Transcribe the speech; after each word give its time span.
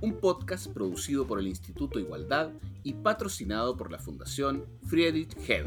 Un 0.00 0.20
podcast 0.20 0.68
producido 0.68 1.26
por 1.26 1.40
el 1.40 1.48
Instituto 1.48 1.98
Igualdad 1.98 2.50
y 2.84 2.92
patrocinado 2.92 3.76
por 3.76 3.90
la 3.90 3.98
Fundación 3.98 4.64
Friedrich 4.86 5.36
Hebel. 5.48 5.66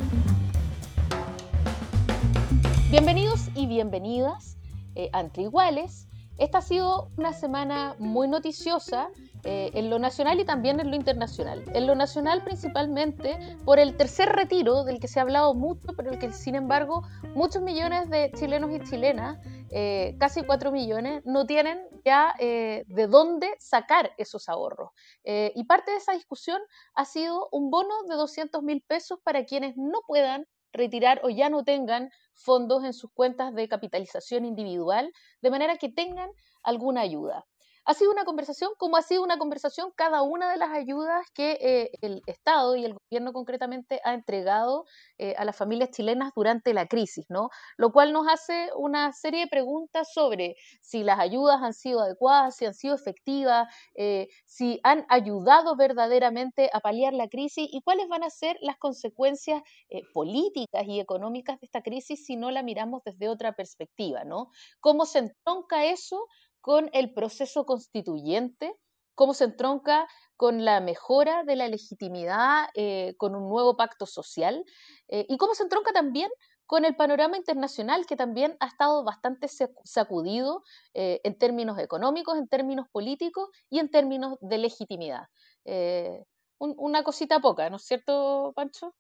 Bienvenidos 2.89 3.49
y 3.55 3.67
bienvenidas 3.67 4.57
eh, 4.95 5.09
a 5.11 5.19
Entre 5.19 5.43
Iguales. 5.43 6.07
Esta 6.41 6.57
ha 6.57 6.61
sido 6.63 7.11
una 7.17 7.33
semana 7.33 7.95
muy 7.99 8.27
noticiosa 8.27 9.11
eh, 9.43 9.69
en 9.75 9.91
lo 9.91 9.99
nacional 9.99 10.39
y 10.39 10.43
también 10.43 10.79
en 10.79 10.89
lo 10.89 10.95
internacional. 10.95 11.63
En 11.75 11.85
lo 11.85 11.93
nacional 11.93 12.43
principalmente 12.43 13.37
por 13.63 13.77
el 13.77 13.95
tercer 13.95 14.29
retiro 14.29 14.83
del 14.83 14.99
que 14.99 15.07
se 15.07 15.19
ha 15.19 15.21
hablado 15.21 15.53
mucho, 15.53 15.89
pero 15.95 16.09
el 16.09 16.17
que 16.17 16.31
sin 16.31 16.55
embargo 16.55 17.03
muchos 17.35 17.61
millones 17.61 18.09
de 18.09 18.31
chilenos 18.31 18.71
y 18.71 18.79
chilenas, 18.89 19.37
eh, 19.69 20.15
casi 20.19 20.41
cuatro 20.41 20.71
millones, 20.71 21.21
no 21.25 21.45
tienen 21.45 21.79
ya 22.03 22.33
eh, 22.39 22.85
de 22.87 23.05
dónde 23.05 23.47
sacar 23.59 24.11
esos 24.17 24.49
ahorros. 24.49 24.89
y 25.23 25.63
parte 25.65 25.91
de 25.91 25.97
esa 25.97 26.13
discusión 26.13 26.59
ha 26.95 27.05
sido 27.05 27.49
un 27.51 27.69
bono 27.69 27.93
de 28.09 28.15
200 28.15 28.63
mil 28.63 28.81
pesos 28.81 29.19
para 29.23 29.45
quienes 29.45 29.77
no 29.77 30.01
puedan 30.07 30.47
retirar 30.73 31.21
o 31.23 31.29
ya 31.29 31.51
no 31.51 31.63
tengan 31.63 32.09
fondos 32.33 32.83
en 32.83 32.93
sus 32.93 33.11
cuentas 33.11 33.53
de 33.53 33.67
capitalización 33.67 34.45
individual, 34.45 35.11
de 35.41 35.51
manera 35.51 35.77
que 35.77 35.89
tengan 35.89 36.29
alguna 36.63 37.01
ayuda. 37.01 37.45
Ha 37.85 37.95
sido 37.95 38.11
una 38.11 38.25
conversación 38.25 38.71
como 38.77 38.95
ha 38.95 39.01
sido 39.01 39.23
una 39.23 39.39
conversación 39.39 39.91
cada 39.95 40.21
una 40.21 40.51
de 40.51 40.57
las 40.57 40.69
ayudas 40.69 41.25
que 41.33 41.57
eh, 41.61 41.89
el 42.01 42.21
Estado 42.27 42.75
y 42.75 42.85
el 42.85 42.93
gobierno 42.93 43.33
concretamente 43.33 43.99
ha 44.03 44.13
entregado 44.13 44.85
eh, 45.17 45.33
a 45.35 45.45
las 45.45 45.55
familias 45.55 45.89
chilenas 45.89 46.31
durante 46.35 46.75
la 46.75 46.85
crisis, 46.85 47.25
¿no? 47.29 47.49
Lo 47.77 47.91
cual 47.91 48.13
nos 48.13 48.27
hace 48.27 48.69
una 48.75 49.11
serie 49.13 49.41
de 49.41 49.47
preguntas 49.47 50.09
sobre 50.13 50.55
si 50.81 51.03
las 51.03 51.19
ayudas 51.19 51.61
han 51.63 51.73
sido 51.73 52.01
adecuadas, 52.01 52.55
si 52.55 52.65
han 52.65 52.75
sido 52.75 52.93
efectivas, 52.93 53.67
eh, 53.95 54.27
si 54.45 54.79
han 54.83 55.05
ayudado 55.09 55.75
verdaderamente 55.75 56.69
a 56.73 56.81
paliar 56.81 57.13
la 57.13 57.29
crisis 57.29 57.67
y 57.71 57.81
cuáles 57.81 58.07
van 58.07 58.23
a 58.23 58.29
ser 58.29 58.57
las 58.61 58.77
consecuencias 58.77 59.63
políticas 60.13 60.85
y 60.87 60.99
económicas 60.99 61.59
de 61.59 61.65
esta 61.65 61.81
crisis 61.81 62.25
si 62.25 62.35
no 62.35 62.51
la 62.51 62.63
miramos 62.63 63.01
desde 63.03 63.27
otra 63.27 63.53
perspectiva, 63.53 64.23
¿no? 64.23 64.51
¿Cómo 64.79 65.05
se 65.05 65.19
entronca 65.19 65.85
eso 65.85 66.27
con 66.61 66.89
el 66.93 67.13
proceso 67.13 67.65
constituyente, 67.65 68.73
cómo 69.15 69.33
se 69.33 69.45
entronca 69.45 70.07
con 70.37 70.65
la 70.65 70.79
mejora 70.79 71.43
de 71.43 71.55
la 71.55 71.67
legitimidad, 71.67 72.69
eh, 72.75 73.13
con 73.17 73.35
un 73.35 73.49
nuevo 73.49 73.75
pacto 73.75 74.05
social, 74.05 74.63
eh, 75.09 75.25
y 75.29 75.37
cómo 75.37 75.53
se 75.53 75.63
entronca 75.63 75.91
también 75.91 76.29
con 76.65 76.85
el 76.85 76.95
panorama 76.95 77.35
internacional 77.37 78.05
que 78.05 78.15
también 78.15 78.55
ha 78.61 78.67
estado 78.67 79.03
bastante 79.03 79.47
sacudido 79.83 80.63
eh, 80.93 81.19
en 81.23 81.37
términos 81.37 81.77
económicos, 81.79 82.37
en 82.37 82.47
términos 82.47 82.87
políticos 82.91 83.49
y 83.69 83.79
en 83.79 83.91
términos 83.91 84.37
de 84.39 84.57
legitimidad. 84.57 85.25
una 86.59 87.03
cosita 87.03 87.39
poca, 87.39 87.69
¿no 87.69 87.75
es 87.75 87.83
cierto, 87.83 88.53
Pancho? 88.55 88.93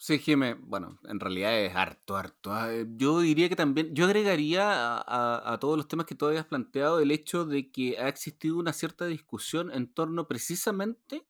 Sí, 0.00 0.20
Jimé, 0.20 0.54
bueno, 0.54 1.00
en 1.04 1.18
realidad 1.18 1.58
es 1.58 1.74
harto, 1.74 2.16
harto. 2.16 2.52
Ah, 2.52 2.72
eh, 2.72 2.86
yo 2.96 3.18
diría 3.18 3.48
que 3.48 3.56
también, 3.56 3.94
yo 3.96 4.04
agregaría 4.04 5.02
a, 5.04 5.58
todos 5.60 5.76
los 5.76 5.88
temas 5.88 6.06
que 6.06 6.14
tú 6.14 6.26
habías 6.26 6.46
planteado 6.46 7.00
el 7.00 7.10
hecho 7.10 7.44
de 7.44 7.72
que 7.72 7.98
ha 7.98 8.06
existido 8.08 8.58
una 8.58 8.72
cierta 8.72 9.06
discusión 9.06 9.72
en 9.72 9.92
torno 9.92 10.28
precisamente 10.28 11.26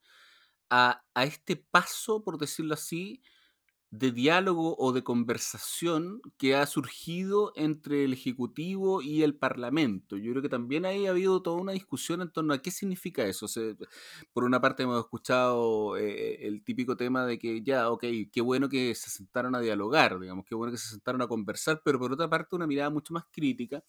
a, 0.71 1.03
a 1.15 1.25
este 1.25 1.57
paso, 1.57 2.23
por 2.25 2.39
decirlo 2.39 2.75
así, 2.75 3.23
de 3.91 4.13
diálogo 4.13 4.77
o 4.79 4.93
de 4.93 5.03
conversación 5.03 6.21
que 6.37 6.55
ha 6.55 6.67
surgido 6.67 7.53
entre 7.57 8.05
el 8.05 8.13
Ejecutivo 8.13 9.01
y 9.01 9.23
el 9.23 9.35
Parlamento. 9.35 10.17
Yo 10.19 10.31
creo 10.33 10.43
que 10.43 10.51
también 10.51 10.85
ahí 10.85 11.07
ha 11.07 11.11
habido 11.11 11.41
toda 11.43 11.57
una 11.57 11.73
discusión 11.73 12.21
en 12.21 12.31
torno 12.31 12.53
a 12.53 12.61
qué 12.61 12.71
significa 12.71 13.25
eso. 13.25 13.47
por 14.33 14.45
una 14.45 14.61
parte 14.61 14.83
hemos 14.83 15.01
escuchado 15.01 15.97
eh, 15.97 16.47
el 16.47 16.63
típico 16.65 16.97
tema 16.97 17.25
de 17.27 17.39
que 17.39 17.63
ya, 17.63 17.91
ok, 17.91 18.05
qué 18.33 18.41
bueno 18.43 18.69
que 18.69 18.95
se 18.95 19.11
sentaron 19.11 19.55
a 19.55 19.61
dialogar, 19.61 20.19
digamos, 20.21 20.45
qué 20.45 20.55
bueno 20.55 20.73
que 20.73 20.79
se 20.79 20.91
sentaron 20.91 21.23
a 21.23 21.27
conversar, 21.29 21.81
pero 21.85 21.99
por 21.99 22.13
otra 22.13 22.29
parte 22.29 22.57
una 22.57 22.67
mirada 22.67 22.91
mucho 22.91 23.15
más 23.15 23.25
crítica 23.33 23.83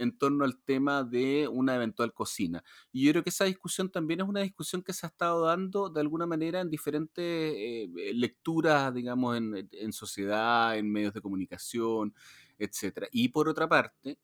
en 0.00 0.16
torno 0.16 0.44
al 0.44 0.58
tema 0.58 1.04
de 1.04 1.46
una 1.46 1.74
eventual 1.74 2.14
cocina. 2.14 2.64
Y 2.90 3.04
yo 3.04 3.12
creo 3.12 3.22
que 3.22 3.30
esa 3.30 3.44
discusión 3.44 3.90
también 3.90 4.20
es 4.20 4.26
una 4.26 4.40
discusión 4.40 4.82
que 4.82 4.94
se 4.94 5.06
ha 5.06 5.10
estado 5.10 5.44
dando 5.44 5.90
de 5.90 6.00
alguna 6.00 6.26
manera 6.26 6.60
en 6.60 6.70
diferentes 6.70 7.22
eh, 7.22 7.84
eh, 7.84 8.14
lecturas, 8.14 8.94
digamos, 8.94 9.36
en, 9.36 9.68
en, 9.72 9.92
sociedad, 9.92 10.76
en 10.78 10.90
medios 10.90 11.12
de 11.12 11.20
comunicación, 11.20 12.14
etc. 12.58 13.08
Y 13.12 13.28
por 13.28 13.48
otra 13.48 13.68
parte, 13.68 14.18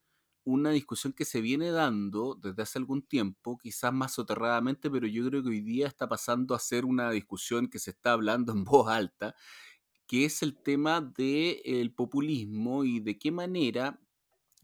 una 0.44 0.70
discusión 0.70 1.12
que 1.12 1.26
se 1.26 1.41
viene 1.42 1.70
dando 1.70 2.38
desde 2.41 2.62
hace 2.62 2.78
algún 2.78 3.03
tiempo, 3.03 3.58
quizás 3.58 3.93
más 3.93 4.14
soterradamente, 4.14 4.91
pero 4.91 5.06
yo 5.06 5.28
creo 5.28 5.43
que 5.43 5.50
hoy 5.50 5.60
día 5.60 5.88
está 5.88 6.08
pasando 6.08 6.54
a 6.54 6.58
ser 6.58 6.87
una 6.87 7.10
discusión 7.10 7.69
que 7.69 7.78
se 7.78 7.91
está 7.91 8.12
hablando 8.12 8.53
en 8.53 8.64
voz 8.64 8.88
alta, 8.88 9.34
que 10.06 10.25
es 10.25 10.43
el 10.43 10.56
tema 10.56 11.00
del 11.00 11.93
populismo 11.93 12.84
y 12.84 13.00
de 13.00 13.19
qué 13.19 13.31
manera 13.31 14.00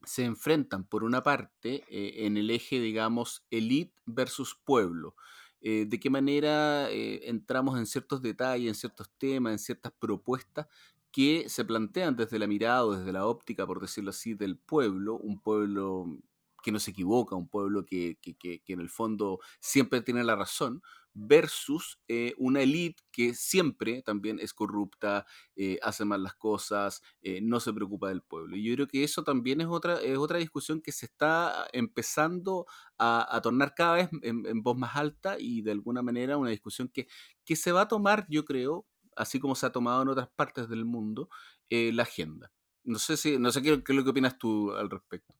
se 0.04 0.24
enfrentan, 0.24 0.84
por 0.84 1.04
una 1.04 1.22
parte, 1.22 1.84
eh, 1.88 2.26
en 2.26 2.36
el 2.36 2.50
eje, 2.50 2.80
digamos, 2.80 3.44
elite 3.50 3.94
versus 4.06 4.54
pueblo. 4.64 5.14
Eh, 5.60 5.86
de 5.88 6.00
qué 6.00 6.10
manera 6.10 6.90
eh, 6.90 7.28
entramos 7.28 7.78
en 7.78 7.86
ciertos 7.86 8.20
detalles, 8.22 8.68
en 8.68 8.74
ciertos 8.74 9.10
temas, 9.18 9.52
en 9.52 9.58
ciertas 9.58 9.92
propuestas 9.98 10.66
que 11.12 11.48
se 11.48 11.64
plantean 11.64 12.16
desde 12.16 12.38
la 12.38 12.46
mirada 12.46 12.84
o 12.86 12.96
desde 12.96 13.12
la 13.12 13.26
óptica, 13.26 13.66
por 13.66 13.80
decirlo 13.80 14.10
así, 14.10 14.34
del 14.34 14.58
pueblo, 14.58 15.16
un 15.18 15.40
pueblo 15.40 16.06
que 16.62 16.72
no 16.72 16.80
se 16.80 16.92
equivoca, 16.92 17.36
un 17.36 17.48
pueblo 17.48 17.84
que, 17.84 18.18
que 18.20 18.62
en 18.66 18.80
el 18.80 18.88
fondo 18.88 19.40
siempre 19.60 20.00
tiene 20.00 20.24
la 20.24 20.36
razón, 20.36 20.82
versus 21.14 21.98
eh, 22.08 22.34
una 22.38 22.62
élite 22.62 23.02
que 23.10 23.34
siempre 23.34 24.02
también 24.02 24.38
es 24.40 24.54
corrupta, 24.54 25.26
eh, 25.56 25.78
hace 25.82 26.04
mal 26.04 26.22
las 26.22 26.34
cosas, 26.34 27.02
eh, 27.20 27.40
no 27.42 27.60
se 27.60 27.72
preocupa 27.72 28.08
del 28.08 28.22
pueblo. 28.22 28.56
Y 28.56 28.64
yo 28.64 28.74
creo 28.74 28.88
que 28.88 29.04
eso 29.04 29.22
también 29.24 29.60
es 29.60 29.66
otra, 29.68 30.00
es 30.00 30.16
otra 30.18 30.38
discusión 30.38 30.80
que 30.80 30.92
se 30.92 31.06
está 31.06 31.68
empezando 31.72 32.66
a, 32.98 33.40
tornar 33.42 33.74
cada 33.74 33.94
vez 33.94 34.08
en, 34.22 34.62
voz 34.62 34.76
más 34.78 34.94
alta 34.96 35.36
y 35.38 35.62
de 35.62 35.72
alguna 35.72 36.02
manera 36.02 36.36
una 36.36 36.50
discusión 36.50 36.88
que, 36.88 37.08
que 37.44 37.56
se 37.56 37.72
va 37.72 37.82
a 37.82 37.88
tomar, 37.88 38.26
yo 38.28 38.44
creo, 38.44 38.86
así 39.16 39.40
como 39.40 39.54
se 39.54 39.66
ha 39.66 39.72
tomado 39.72 40.02
en 40.02 40.08
otras 40.08 40.28
partes 40.36 40.68
del 40.68 40.84
mundo, 40.84 41.28
la 41.70 42.02
agenda. 42.02 42.52
No 42.84 42.98
sé 42.98 43.16
si, 43.16 43.38
no 43.38 43.50
sé 43.50 43.62
qué, 43.62 43.82
qué 43.82 43.92
es 43.92 43.96
lo 43.96 44.04
que 44.04 44.10
opinas 44.10 44.38
tú 44.38 44.72
al 44.72 44.90
respecto. 44.90 45.34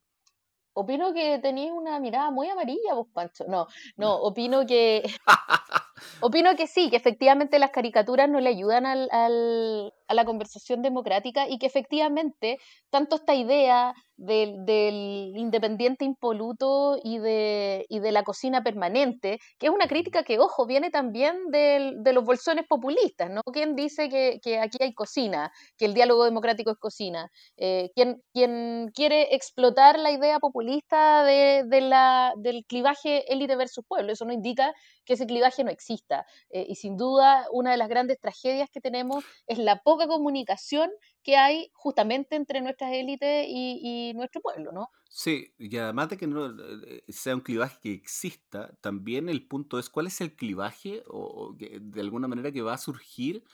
Opino 0.75 1.13
que 1.13 1.39
tenéis 1.39 1.71
una 1.73 2.01
mirada 2.01 2.31
muy 2.31 2.49
amarilla, 2.49 2.95
vos, 2.95 3.07
Pancho. 3.13 3.45
No, 3.49 3.67
no, 3.97 4.17
opino 4.17 4.67
que. 4.67 5.03
opino 6.21 6.55
que 6.57 6.67
sí, 6.67 6.91
que 6.91 6.97
efectivamente 6.97 7.59
las 7.59 7.71
caricaturas 7.71 8.29
no 8.29 8.41
le 8.41 8.51
ayudan 8.51 8.87
al, 8.87 9.09
a 9.11 10.15
la 10.15 10.25
conversación 10.25 10.83
democrática 10.83 11.49
y 11.49 11.59
que 11.59 11.67
efectivamente 11.67 12.59
tanto 12.91 13.17
esta 13.17 13.35
idea 13.35 13.95
del, 14.23 15.33
independiente 15.37 16.05
impoluto 16.05 16.99
y 17.03 17.19
de, 17.19 17.87
y 17.89 17.99
de, 17.99 18.13
la 18.13 18.23
cocina 18.23 18.63
permanente, 18.63 19.39
que 19.59 19.67
es 19.67 19.73
una 19.73 19.89
crítica 19.89 20.23
que, 20.23 20.39
ojo, 20.39 20.67
viene 20.67 20.91
también 20.91 21.51
de 21.51 22.13
los 22.13 22.25
bolsones 22.25 22.67
populistas, 22.69 23.31
¿no? 23.31 23.41
¿Quién 23.53 23.75
dice 23.75 24.09
que, 24.09 24.59
aquí 24.61 24.79
hay 24.81 24.95
cocina, 24.95 25.51
que 25.77 25.87
el 25.87 25.95
diálogo 25.95 26.25
democrático 26.25 26.71
es 26.71 26.79
cocina? 26.79 27.31
Eh, 27.57 27.91
¿quién, 27.95 28.91
quiere 28.95 29.35
explotar 29.35 29.99
la 29.99 30.11
idea 30.11 30.39
populista 30.39 31.25
de, 31.25 31.81
la, 31.81 32.33
del 32.37 32.65
clivaje 32.67 33.33
élite 33.33 33.57
versus 33.57 33.85
pueblo? 33.87 34.13
Eso 34.13 34.25
no 34.25 34.33
indica 34.33 34.73
que 35.05 35.15
ese 35.15 35.27
clivaje 35.27 35.65
no 35.65 35.71
exista. 35.71 36.27
Eh, 36.51 36.67
y 36.69 36.77
sin 36.77 36.97
duda, 36.97 37.47
una 37.53 37.73
de 37.73 37.77
las 37.77 37.89
grandes 37.89 38.19
tragedias 38.21 38.71
que 38.71 38.81
tenemos 38.81 39.25
es 39.47 39.59
la 39.59 39.83
poca 39.83 40.07
comunicación 40.07 40.91
que 41.23 41.37
hay 41.37 41.71
justamente 41.73 42.37
entre 42.37 42.61
nuestras 42.61 42.93
élites 42.93 43.47
y, 43.49 44.13
nuestro 44.15 44.41
pueblo, 44.41 44.73
¿no? 44.73 44.89
Sí, 45.09 45.55
y 45.59 45.77
además 45.77 46.09
de 46.11 46.17
que 46.17 46.27
no 46.27 46.47
eh, 46.87 47.05
sea 47.09 47.35
un 47.35 47.41
clivaje 47.41 47.79
que 47.81 47.93
exista, 47.93 48.75
también 48.81 49.29
el 49.29 49.47
punto 49.47 49.79
es 49.79 49.89
cuál 49.89 50.07
es 50.07 50.21
el 50.21 50.35
clivaje 50.35 51.03
o, 51.07 51.55
de 51.59 52.01
alguna 52.01 52.29
manera 52.29 52.51
que 52.51 52.63
va 52.63 52.75
a 52.75 52.79
surgir 52.79 53.45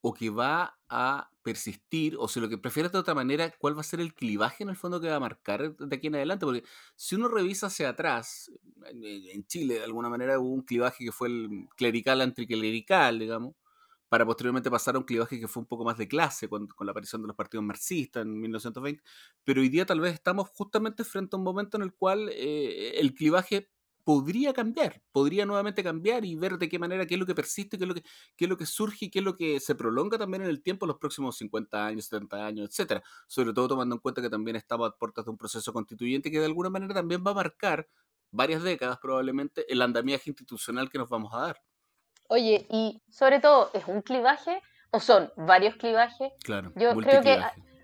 o 0.00 0.14
que 0.14 0.30
va 0.30 0.78
a 0.88 1.30
persistir, 1.42 2.16
o 2.18 2.28
si 2.28 2.40
lo 2.40 2.48
que 2.48 2.58
prefieres 2.58 2.92
de 2.92 2.98
otra 2.98 3.14
manera, 3.14 3.50
cuál 3.58 3.76
va 3.76 3.80
a 3.80 3.84
ser 3.84 4.00
el 4.00 4.14
clivaje 4.14 4.62
en 4.62 4.70
el 4.70 4.76
fondo 4.76 5.00
que 5.00 5.08
va 5.08 5.16
a 5.16 5.20
marcar 5.20 5.76
de 5.76 5.96
aquí 5.96 6.08
en 6.08 6.16
adelante, 6.16 6.46
porque 6.46 6.64
si 6.96 7.14
uno 7.16 7.28
revisa 7.28 7.66
hacia 7.68 7.88
atrás, 7.90 8.50
en 8.84 9.46
Chile 9.46 9.74
de 9.74 9.84
alguna 9.84 10.08
manera 10.08 10.38
hubo 10.38 10.50
un 10.50 10.62
clivaje 10.62 11.04
que 11.04 11.12
fue 11.12 11.28
el 11.28 11.68
clerical 11.76 12.20
anticlerical, 12.20 13.18
digamos, 13.18 13.54
para 14.08 14.24
posteriormente 14.24 14.70
pasar 14.70 14.96
a 14.96 14.98
un 14.98 15.04
clivaje 15.04 15.38
que 15.38 15.48
fue 15.48 15.60
un 15.62 15.66
poco 15.66 15.84
más 15.84 15.98
de 15.98 16.08
clase 16.08 16.48
con, 16.48 16.68
la 16.80 16.90
aparición 16.92 17.22
de 17.22 17.28
los 17.28 17.36
partidos 17.36 17.64
marxistas 17.64 18.22
en 18.22 18.40
1920, 18.40 19.02
pero 19.44 19.60
hoy 19.60 19.68
día 19.68 19.84
tal 19.86 20.00
vez 20.00 20.14
estamos 20.14 20.48
justamente 20.50 21.04
frente 21.04 21.36
a 21.36 21.38
un 21.38 21.44
momento 21.44 21.76
en 21.76 21.82
el 21.82 21.92
cual 21.92 22.28
eh, 22.30 22.98
el 22.98 23.14
clivaje 23.14 23.70
podría 24.08 24.54
cambiar, 24.54 25.02
podría 25.12 25.44
nuevamente 25.44 25.84
cambiar 25.84 26.24
y 26.24 26.34
ver 26.34 26.56
de 26.56 26.70
qué 26.70 26.78
manera, 26.78 27.04
qué 27.04 27.16
es 27.16 27.20
lo 27.20 27.26
que 27.26 27.34
persiste, 27.34 27.76
qué 27.76 27.84
es 27.84 27.88
lo 27.88 27.94
que, 27.94 28.02
qué 28.38 28.46
es 28.46 28.48
lo 28.48 28.56
que 28.56 28.64
surge 28.64 29.04
y 29.04 29.10
qué 29.10 29.18
es 29.18 29.24
lo 29.26 29.36
que 29.36 29.60
se 29.60 29.74
prolonga 29.74 30.16
también 30.16 30.44
en 30.44 30.48
el 30.48 30.62
tiempo, 30.62 30.86
los 30.86 30.96
próximos 30.96 31.36
50 31.36 31.86
años, 31.86 32.06
70 32.06 32.46
años, 32.46 32.70
etcétera. 32.70 33.02
Sobre 33.26 33.52
todo 33.52 33.68
tomando 33.68 33.96
en 33.96 34.00
cuenta 34.00 34.22
que 34.22 34.30
también 34.30 34.56
estamos 34.56 34.88
a 34.88 34.96
puertas 34.96 35.26
de 35.26 35.30
un 35.30 35.36
proceso 35.36 35.74
constituyente 35.74 36.30
que 36.30 36.38
de 36.38 36.46
alguna 36.46 36.70
manera 36.70 36.94
también 36.94 37.22
va 37.22 37.32
a 37.32 37.34
marcar 37.34 37.86
varias 38.30 38.62
décadas 38.62 38.96
probablemente 38.96 39.70
el 39.70 39.82
andamiaje 39.82 40.30
institucional 40.30 40.88
que 40.88 40.96
nos 40.96 41.10
vamos 41.10 41.34
a 41.34 41.40
dar. 41.40 41.60
Oye, 42.28 42.66
y 42.70 43.02
sobre 43.10 43.40
todo, 43.40 43.68
¿es 43.74 43.86
un 43.88 44.00
clivaje 44.00 44.62
o 44.90 45.00
son 45.00 45.30
varios 45.36 45.76
clivajes? 45.76 46.32
Claro. 46.44 46.72
Yo 46.76 46.96
creo 46.96 47.20
que 47.20 47.38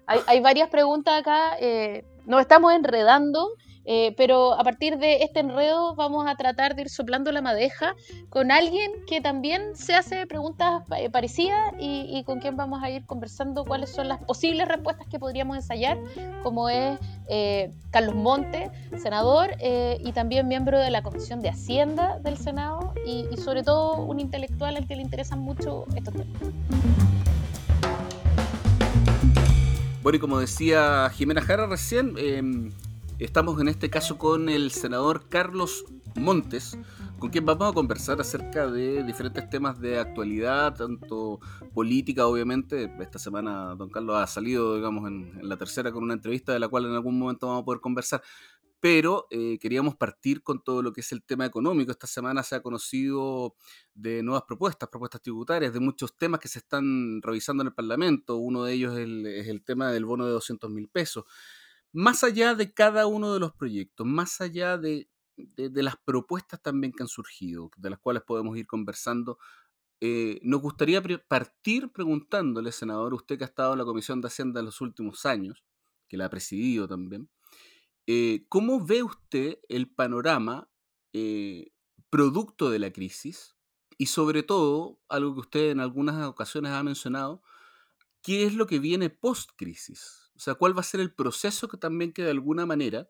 hay, 0.06 0.20
hay 0.26 0.40
varias 0.40 0.70
preguntas 0.70 1.20
acá. 1.20 1.58
Eh, 1.60 2.02
nos 2.24 2.40
estamos 2.40 2.72
enredando 2.72 3.50
eh, 3.84 4.14
pero 4.16 4.54
a 4.54 4.64
partir 4.64 4.98
de 4.98 5.22
este 5.22 5.40
enredo 5.40 5.94
vamos 5.94 6.26
a 6.26 6.36
tratar 6.36 6.74
de 6.74 6.82
ir 6.82 6.88
soplando 6.88 7.30
la 7.32 7.42
madeja 7.42 7.94
con 8.30 8.50
alguien 8.50 8.90
que 9.06 9.20
también 9.20 9.76
se 9.76 9.94
hace 9.94 10.26
preguntas 10.26 10.82
eh, 10.96 11.10
parecidas 11.10 11.74
y, 11.78 12.22
con 12.24 12.40
quien 12.40 12.56
vamos 12.56 12.82
a 12.82 12.90
ir 12.90 13.04
conversando 13.04 13.64
cuáles 13.64 13.90
son 13.90 14.08
las 14.08 14.22
posibles 14.22 14.66
respuestas 14.68 15.06
que 15.08 15.18
podríamos 15.18 15.56
ensayar, 15.56 15.98
como 16.42 16.68
es 16.68 16.98
eh, 17.28 17.70
Carlos 17.90 18.14
Monte, 18.14 18.70
senador 18.96 19.50
y 19.60 20.12
también 20.12 20.48
miembro 20.48 20.78
de 20.78 20.90
la 20.90 21.02
Comisión 21.02 21.40
de 21.40 21.50
Hacienda 21.50 22.18
del 22.20 22.38
Senado 22.38 22.94
y, 23.06 23.26
y 23.30 23.36
sobre 23.36 23.62
todo 23.62 23.96
un 23.96 24.20
intelectual 24.20 24.76
al 24.76 24.86
que 24.86 24.96
le 24.96 25.02
interesan 25.02 25.40
mucho 25.40 25.84
estos 25.94 26.14
temas. 26.14 26.54
Bueno, 30.04 30.16
y 30.16 30.20
como 30.20 30.38
decía 30.38 31.10
Jimena 31.14 31.40
Jara 31.40 31.66
recién, 31.66 32.14
em, 32.18 32.72
Estamos 33.20 33.60
en 33.60 33.68
este 33.68 33.90
caso 33.90 34.18
con 34.18 34.48
el 34.48 34.72
senador 34.72 35.28
Carlos 35.28 35.84
Montes, 36.16 36.76
con 37.20 37.30
quien 37.30 37.46
vamos 37.46 37.70
a 37.70 37.72
conversar 37.72 38.20
acerca 38.20 38.66
de 38.66 39.04
diferentes 39.04 39.48
temas 39.48 39.80
de 39.80 40.00
actualidad, 40.00 40.74
tanto 40.74 41.38
política, 41.72 42.26
obviamente. 42.26 42.92
Esta 42.98 43.20
semana 43.20 43.76
don 43.76 43.88
Carlos 43.88 44.16
ha 44.16 44.26
salido, 44.26 44.74
digamos, 44.74 45.06
en, 45.06 45.48
la 45.48 45.56
tercera 45.56 45.92
con 45.92 46.02
una 46.02 46.14
entrevista 46.14 46.52
de 46.52 46.58
la 46.58 46.66
cual 46.66 46.86
en 46.86 46.92
algún 46.92 47.16
momento 47.16 47.46
vamos 47.46 47.62
a 47.62 47.64
poder 47.64 47.80
conversar. 47.80 48.20
Pero 48.80 49.28
eh, 49.30 49.58
queríamos 49.60 49.94
partir 49.94 50.42
con 50.42 50.64
todo 50.64 50.82
lo 50.82 50.92
que 50.92 51.00
es 51.00 51.12
el 51.12 51.22
tema 51.22 51.46
económico. 51.46 51.92
Esta 51.92 52.08
semana 52.08 52.42
se 52.42 52.56
ha 52.56 52.62
conocido 52.62 53.54
de 53.94 54.24
nuevas 54.24 54.42
propuestas, 54.42 54.88
propuestas 54.88 55.22
tributarias, 55.22 55.72
de 55.72 55.78
muchos 55.78 56.16
temas 56.16 56.40
que 56.40 56.48
se 56.48 56.58
están 56.58 57.22
revisando 57.22 57.62
en 57.62 57.68
el 57.68 57.74
Parlamento. 57.74 58.36
Uno 58.36 58.64
de 58.64 58.72
ellos 58.74 58.98
es 58.98 59.46
el, 59.46 59.62
tema 59.64 59.92
del 59.92 60.04
bono 60.04 60.26
de 60.26 60.32
200 60.32 60.68
mil 60.68 60.88
pesos 60.88 61.24
más 61.94 62.24
allá 62.24 62.56
de 62.56 62.74
cada 62.74 63.06
uno 63.06 63.32
de 63.32 63.40
los 63.40 63.52
proyectos, 63.52 64.04
más 64.04 64.40
allá 64.40 64.76
de, 64.76 65.08
las 65.56 65.96
propuestas 66.04 66.60
también 66.60 66.92
que 66.92 67.04
han 67.04 67.08
surgido, 67.08 67.70
de 67.76 67.90
las 67.90 68.00
cuales 68.00 68.24
podemos 68.24 68.58
ir 68.58 68.66
conversando, 68.66 69.38
eh, 70.00 70.40
nos 70.42 70.60
gustaría 70.60 71.00
partir 71.28 71.92
preguntándole, 71.92 72.72
senador, 72.72 73.14
usted 73.14 73.38
que 73.38 73.44
ha 73.44 73.46
estado 73.46 73.72
en 73.72 73.78
la 73.78 73.84
Comisión 73.84 74.20
de 74.20 74.26
Hacienda 74.26 74.58
en 74.58 74.66
los 74.66 74.80
últimos 74.80 75.24
años, 75.24 75.64
que 76.08 76.16
la 76.16 76.26
ha 76.26 76.30
presidido 76.30 76.88
también, 76.88 77.30
eh, 78.08 78.44
¿cómo 78.48 78.84
ve 78.84 79.04
usted 79.04 79.60
el 79.68 79.88
panorama 79.88 80.68
eh, 81.12 81.70
producto 82.10 82.70
de 82.70 82.80
la 82.80 82.92
crisis? 82.92 83.56
Y 83.98 84.06
sobre 84.06 84.42
todo, 84.42 85.00
algo 85.08 85.34
que 85.34 85.40
usted 85.40 85.70
en 85.70 85.78
algunas 85.78 86.26
ocasiones 86.26 86.72
ha 86.72 86.82
mencionado, 86.82 87.40
¿qué 88.20 88.44
es 88.46 88.54
lo 88.54 88.66
que 88.66 88.80
viene 88.80 89.10
post-crisis? 89.10 90.23
O 90.36 90.40
sea, 90.40 90.54
¿cuál 90.54 90.76
va 90.76 90.80
a 90.80 90.84
ser 90.84 91.00
el 91.00 91.12
proceso 91.12 91.68
que 91.68 91.76
también 91.76 92.12
que 92.12 92.22
de 92.22 92.30
alguna 92.30 92.66
manera 92.66 93.08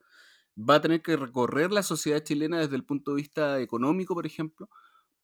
va 0.57 0.77
a 0.77 0.81
tener 0.81 1.03
que 1.03 1.17
recorrer 1.17 1.73
la 1.73 1.83
sociedad 1.83 2.23
chilena 2.23 2.59
desde 2.59 2.77
el 2.77 2.85
punto 2.85 3.13
de 3.13 3.23
vista 3.23 3.61
económico, 3.61 4.15
por 4.15 4.27
ejemplo, 4.27 4.69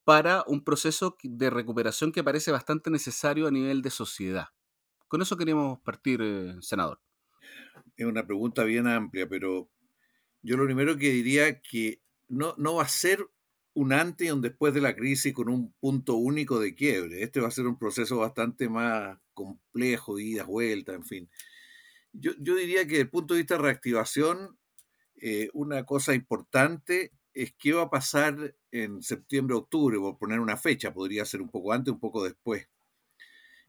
para 0.05 0.45
un 0.47 0.65
proceso 0.65 1.17
de 1.23 1.51
recuperación 1.51 2.13
que 2.13 2.25
parece 2.25 2.51
bastante 2.51 2.91
necesario 2.91 3.47
a 3.47 3.51
nivel 3.51 3.83
de 3.83 3.91
sociedad? 3.91 4.49
Con 5.09 5.23
eso 5.23 5.37
queríamos 5.37 5.81
partir, 5.81 6.21
eh, 6.23 6.55
senador. 6.61 7.01
Es 7.97 8.07
una 8.07 8.27
pregunta 8.27 8.65
bien 8.65 8.87
amplia, 8.87 9.29
pero 9.29 9.69
yo 10.43 10.57
lo 10.57 10.65
primero 10.65 10.97
que 10.97 11.11
diría 11.11 11.61
que 11.61 12.01
no, 12.29 12.55
no 12.57 12.77
va 12.77 12.85
a 12.85 12.89
ser 12.89 13.29
un 13.75 13.93
antes 13.93 14.29
y 14.29 14.31
un 14.31 14.41
después 14.41 14.75
de 14.75 14.81
la 14.81 14.95
crisis 14.97 15.33
con 15.35 15.49
un 15.49 15.73
punto 15.81 16.15
único 16.15 16.59
de 16.59 16.75
quiebre. 16.75 17.23
Este 17.23 17.41
va 17.41 17.49
a 17.49 17.53
ser 17.53 17.67
un 17.67 17.79
proceso 17.79 18.19
bastante 18.19 18.69
más 18.69 19.19
complejo, 19.35 20.19
idas, 20.19 20.47
vueltas, 20.47 20.97
en 20.97 21.05
fin. 21.05 21.31
Yo, 22.13 22.33
diría 22.35 22.83
que 22.83 22.91
desde 22.91 23.03
el 23.03 23.11
punto 23.11 23.35
de 23.35 23.41
vista 23.41 23.57
de 23.57 23.63
reactivación, 23.63 24.59
eh, 25.17 25.49
una 25.53 25.85
cosa 25.85 26.15
importante 26.15 27.13
es 27.35 27.55
qué 27.59 27.73
va 27.73 27.83
a 27.83 27.91
pasar 27.91 28.55
en 28.73 29.03
septiembre, 29.03 29.57
octubre, 29.57 29.99
por 29.99 30.19
poner 30.19 30.41
una 30.41 30.57
fecha, 30.57 30.93
podría 30.93 31.25
ser 31.25 31.41
un 31.43 31.49
poco 31.49 31.73
antes, 31.73 31.93
un 31.93 32.01
poco 32.01 32.25
después. 32.25 32.69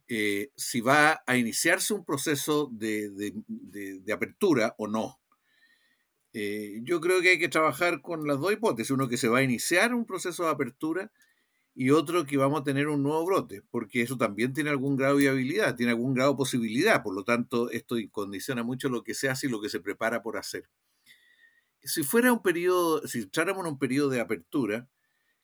Eh, 0.07 0.51
si 0.55 0.81
va 0.81 1.23
a 1.25 1.37
iniciarse 1.37 1.93
un 1.93 2.03
proceso 2.03 2.69
de, 2.73 3.33
apertura 4.13 4.75
o 4.77 4.87
no. 4.87 5.19
Eh, 6.33 6.79
yo 6.83 6.99
creo 7.01 7.21
que 7.21 7.29
hay 7.29 7.39
que 7.39 7.49
trabajar 7.49 8.01
con 8.01 8.27
las 8.27 8.39
dos 8.39 8.53
hipótesis, 8.53 8.91
uno 8.91 9.07
que 9.07 9.17
se 9.17 9.27
va 9.27 9.39
a 9.39 9.43
iniciar 9.43 9.93
un 9.93 10.05
proceso 10.05 10.43
de 10.43 10.49
apertura 10.49 11.11
y 11.73 11.91
otro 11.91 12.25
que 12.25 12.37
vamos 12.37 12.61
a 12.61 12.63
tener 12.63 12.87
un 12.87 13.03
nuevo 13.03 13.25
brote, 13.25 13.63
porque 13.71 14.01
eso 14.01 14.17
también 14.17 14.53
tiene 14.53 14.69
algún 14.69 14.95
grado 14.97 15.15
de 15.15 15.23
viabilidad, 15.23 15.75
tiene 15.75 15.91
algún 15.91 16.13
grado 16.13 16.31
de 16.31 16.37
posibilidad, 16.37 17.01
por 17.03 17.15
lo 17.15 17.23
tanto 17.23 17.69
esto 17.71 17.95
condiciona 18.11 18.63
mucho 18.63 18.89
lo 18.89 19.03
que 19.03 19.13
se 19.13 19.29
hace 19.29 19.47
y 19.47 19.49
lo 19.49 19.61
que 19.61 19.69
se 19.69 19.79
prepara 19.79 20.21
por 20.21 20.37
hacer. 20.37 20.69
Si 21.83 22.03
fuera 22.03 22.31
un 22.31 22.41
periodo, 22.43 23.07
si 23.07 23.19
entráramos 23.19 23.65
en 23.65 23.73
un 23.73 23.79
periodo 23.79 24.09
de 24.09 24.19
apertura, 24.19 24.87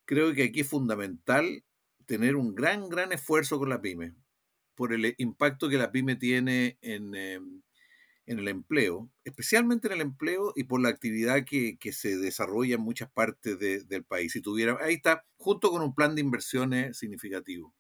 creo 0.06 0.34
que 0.34 0.44
aquí 0.44 0.62
es 0.62 0.70
fundamental 0.70 1.64
tener 2.06 2.36
un 2.36 2.56
gran, 2.56 2.90
gran 2.90 3.12
esfuerzo 3.14 3.60
con 3.60 3.70
la 3.70 3.82
pyme, 3.82 4.16
por 4.76 4.94
el 4.94 5.16
impacto 5.18 5.70
que 5.70 5.78
la 5.78 5.92
pyme 5.92 6.16
tiene 6.16 6.78
en, 6.82 7.16
em, 7.16 7.62
en 8.28 8.40
el 8.40 8.50
empleo, 8.50 9.10
especialmente 9.24 9.88
en 9.88 9.94
el 9.94 10.02
empleo 10.02 10.52
y 10.56 10.66
por 10.66 10.82
la 10.82 10.90
actividad 10.90 11.46
que, 11.46 11.78
se 11.92 12.18
desarrolla 12.18 12.76
en 12.76 12.82
muchas 12.82 13.10
partes 13.10 13.58
del 13.58 14.04
país. 14.04 14.34
Si 14.34 14.42
tuviera, 14.42 14.78
ahí 14.82 14.96
está, 14.96 15.26
junto 15.38 15.72
con 15.72 15.82
un 15.82 15.96
plan 15.96 16.14
de 16.14 16.22
inversiones 16.22 16.98
significativo. 16.98 17.74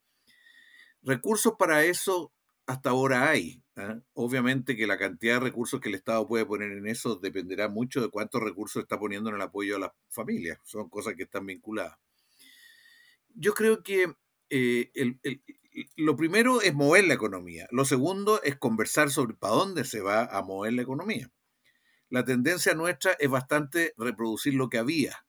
Recursos 1.03 1.53
para 1.59 1.83
eso 1.83 2.33
hasta 2.65 2.89
ahora 2.89 3.29
hay. 3.29 3.61
¿ah? 3.75 3.99
Obviamente 4.13 4.77
que 4.77 4.87
la 4.87 4.97
cantidad 4.97 5.35
de 5.35 5.41
recursos 5.41 5.81
que 5.81 5.89
el 5.89 5.95
Estado 5.95 6.25
puede 6.27 6.45
poner 6.45 6.71
en 6.71 6.87
eso 6.87 7.17
dependerá 7.17 7.67
mucho 7.67 8.01
de 8.01 8.09
cuántos 8.09 8.41
recursos 8.41 8.81
está 8.81 8.97
poniendo 8.97 9.29
en 9.29 9.35
el 9.35 9.41
apoyo 9.41 9.75
a 9.75 9.79
las 9.79 9.91
familias. 10.09 10.59
Son 10.63 10.89
cosas 10.89 11.15
que 11.15 11.23
están 11.23 11.45
vinculadas. 11.45 11.97
Yo 13.35 13.53
creo 13.53 13.83
que 13.83 14.13
eh, 14.49 14.91
el, 14.95 15.19
lo 15.95 16.15
primero 16.15 16.61
es 16.61 16.73
mover 16.73 17.05
la 17.05 17.13
economía. 17.13 17.67
Lo 17.71 17.85
segundo 17.85 18.41
es 18.43 18.55
conversar 18.57 19.11
sobre 19.11 19.35
para 19.35 19.53
dónde 19.53 19.83
se 19.83 20.01
va 20.01 20.25
a 20.25 20.41
mover 20.41 20.73
la 20.73 20.81
economía. 20.81 21.31
La 22.09 22.23
tendencia 22.23 22.73
nuestra 22.73 23.11
es 23.19 23.29
bastante 23.29 23.93
reproducir 23.97 24.53
lo 24.55 24.69
que 24.69 24.77
había, 24.77 25.25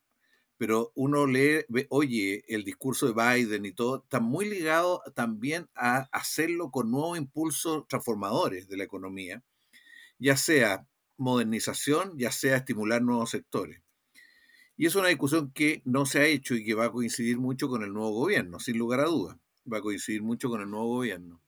pero 0.56 0.92
uno 0.94 1.26
lee, 1.26 1.64
oye, 1.90 2.44
el 2.48 2.64
discurso 2.64 3.06
de 3.06 3.12
Biden 3.12 3.66
y 3.66 3.72
todo, 3.72 4.04
está 4.04 4.20
muy 4.20 4.48
ligado 4.48 5.02
también 5.14 5.68
a 5.74 6.08
hacerlo 6.12 6.70
con 6.70 6.90
nuevos 6.90 7.18
impulsos 7.18 7.86
transformadores 7.88 8.68
de 8.68 8.76
la 8.76 8.84
economía, 8.84 9.42
ya 10.18 10.36
sea 10.36 10.86
modernización, 11.16 12.16
ya 12.16 12.30
sea 12.30 12.56
estimular 12.56 13.02
nuevos 13.02 13.30
sectores. 13.30 13.82
Y 14.76 14.86
es 14.86 14.94
una 14.94 15.08
discusión 15.08 15.50
que 15.52 15.82
no 15.84 16.06
se 16.06 16.20
ha 16.20 16.26
hecho 16.26 16.54
y 16.54 16.64
que 16.64 16.74
va 16.74 16.86
a 16.86 16.92
coincidir 16.92 17.38
mucho 17.38 17.68
con 17.68 17.82
el 17.82 17.92
nuevo 17.92 18.12
gobierno, 18.12 18.60
sin 18.60 18.78
lugar 18.78 19.00
a 19.00 19.06
dudas 19.06 19.36
va 19.72 19.78
a 19.78 19.82
coincidir 19.82 20.22
mucho 20.22 20.48
con 20.48 20.60
el 20.60 20.70
nuevo 20.70 20.88
gobierno. 20.88 21.40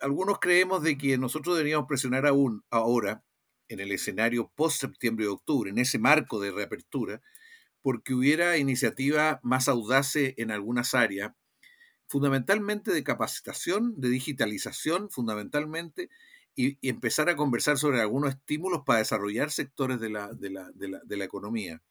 Algunos 0.00 0.38
creemos 0.38 0.82
de 0.82 0.96
que 0.96 1.18
nosotros 1.18 1.56
deberíamos 1.56 1.86
presionar 1.88 2.26
aún 2.26 2.62
ahora 2.70 3.24
en 3.68 3.80
el 3.80 3.92
escenario 3.92 4.50
post 4.54 4.80
septiembre 4.80 5.26
de 5.26 5.32
octubre, 5.32 5.70
en 5.70 5.78
ese 5.78 5.98
marco 5.98 6.40
de 6.40 6.50
reapertura, 6.50 7.20
porque 7.82 8.14
hubiera 8.14 8.56
iniciativas 8.56 9.38
más 9.42 9.68
audaces 9.68 10.34
en 10.36 10.50
algunas 10.50 10.94
áreas, 10.94 11.32
fundamentalmente 12.06 12.92
de 12.92 13.04
capacitación, 13.04 14.00
de 14.00 14.08
digitalización, 14.08 15.10
fundamentalmente, 15.10 16.08
y, 16.54 16.78
empezar 16.88 17.28
a 17.28 17.36
conversar 17.36 17.78
sobre 17.78 18.00
algunos 18.00 18.30
estímulos 18.30 18.82
para 18.84 19.00
desarrollar 19.00 19.50
sectores 19.50 20.00
de 20.00 20.10
la, 20.10 20.32
de 20.32 20.50
la, 20.50 20.70
de 20.72 21.16
la 21.16 21.24
economía. 21.24 21.82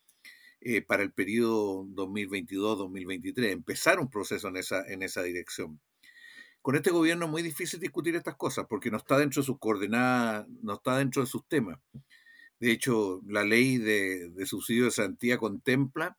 Eh, 0.60 0.82
para 0.82 1.04
el 1.04 1.12
periodo 1.12 1.86
2022-2023, 1.86 3.52
empezar 3.52 4.00
un 4.00 4.10
proceso 4.10 4.48
en 4.48 4.58
esa, 4.58 4.84
en 4.88 5.04
esa 5.04 5.22
dirección. 5.22 5.80
Con 6.62 6.76
este 6.76 6.90
gobierno 6.90 7.26
es 7.26 7.32
muy 7.32 7.44
difícil 7.44 7.80
discutir 7.80 8.16
estas 8.16 8.36
cosas 8.36 8.66
porque 8.68 8.90
no 8.90 8.98
está 8.98 9.18
dentro 9.18 9.42
de 9.42 9.46
sus 9.46 9.60
coordenadas, 9.60 10.48
no 10.62 10.74
está 10.74 10.98
dentro 10.98 11.22
de 11.22 11.28
sus 11.28 11.48
temas. 11.48 11.80
De 12.60 12.72
hecho, 12.72 13.22
la 13.28 13.44
ley 13.44 13.78
de, 13.78 14.30
de 14.32 14.46
subsidio 14.48 14.86
de 14.86 14.92
Santía 14.92 15.38
contempla 15.38 16.18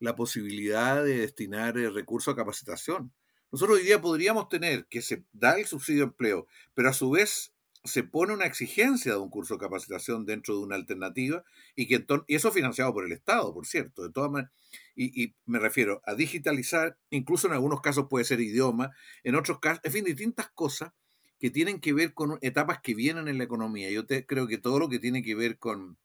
la 0.00 0.16
posibilidad 0.16 1.04
de 1.04 1.18
destinar 1.18 1.78
eh, 1.78 1.88
recursos 1.88 2.32
a 2.32 2.36
capacitación. 2.36 3.12
Nosotros 3.52 3.78
hoy 3.78 3.84
día 3.84 4.00
podríamos 4.00 4.48
tener 4.48 4.86
que 4.86 5.02
se 5.02 5.24
da 5.32 5.58
el 5.58 5.66
subsidio 5.66 6.00
de 6.00 6.06
empleo, 6.06 6.48
pero 6.74 6.88
a 6.88 6.92
su 6.92 7.10
vez 7.10 7.51
se 7.84 8.04
pone 8.04 8.32
una 8.32 8.46
exigencia 8.46 9.12
de 9.12 9.18
un 9.18 9.30
curso 9.30 9.54
de 9.54 9.60
capacitación 9.60 10.24
dentro 10.24 10.54
de 10.54 10.62
una 10.62 10.76
alternativa 10.76 11.44
y 11.74 11.86
que 11.88 12.04
y 12.28 12.34
eso 12.36 12.52
financiado 12.52 12.92
por 12.92 13.04
el 13.04 13.12
Estado, 13.12 13.52
por 13.52 13.66
cierto, 13.66 14.02
de 14.02 14.12
todas 14.12 14.30
maneras. 14.30 14.52
Y, 14.94 15.22
y, 15.22 15.34
me 15.46 15.58
refiero 15.58 16.00
a 16.06 16.14
digitalizar, 16.14 16.96
incluso 17.10 17.48
en 17.48 17.54
algunos 17.54 17.80
casos 17.80 18.06
puede 18.08 18.24
ser 18.24 18.40
idioma, 18.40 18.90
en 19.24 19.34
otros 19.34 19.58
casos, 19.58 19.80
en 19.84 19.92
fin, 19.92 20.04
distintas 20.04 20.50
cosas 20.50 20.92
que 21.40 21.50
tienen 21.50 21.80
que 21.80 21.92
ver 21.92 22.14
con 22.14 22.38
etapas 22.40 22.80
que 22.80 22.94
vienen 22.94 23.26
en 23.26 23.38
la 23.38 23.44
economía. 23.44 23.90
Yo 23.90 24.06
te, 24.06 24.26
creo 24.26 24.46
que 24.46 24.58
todo 24.58 24.78
lo 24.78 24.88
que 24.88 25.00
tiene 25.00 25.24
que 25.24 25.34
ver 25.34 25.58
con, 25.58 25.98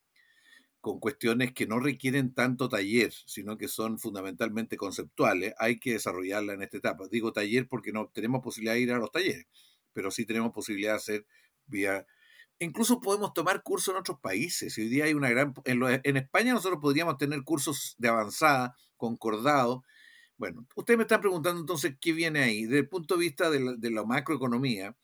con 0.81 0.99
cuestiones 0.99 1.53
que 1.53 1.67
no 1.67 1.79
requieren 1.79 2.33
tanto 2.33 2.69
taller, 2.69 3.13
sino 3.25 3.57
que 3.57 3.67
son 3.67 3.99
fundamentalmente 3.99 4.77
conceptuales, 4.77 5.53
hay 5.59 5.79
que 5.79 5.93
desarrollarla 5.93 6.53
en 6.53 6.63
esta 6.63 6.77
etapa. 6.77 7.07
Digo 7.11 7.33
taller 7.33 7.67
porque 7.67 7.91
no 7.91 8.09
tenemos 8.13 8.41
posibilidad 8.41 8.73
de 8.73 8.81
ir 8.81 8.91
a 8.91 8.97
los 8.97 9.11
talleres, 9.11 9.45
pero 9.93 10.09
sí 10.09 10.25
tenemos 10.25 10.51
posibilidad 10.53 10.93
de 10.93 10.97
hacer 10.97 11.25
Incluso 12.59 12.99
podemos 12.99 13.33
tomar 13.33 13.61
cursos 13.61 13.93
en 13.93 13.99
otros 13.99 14.19
países. 14.19 14.77
Hoy 14.77 14.87
día 14.87 15.05
hay 15.05 15.13
una 15.13 15.29
gran... 15.29 15.53
En, 15.65 16.17
España 16.17 16.53
nosotros 16.53 16.79
podríamos 16.81 17.17
tener 17.17 17.43
cursos 17.43 17.95
de 17.99 18.07
avanzada, 18.07 18.75
concordados. 18.95 19.81
Bueno, 20.37 20.65
ustedes 20.75 20.97
me 20.97 21.03
están 21.03 21.21
preguntando 21.21 21.59
entonces 21.59 21.95
qué 22.01 22.13
viene 22.13 22.39
ahí. 22.41 22.63
Desde 22.63 22.79
el 22.79 22.89
punto 22.89 23.15
de 23.15 23.21
vista 23.21 23.49
de 23.51 23.59
la, 23.59 23.73
de 23.75 23.91
la 23.91 24.03
macroeconomía, 24.03 24.95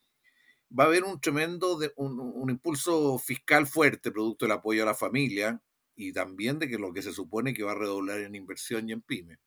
va 0.78 0.86
a 0.86 0.88
haber 0.88 1.04
un 1.04 1.20
tremendo, 1.22 1.80
un, 1.98 2.20
un, 2.20 2.50
impulso 2.50 3.20
fiscal 3.20 3.68
fuerte 3.68 4.12
producto 4.12 4.46
del 4.46 4.54
apoyo 4.54 4.84
a 4.84 4.88
la 4.88 4.96
familia 4.96 5.62
y 5.96 6.12
también 6.12 6.58
de 6.60 6.68
que 6.68 6.80
lo 6.80 6.92
que 6.92 7.04
se 7.04 7.14
supone 7.14 7.54
que 7.54 7.64
va 7.64 7.74
a 7.74 7.76
redoblar 7.76 8.20
en 8.20 8.36
inversión 8.36 8.90
y 8.90 8.94
en 8.94 9.02
pyme. 9.02 9.38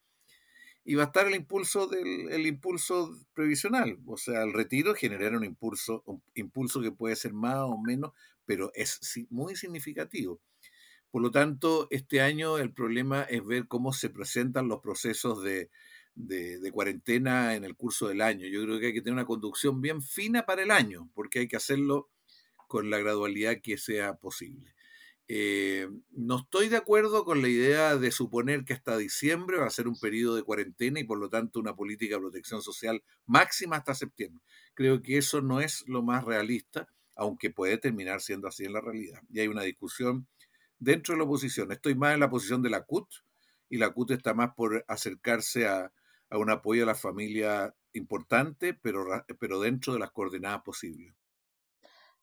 Y 0.89 0.95
va 0.95 1.03
a 1.03 1.05
estar 1.07 1.27
el 1.27 1.35
impulso 1.35 1.85
del 1.87 2.31
el 2.31 2.47
impulso 2.47 3.13
previsional, 3.33 3.99
o 4.05 4.15
sea, 4.15 4.43
el 4.43 4.53
retiro 4.53 4.95
genera 4.95 5.35
un 5.35 5.43
impulso, 5.43 6.01
un 6.05 6.23
impulso 6.33 6.81
que 6.81 6.93
puede 6.93 7.17
ser 7.17 7.33
más 7.33 7.57
o 7.57 7.77
menos, 7.77 8.13
pero 8.45 8.71
es 8.73 9.01
muy 9.29 9.57
significativo. 9.57 10.39
Por 11.11 11.21
lo 11.21 11.29
tanto, 11.29 11.89
este 11.91 12.21
año 12.21 12.57
el 12.57 12.71
problema 12.71 13.23
es 13.23 13.45
ver 13.45 13.67
cómo 13.67 13.91
se 13.91 14.09
presentan 14.09 14.69
los 14.69 14.79
procesos 14.79 15.43
de, 15.43 15.69
de, 16.15 16.71
cuarentena 16.71 17.55
en 17.55 17.65
el 17.65 17.75
curso 17.75 18.07
del 18.07 18.21
año. 18.21 18.47
Yo 18.47 18.63
creo 18.63 18.79
que 18.79 18.87
hay 18.87 18.93
que 18.93 19.01
tener 19.01 19.15
una 19.15 19.25
conducción 19.25 19.81
bien 19.81 20.01
fina 20.01 20.45
para 20.45 20.63
el 20.63 20.71
año, 20.71 21.09
porque 21.13 21.39
hay 21.39 21.47
que 21.49 21.57
hacerlo 21.57 22.09
con 22.69 22.89
la 22.89 22.97
gradualidad 22.99 23.59
que 23.61 23.77
sea 23.77 24.15
posible. 24.15 24.73
Eh, 25.29 25.89
no 26.11 26.37
estoy 26.37 26.69
de 26.69 26.77
acuerdo 26.77 27.25
con 27.25 27.41
la 27.41 27.49
idea 27.49 27.97
de 27.97 28.11
suponer 28.11 28.63
que 28.63 28.73
hasta 28.73 28.97
diciembre 28.97 29.57
va 29.57 29.65
a 29.65 29.71
ser 29.71 29.87
un 29.89 29.99
periodo 29.99 30.35
de 30.35 30.43
cuarentena 30.43 31.01
y 31.01 31.03
por 31.03 31.19
lo 31.19 31.29
tanto 31.29 31.59
una 31.59 31.75
política 31.75 32.15
de 32.15 32.21
protección 32.21 32.61
social 32.61 33.03
máxima 33.25 33.75
hasta 33.75 33.93
septiembre. 33.93 34.41
Creo 34.73 35.01
que 35.01 35.17
eso 35.17 35.41
no 35.41 35.59
es 35.59 35.83
lo 35.87 36.01
más 36.01 36.23
realista, 36.23 36.87
aunque 37.15 37.49
puede 37.49 37.77
terminar 37.77 38.21
siendo 38.21 38.47
así 38.47 38.63
en 38.63 38.73
la 38.73 38.81
realidad. 38.81 39.21
Y 39.29 39.41
hay 39.41 39.47
una 39.47 39.63
discusión 39.63 40.27
dentro 40.79 41.13
de 41.13 41.19
la 41.19 41.25
oposición. 41.25 41.71
Estoy 41.71 41.95
más 41.95 42.13
en 42.13 42.21
la 42.21 42.29
posición 42.29 42.61
de 42.61 42.69
la 42.69 42.83
CUT 42.83 43.07
y 43.69 43.77
la 43.77 43.91
CUT 43.91 44.11
está 44.11 44.33
más 44.33 44.53
por 44.55 44.85
acercarse 44.87 45.67
a, 45.67 45.91
un 46.31 46.49
apoyo 46.49 46.83
a 46.83 46.87
la 46.87 46.95
familia 46.95 47.73
importante, 47.93 48.73
pero, 48.73 49.05
pero 49.39 49.59
dentro 49.59 49.93
de 49.93 49.99
las 49.99 50.11
coordenadas 50.11 50.61
posibles. 50.61 51.16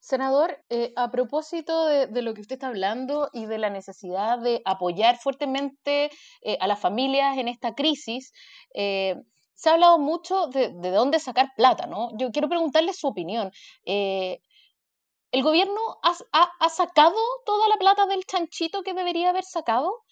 Senador, 0.04 0.62
eh, 0.68 0.92
a 0.96 1.10
propósito 1.10 1.86
de, 1.86 2.20
lo 2.20 2.34
que 2.34 2.42
usted 2.42 2.56
está 2.56 2.66
hablando 2.66 3.30
y 3.32 3.46
de 3.46 3.56
la 3.56 3.70
necesidad 3.70 4.38
de 4.38 4.60
apoyar 4.66 5.16
fuertemente 5.16 6.10
eh, 6.42 6.58
a 6.60 6.66
las 6.66 6.78
familias 6.78 7.38
en 7.38 7.48
esta 7.48 7.74
crisis, 7.74 8.30
eh, 8.74 9.14
se 9.54 9.70
ha 9.70 9.72
hablado 9.72 9.98
mucho 9.98 10.48
de, 10.48 10.74
de, 10.74 10.90
dónde 10.90 11.20
sacar 11.20 11.52
plata, 11.56 11.86
¿no? 11.86 12.10
Yo 12.18 12.32
quiero 12.32 12.50
preguntarle 12.50 12.92
su 12.92 13.06
opinión. 13.06 13.50
¿El 13.86 15.42
gobierno 15.42 15.80
ha, 16.02 16.68
sacado 16.68 17.16
toda 17.46 17.66
la 17.68 17.76
plata 17.76 18.04
del 18.04 18.26
chanchito 18.26 18.82
que 18.82 18.92
debería 18.92 19.30
haber 19.30 19.44
sacado? 19.44 20.02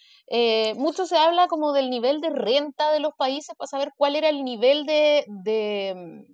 Mucho 0.77 1.05
se 1.05 1.19
habla 1.19 1.49
como 1.49 1.75
del 1.75 1.91
nivel 1.91 2.23
de 2.23 2.31
renta 2.31 2.93
de 2.93 3.01
los 3.01 3.13
países 3.15 3.55
para 3.59 3.69
saber 3.69 3.91
cuál 3.99 4.17
era 4.17 4.31
el 4.31 4.43
nivel 4.43 4.87
de, 4.87 5.27
de, 5.29 6.25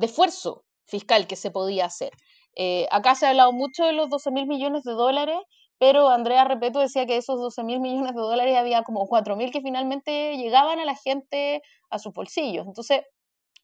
esfuerzo 0.00 0.64
fiscal 0.86 1.28
que 1.28 1.36
se 1.36 1.52
podía 1.52 1.84
hacer. 1.84 2.10
Eh, 2.56 2.86
acá 2.90 3.14
se 3.14 3.26
ha 3.26 3.30
hablado 3.30 3.52
mucho 3.52 3.84
de 3.84 3.92
los 3.92 4.08
12 4.10 4.30
mil 4.30 4.46
millones 4.46 4.82
de 4.84 4.92
dólares, 4.92 5.38
pero 5.78 6.08
Andrea 6.10 6.44
Repeto 6.44 6.78
decía 6.80 7.06
que 7.06 7.16
esos 7.16 7.38
12 7.40 7.64
mil 7.64 7.80
millones 7.80 8.14
de 8.14 8.20
dólares 8.20 8.56
había 8.56 8.82
como 8.82 9.06
4 9.06 9.36
mil 9.36 9.50
que 9.50 9.62
finalmente 9.62 10.36
llegaban 10.36 10.78
a 10.78 10.84
la 10.84 10.96
gente 10.96 11.62
a 11.90 11.98
sus 11.98 12.12
bolsillos. 12.12 12.66
Entonces, 12.66 13.02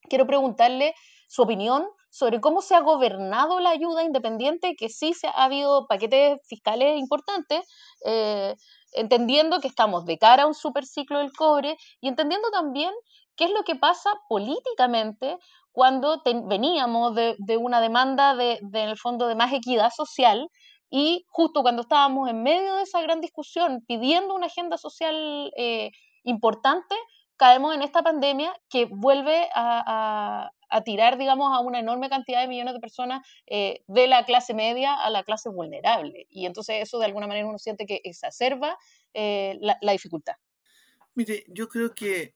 quiero 0.08 0.26
preguntarle 0.26 0.94
su 1.28 1.42
opinión 1.42 1.86
sobre 2.10 2.40
cómo 2.40 2.62
se 2.62 2.74
ha 2.74 2.80
gobernado 2.80 3.60
la 3.60 3.70
ayuda 3.70 4.02
independiente, 4.04 4.74
que 4.78 4.88
sí 4.88 5.12
se 5.12 5.26
ha 5.26 5.44
habido 5.44 5.86
paquetes 5.86 6.38
fiscales 6.48 6.98
importantes, 6.98 7.60
eh, 8.06 8.54
entendiendo 8.92 9.60
que 9.60 9.68
estamos 9.68 10.06
de 10.06 10.16
cara 10.16 10.44
a 10.44 10.46
un 10.46 10.54
superciclo 10.54 11.18
del 11.18 11.32
cobre 11.32 11.76
y 12.00 12.08
entendiendo 12.08 12.50
también 12.50 12.92
qué 13.36 13.44
es 13.44 13.50
lo 13.50 13.64
que 13.64 13.76
pasa 13.76 14.10
políticamente 14.28 15.36
cuando 15.76 16.22
veníamos 16.46 17.14
de, 17.14 17.56
una 17.58 17.82
demanda 17.82 18.34
de, 18.34 18.54
en 18.62 18.88
el 18.88 18.96
fondo 18.96 19.28
de 19.28 19.34
más 19.34 19.52
equidad 19.52 19.90
social 19.94 20.48
y 20.88 21.26
justo 21.28 21.60
cuando 21.60 21.82
estábamos 21.82 22.30
en 22.30 22.42
medio 22.42 22.76
de 22.76 22.82
esa 22.84 23.02
gran 23.02 23.20
discusión 23.20 23.84
pidiendo 23.86 24.34
una 24.34 24.46
agenda 24.46 24.78
social 24.78 25.52
eh, 25.54 25.90
importante, 26.22 26.94
caemos 27.36 27.74
en 27.74 27.82
esta 27.82 28.02
pandemia 28.02 28.58
que 28.70 28.86
vuelve 28.86 29.50
a, 29.54 30.50
tirar, 30.86 31.18
digamos, 31.18 31.54
a 31.54 31.60
una 31.60 31.78
enorme 31.78 32.08
cantidad 32.08 32.40
de 32.40 32.48
millones 32.48 32.72
de 32.72 32.80
personas 32.80 33.20
eh, 33.46 33.82
de 33.86 34.06
la 34.06 34.24
clase 34.24 34.54
media 34.54 34.94
a 34.94 35.10
la 35.10 35.24
clase 35.24 35.50
vulnerable. 35.50 36.26
Y 36.30 36.46
entonces 36.46 36.76
eso 36.80 36.98
de 36.98 37.04
alguna 37.04 37.26
manera 37.26 37.46
uno 37.46 37.58
siente 37.58 37.84
que 37.84 38.00
exacerba 38.02 38.78
eh, 39.12 39.58
la, 39.60 39.92
dificultad. 39.92 40.36
Mire, 41.14 41.44
yo 41.48 41.68
creo 41.68 41.94
que 41.94 42.34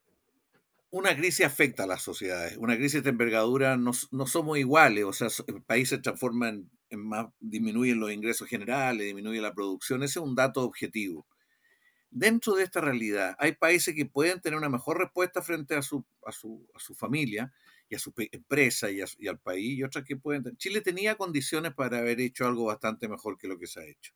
una 0.91 1.17
crisis 1.17 1.47
afecta 1.47 1.85
a 1.85 1.87
las 1.87 2.03
sociedades. 2.03 2.57
Una 2.57 2.77
crisis 2.77 3.03
de 3.03 3.11
envergadura 3.11 3.77
no, 3.77 3.93
no 4.11 4.27
somos 4.27 4.59
iguales, 4.59 5.05
o 5.05 5.13
sea, 5.13 5.29
el 5.47 5.63
país 5.63 5.89
se 5.89 5.99
transforma 5.99 6.49
en, 6.49 6.71
más, 6.91 7.29
disminuyen 7.41 8.01
los 8.01 8.13
ingresos 8.13 8.49
generales, 8.49 9.07
disminuye 9.07 9.41
la 9.41 9.55
producción, 9.55 10.03
ese 10.03 10.19
es 10.19 10.25
un 10.25 10.35
dato 10.35 10.63
objetivo 10.63 11.27
dentro 12.11 12.55
de 12.55 12.65
esta 12.65 12.81
realidad 12.81 13.37
hay 13.39 13.53
países 13.53 13.95
que 13.95 14.05
pueden 14.05 14.41
tener 14.41 14.59
una 14.59 14.69
mejor 14.69 14.99
respuesta 14.99 15.43
frente 15.43 15.77
a 15.77 15.83
su, 15.83 16.05
a 16.27 16.33
su, 16.33 16.69
a 16.75 16.81
su 16.81 16.95
familia 16.95 17.53
y 17.89 17.95
a 17.95 17.99
su 17.99 18.13
empresa 18.17 18.91
y, 18.91 19.01
al 19.01 19.39
país 19.39 19.79
y 19.79 19.83
otras 19.83 20.05
que 20.05 20.17
pueden... 20.17 20.57
Chile 20.57 20.81
tenía 20.81 21.17
condiciones 21.17 21.73
para 21.75 21.99
haber 21.99 22.21
hecho 22.21 22.47
algo 22.47 22.67
bastante 22.67 23.09
mejor 23.09 23.39
que 23.39 23.49
lo 23.49 23.59
que 23.59 23.67
se 23.67 23.81
ha 23.81 23.85
hecho 23.85 24.13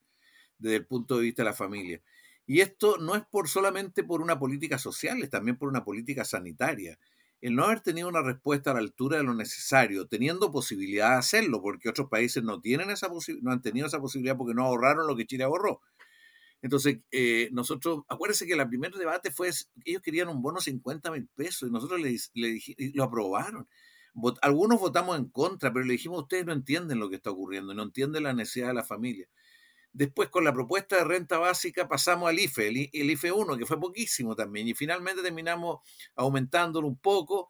desde 0.59 0.76
el 0.76 0.87
punto 0.87 1.16
de 1.16 1.25
vista 1.25 1.43
de 1.43 1.50
la 1.50 1.54
familia. 1.54 2.00
Y 2.46 2.60
esto 2.60 2.98
no 2.98 3.14
es 3.14 3.22
por 3.30 3.48
solamente 3.48 4.04
por 4.04 4.20
una 4.20 4.38
política 4.38 4.78
social, 4.78 5.22
es 5.22 5.30
también 5.30 5.56
por 5.56 5.68
una 5.68 5.84
política 5.84 6.24
sanitaria. 6.24 6.98
El 7.40 7.56
no 7.56 7.64
haber 7.64 7.80
tenido 7.80 8.08
una 8.08 8.22
respuesta 8.22 8.70
a 8.70 8.74
la 8.74 8.80
altura 8.80 9.18
de 9.18 9.22
lo 9.22 9.34
necesario, 9.34 10.06
teniendo 10.06 10.50
posibilidad 10.50 11.10
de 11.10 11.16
hacerlo, 11.18 11.60
porque 11.62 11.88
otros 11.88 12.08
países 12.08 12.42
no 12.42 12.60
tienen 12.60 12.90
esa 12.90 13.08
no 13.42 13.52
han 13.52 13.62
tenido 13.62 13.86
esa 13.86 14.00
posibilidad 14.00 14.36
porque 14.36 14.54
no 14.54 14.64
ahorraron 14.64 15.06
lo 15.06 15.16
que 15.16 15.26
Chile 15.26 15.44
ahorró. 15.44 15.80
Entonces, 16.62 17.00
eh, 17.10 17.50
nosotros, 17.52 18.04
acuérdense 18.08 18.46
que 18.46 18.54
el 18.54 18.68
primer 18.68 18.92
debate 18.92 19.30
fue, 19.30 19.50
ellos 19.84 20.00
querían 20.02 20.28
un 20.28 20.40
bono 20.40 20.60
50 20.60 21.10
mil 21.10 21.28
pesos 21.34 21.68
y 21.68 21.72
nosotros 21.72 22.00
le, 22.00 22.16
le 22.32 22.58
lo 22.94 23.04
aprobaron. 23.04 23.68
algunos 24.40 24.80
votamos 24.80 25.18
en 25.18 25.28
contra, 25.28 25.72
pero 25.72 25.84
le 25.84 25.92
dijimos, 25.92 26.22
ustedes 26.22 26.46
no 26.46 26.54
entienden 26.54 26.98
lo 27.00 27.10
que 27.10 27.16
está 27.16 27.30
ocurriendo, 27.30 27.74
no 27.74 27.82
entienden 27.82 28.22
la 28.22 28.32
necesidad 28.32 28.68
de 28.68 28.74
la 28.74 28.84
familia. 28.84 29.28
Después, 29.94 30.28
con 30.28 30.42
la 30.42 30.52
propuesta 30.52 30.96
de 30.96 31.04
renta 31.04 31.38
básica, 31.38 31.86
pasamos 31.86 32.28
al 32.28 32.40
IFE, 32.40 32.68
el, 32.92 33.10
IFE 33.10 33.30
1, 33.30 33.56
que 33.56 33.64
fue 33.64 33.78
poquísimo 33.78 34.34
también, 34.34 34.66
y 34.66 34.74
finalmente 34.74 35.22
terminamos 35.22 35.78
aumentándolo 36.16 36.88
un 36.88 36.98
poco, 36.98 37.48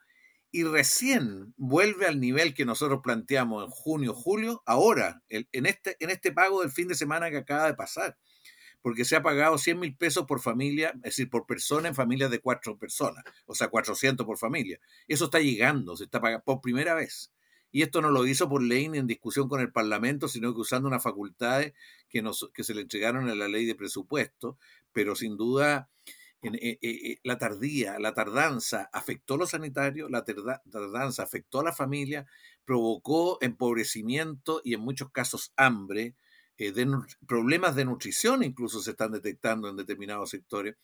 y 0.50 0.62
recién 0.62 1.54
vuelve 1.56 2.06
al 2.06 2.20
nivel 2.20 2.52
que 2.52 2.66
nosotros 2.66 3.00
planteamos 3.02 3.64
en 3.64 3.70
junio, 3.70 4.12
julio, 4.12 4.62
ahora, 4.66 5.22
en, 5.30 5.66
este, 5.66 5.96
en 6.00 6.10
este 6.10 6.32
pago 6.32 6.60
del 6.60 6.70
fin 6.70 6.86
de 6.86 6.94
semana 6.94 7.30
que 7.30 7.38
acaba 7.38 7.66
de 7.66 7.74
pasar 7.74 8.18
porque 8.82 9.06
se 9.06 9.16
ha 9.16 9.22
pagado 9.22 9.56
100 9.56 9.80
mil 9.80 9.96
pesos 9.96 10.26
por 10.26 10.40
familia, 10.40 10.90
es 10.96 11.02
decir, 11.02 11.30
por 11.30 11.46
persona 11.46 11.88
en 11.88 11.94
familias 11.94 12.30
de 12.30 12.40
cuatro 12.40 12.76
personas, 12.76 13.24
o 13.46 13.54
sea, 13.54 13.68
400 13.68 14.26
por 14.26 14.36
familia. 14.36 14.78
Eso 15.08 15.24
está 15.24 15.40
llegando, 15.40 15.96
se 15.96 16.04
está 16.04 16.20
pagando 16.20 16.44
por 16.44 16.60
primera 16.60 16.92
vez. 16.92 17.32
Y 17.74 17.82
esto 17.82 18.00
no 18.00 18.10
lo 18.10 18.24
hizo 18.24 18.48
por 18.48 18.62
ley 18.62 18.88
ni 18.88 18.98
en 18.98 19.08
discusión 19.08 19.48
con 19.48 19.60
el 19.60 19.72
Parlamento, 19.72 20.28
sino 20.28 20.54
que 20.54 20.60
usando 20.60 20.86
unas 20.86 21.02
facultades 21.02 21.72
que, 22.08 22.22
nos, 22.22 22.48
que 22.54 22.62
se 22.62 22.72
le 22.72 22.82
entregaron 22.82 23.28
en 23.28 23.36
la 23.36 23.48
ley 23.48 23.66
de 23.66 23.74
presupuesto, 23.74 24.58
pero 24.92 25.16
sin 25.16 25.36
duda 25.36 25.90
eh, 26.40 26.52
eh, 26.54 26.78
eh, 26.80 27.18
la 27.24 27.36
tardía, 27.36 27.98
la 27.98 28.14
tardanza 28.14 28.88
afectó 28.92 29.34
a 29.34 29.38
los 29.38 29.50
sanitarios, 29.50 30.08
la 30.08 30.24
tardanza 30.24 31.24
afectó 31.24 31.58
a 31.58 31.64
la 31.64 31.72
familia, 31.72 32.26
provocó 32.64 33.38
empobrecimiento 33.40 34.60
y 34.62 34.74
en 34.74 34.80
muchos 34.80 35.10
casos 35.10 35.52
hambre, 35.56 36.14
problemas 37.26 37.74
de 37.74 37.86
nutrición 37.86 38.44
incluso 38.44 38.82
se 38.82 38.92
están 38.92 39.10
detectando 39.10 39.68
en 39.68 39.74
determinados 39.74 40.30
sectores, 40.30 40.76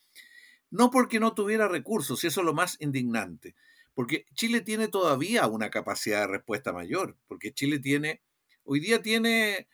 no 0.71 0.91
porque 0.91 1.21
no 1.21 1.35
tuviera 1.35 1.69
recursos, 1.69 2.25
y 2.25 2.27
eso 2.27 2.41
es 2.41 2.47
lo 2.47 2.53
más 2.53 2.77
indignante, 2.81 3.55
Porque 3.95 4.27
Chile 4.35 4.61
tiene 4.61 4.89
todavía 4.89 5.47
una 5.47 5.71
capacidad 5.71 6.21
de 6.21 6.27
respuesta 6.29 6.73
mayor, 6.73 7.17
porque 7.29 7.53
Chile 7.53 7.79
tiene, 7.79 8.23
hoy 8.65 8.81
día 8.81 9.03
tiene 9.03 9.69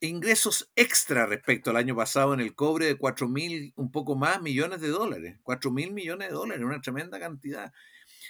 ingresos 0.00 0.70
extra 0.76 1.26
respecto 1.26 1.70
al 1.70 1.76
año 1.76 1.96
pasado 1.96 2.34
en 2.34 2.40
el 2.40 2.54
cobre 2.54 2.86
de 2.86 2.96
4 2.96 3.28
mil, 3.28 3.72
un 3.76 3.90
poco 3.90 4.16
más, 4.16 4.40
millones 4.40 4.80
de 4.80 4.88
dólares. 4.88 5.38
4 5.42 5.70
mil 5.70 5.92
millones 5.92 6.28
de 6.28 6.34
dólares, 6.34 6.64
una 6.64 6.80
tremenda 6.80 7.18
cantidad. 7.18 7.72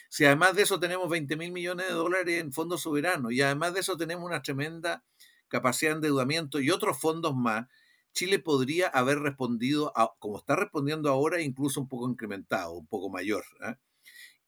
Si 0.09 0.25
además 0.25 0.55
de 0.57 0.63
eso 0.63 0.81
tenemos 0.81 1.09
20 1.11 1.37
mil 1.37 1.53
millones 1.53 1.87
de 1.89 1.93
dólares 1.93 2.41
en 2.41 2.53
fondos 2.53 2.83
soberanos 2.83 3.33
y 3.33 3.43
además 3.43 3.75
de 3.75 3.81
eso 3.81 3.97
tenemos 3.97 4.25
una 4.25 4.43
tremenda 4.43 5.05
capacidad 5.49 5.93
de 5.93 5.97
endeudamiento 5.97 6.61
y 6.61 6.71
otros 6.71 6.99
fondos 6.99 7.35
más, 7.35 7.67
Chile 8.13 8.39
podría 8.39 8.89
haber 8.89 9.21
respondido, 9.21 9.93
como 10.19 10.39
está 10.39 10.57
respondiendo 10.57 11.11
ahora, 11.11 11.41
incluso 11.41 11.81
un 11.81 11.89
poco 11.89 12.09
incrementado, 12.09 12.73
un 12.73 12.87
poco 12.87 13.11
mayor. 13.11 13.45
¿eh? 13.67 13.77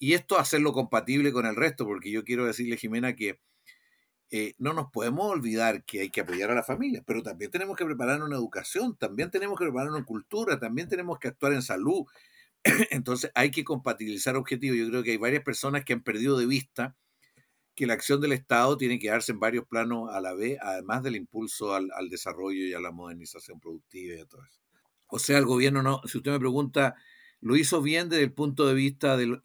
Y 0.01 0.15
esto 0.15 0.39
hacerlo 0.39 0.73
compatible 0.73 1.31
con 1.31 1.45
el 1.45 1.55
resto, 1.55 1.85
porque 1.85 2.11
yo 2.11 2.25
quiero 2.25 2.47
decirle, 2.47 2.79
Jimena, 2.79 3.15
que 3.15 3.39
eh, 4.31 4.55
no 4.57 4.73
nos 4.73 4.91
podemos 4.91 5.27
olvidar 5.27 5.85
que 5.85 6.01
hay 6.01 6.11
que 6.11 6.23
apoyar 6.23 6.51
a 6.51 6.55
la 6.55 6.63
familia, 6.63 7.03
pero 7.07 7.23
también 7.23 7.51
tenemos 7.51 7.77
que 7.77 7.85
prepararnos 7.85 8.29
en 8.29 8.35
educación, 8.35 8.97
también 8.97 9.31
tenemos 9.31 9.59
que 9.59 9.67
prepararnos 9.67 9.99
en 9.99 10.05
cultura, 10.05 10.59
también 10.59 10.89
tenemos 10.89 11.19
que 11.19 11.29
actuar 11.29 11.53
en 11.53 11.63
salud. 11.63 12.07
Entonces 12.91 13.31
hay 13.35 13.51
que 13.51 13.63
compatibilizar 13.63 14.37
objetivos. 14.37 14.79
Yo 14.79 14.89
creo 14.89 15.03
que 15.03 15.11
hay 15.11 15.17
varias 15.19 15.45
personas 15.45 15.85
que 15.85 15.93
han 15.93 16.03
perdido 16.03 16.39
de 16.39 16.47
vista 16.47 16.97
que 17.75 17.87
la 17.87 17.95
acción 17.95 18.23
del 18.23 18.33
Estado 18.33 18.77
tiene 18.77 18.99
que 18.99 19.09
darse 19.09 19.33
en 19.33 19.41
varios 19.41 19.67
planos 19.67 20.11
a 20.13 20.21
la 20.21 20.35
vez, 20.35 20.59
además 20.63 21.03
del 21.03 21.17
impulso 21.17 21.75
al, 21.75 21.91
desarrollo 22.09 22.65
y 22.65 22.73
a 22.73 22.81
la 22.81 22.91
modernización 22.91 23.61
productiva 23.61 24.17
y 24.17 24.21
a 24.21 24.27
todo 24.27 24.45
eso. 24.45 24.61
O 25.09 25.19
sea, 25.19 25.39
el 25.39 25.47
gobierno 25.47 25.83
no, 25.83 26.01
si 26.07 26.19
usted 26.19 26.31
me 26.31 26.39
pregunta, 26.39 26.97
¿lo 27.41 27.57
hizo 27.57 27.83
bien 27.83 28.09
desde 28.09 28.25
el 28.25 28.33
punto 28.33 28.67
de 28.67 28.75
vista 28.75 29.17
del 29.17 29.41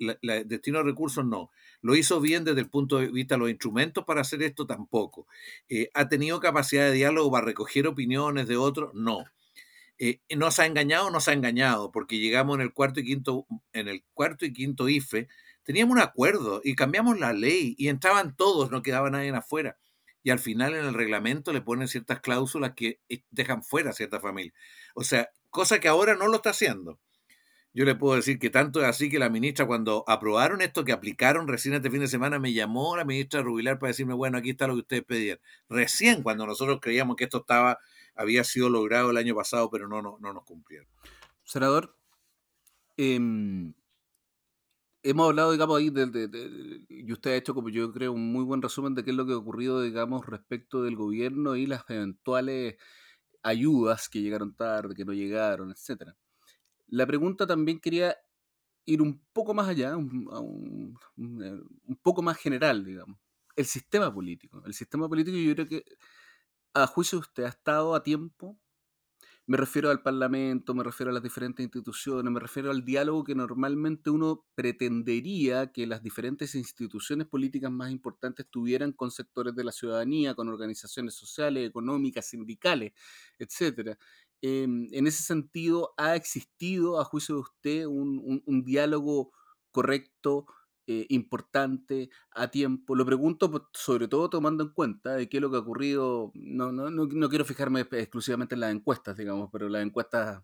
destino 0.46 0.80
de 0.80 0.84
recursos? 0.84 1.26
No. 1.26 1.52
¿Lo 1.82 1.96
hizo 1.96 2.20
bien 2.20 2.44
desde 2.44 2.62
el 2.62 2.70
punto 2.70 2.98
de 2.98 3.08
vista 3.08 3.36
de 3.36 3.40
los 3.40 3.50
instrumentos 3.50 4.04
para 4.06 4.22
hacer 4.22 4.42
esto? 4.44 4.66
Tampoco. 4.66 5.28
Eh, 5.70 5.90
¿Ha 5.94 6.10
tenido 6.10 6.40
capacidad 6.40 6.86
de 6.86 6.94
diálogo 6.94 7.32
para 7.32 7.46
recoger 7.46 7.88
opiniones 7.88 8.48
de 8.48 8.58
otros? 8.58 8.94
No. 8.94 9.24
Eh, 9.98 10.20
¿Nos 10.36 10.60
ha 10.60 10.66
engañado? 10.66 11.10
Nos 11.10 11.28
ha 11.28 11.34
engañado, 11.34 11.92
porque 11.92 12.20
llegamos 12.20 12.56
en 12.56 12.62
el 12.62 12.74
cuarto 12.74 13.00
y 13.00 13.06
quinto, 13.06 13.48
en 13.72 13.88
el 13.88 14.04
cuarto 14.14 14.46
y 14.46 14.54
quinto 14.54 14.90
IFE 14.90 15.28
teníamos 15.66 15.96
un 15.96 16.02
acuerdo 16.02 16.62
y 16.64 16.76
cambiamos 16.76 17.20
la 17.20 17.34
ley 17.34 17.76
y 17.78 17.90
entraban 17.90 18.36
todos, 18.36 18.72
no 18.72 18.82
quedaba 18.82 19.10
nadie 19.10 19.32
afuera. 19.32 19.78
Y 20.24 20.30
al 20.30 20.40
final 20.40 20.76
en 20.76 20.86
el 20.86 20.94
reglamento 20.94 21.52
le 21.52 21.62
ponen 21.62 21.88
ciertas 21.88 22.22
cláusulas 22.22 22.74
que 22.76 23.02
eh, 23.10 23.24
dejan 23.32 23.64
fuera 23.64 23.90
a 23.90 23.94
cierta 23.94 24.20
familia. 24.20 24.54
O 24.94 25.04
sea, 25.04 25.30
cosa 25.50 25.80
que 25.80 25.88
ahora 25.88 26.16
no 26.16 26.28
lo 26.28 26.38
está 26.38 26.52
haciendo. 26.52 27.00
Yo 27.76 27.84
le 27.84 27.94
puedo 27.94 28.16
decir 28.16 28.40
que 28.40 28.50
tanto 28.50 28.80
es 28.80 28.86
así 28.86 29.10
que 29.10 29.20
la 29.20 29.30
ministra 29.30 29.68
cuando 29.68 30.06
aprobaron 30.08 30.62
esto 30.62 30.86
que 30.86 30.94
aplicaron 30.94 31.46
recién 31.50 31.76
este 31.76 31.92
fin 31.92 32.00
de 32.00 32.08
semana 32.08 32.40
me 32.40 32.54
llamó 32.54 32.96
la 32.96 33.04
ministra 33.04 33.42
Rubilar 33.42 33.80
para 33.80 33.90
decirme, 33.90 34.14
bueno, 34.14 34.38
aquí 34.38 34.52
está 34.52 34.66
lo 34.66 34.76
que 34.76 34.80
ustedes 34.80 35.04
pedían. 35.04 35.40
Recién 35.68 36.24
cuando 36.24 36.48
nosotros 36.48 36.80
creíamos 36.82 37.18
que 37.18 37.26
esto 37.26 37.40
estaba 37.40 37.80
había 38.16 38.46
sido 38.46 38.70
logrado 38.70 39.12
el 39.12 39.18
año 39.18 39.36
pasado, 39.36 39.70
pero 39.70 39.90
no, 39.90 40.02
no, 40.02 40.18
no 40.22 40.32
nos 40.32 40.46
cumplieron. 40.46 40.88
Senador, 41.44 41.98
eh, 42.96 43.20
hemos 45.04 45.28
hablado, 45.28 45.52
digamos, 45.52 45.78
ahí, 45.78 45.92
y 46.88 47.12
usted 47.12 47.32
ha 47.32 47.36
hecho, 47.36 47.54
como 47.54 47.68
yo 47.68 47.92
creo, 47.92 48.14
un 48.14 48.32
muy 48.32 48.46
buen 48.46 48.62
resumen 48.62 48.96
de 48.96 49.04
qué 49.04 49.10
es 49.10 49.18
lo 49.18 49.26
que 49.26 49.34
ha 49.34 49.38
ocurrido, 49.38 49.82
digamos, 49.82 50.26
respecto 50.26 50.82
del 50.82 50.96
gobierno 50.96 51.58
y 51.58 51.68
las 51.68 51.84
eventuales 51.90 52.78
ayudas 53.44 54.08
que 54.08 54.22
llegaron 54.22 54.56
tarde, 54.56 54.96
que 54.96 55.04
no 55.04 55.12
llegaron, 55.12 55.72
etc. 55.72 56.16
La 56.88 57.06
pregunta 57.06 57.48
también 57.48 57.80
quería 57.80 58.18
ir 58.86 59.02
un 59.02 59.22
poco 59.34 59.54
más 59.54 59.68
allá, 59.70 59.98
un, 59.98 60.28
un 61.18 61.96
poco 62.02 62.22
más 62.22 62.38
general, 62.38 62.86
digamos. 62.86 63.18
El 63.56 63.66
sistema 63.66 64.14
político. 64.14 64.64
El 64.66 64.74
sistema 64.74 65.08
político 65.10 65.38
yo 65.38 65.54
creo 65.54 65.68
que, 65.68 65.86
a 66.74 66.88
juicio 66.88 67.20
de 67.20 67.22
usted, 67.22 67.44
ha 67.46 67.50
estado 67.50 67.96
a 67.96 68.04
tiempo 68.04 68.60
me 69.48 69.58
refiero 69.58 69.92
al 69.92 70.02
Parlamento, 70.02 70.74
me 70.74 70.84
refiero 70.84 71.12
a 71.12 71.14
las 71.14 71.22
diferentes 71.22 71.64
instituciones, 71.64 72.32
me 72.32 72.40
refiero 72.40 72.72
al 72.72 72.84
diálogo 72.84 73.24
que 73.24 73.36
normalmente 73.36 74.10
uno 74.10 74.46
pretendería 74.56 75.72
que 75.72 75.86
las 75.86 76.02
diferentes 76.02 76.56
instituciones 76.56 77.28
políticas 77.28 77.72
más 77.72 77.92
importantes 77.92 78.48
tuvieran 78.50 78.92
con 78.92 79.12
sectores 79.12 79.56
de 79.56 79.64
la 79.64 79.72
ciudadanía, 79.72 80.34
con 80.34 80.50
organizaciones 80.50 81.14
sociales, 81.14 81.68
económicas, 81.70 82.26
sindicales, 82.26 82.94
etc. 83.38 83.98
Em, 84.42 84.88
en 84.92 85.08
ese 85.08 85.24
sentido, 85.24 85.94
¿ha 85.98 86.16
existido, 86.16 87.00
a 87.00 87.06
juicio 87.06 87.36
de 87.36 87.42
usted, 87.42 87.86
un 87.88 88.64
diálogo 88.66 89.32
correcto, 89.72 90.46
eh, 90.88 91.08
importante, 91.10 92.12
a 92.32 92.52
tiempo. 92.52 92.96
Lo 92.96 93.08
pregunto 93.08 93.70
sobre 93.74 94.08
todo 94.08 94.30
tomando 94.30 94.64
en 94.64 94.70
cuenta 94.70 95.16
de 95.16 95.28
qué 95.28 95.38
es 95.38 95.42
lo 95.42 95.50
que 95.50 95.58
ha 95.58 95.62
ocurrido. 95.62 96.32
No, 96.36 96.72
no, 96.72 96.92
no, 96.92 97.30
quiero 97.30 97.44
fijarme 97.44 97.82
exclusivamente 97.92 98.54
en 98.54 98.62
las 98.62 98.72
encuestas, 98.72 99.18
digamos, 99.18 99.50
pero 99.52 99.68
las 99.68 99.84
encuestas 99.84 100.44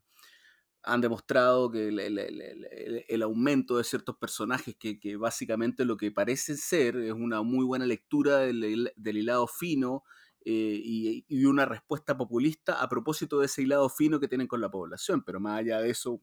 han 0.82 1.00
demostrado 1.00 1.70
que 1.70 1.90
el, 1.90 3.22
aumento 3.22 3.78
de 3.78 3.84
ciertos 3.84 4.18
personajes 4.18 4.76
que, 4.76 5.16
básicamente 5.16 5.86
lo 5.86 5.96
que 5.96 6.12
parece 6.12 6.58
ser 6.58 6.98
es 6.98 7.14
una 7.14 7.44
muy 7.44 7.64
buena 7.64 7.86
lectura 7.86 8.40
del, 8.40 8.92
hilado 8.98 9.46
fino 9.46 10.04
eh, 10.46 11.24
y, 11.28 11.46
una 11.46 11.66
respuesta 11.66 12.18
populista 12.18 12.82
a 12.82 12.90
propósito 12.90 13.40
de 13.40 13.46
ese 13.48 13.62
hilado 13.64 13.90
fino 13.90 14.20
que 14.20 14.28
tienen 14.28 14.48
con 14.48 14.62
la 14.62 14.72
población. 14.72 15.24
Pero 15.24 15.40
más 15.40 15.60
allá 15.60 15.82
de 15.82 15.90
eso, 15.90 16.22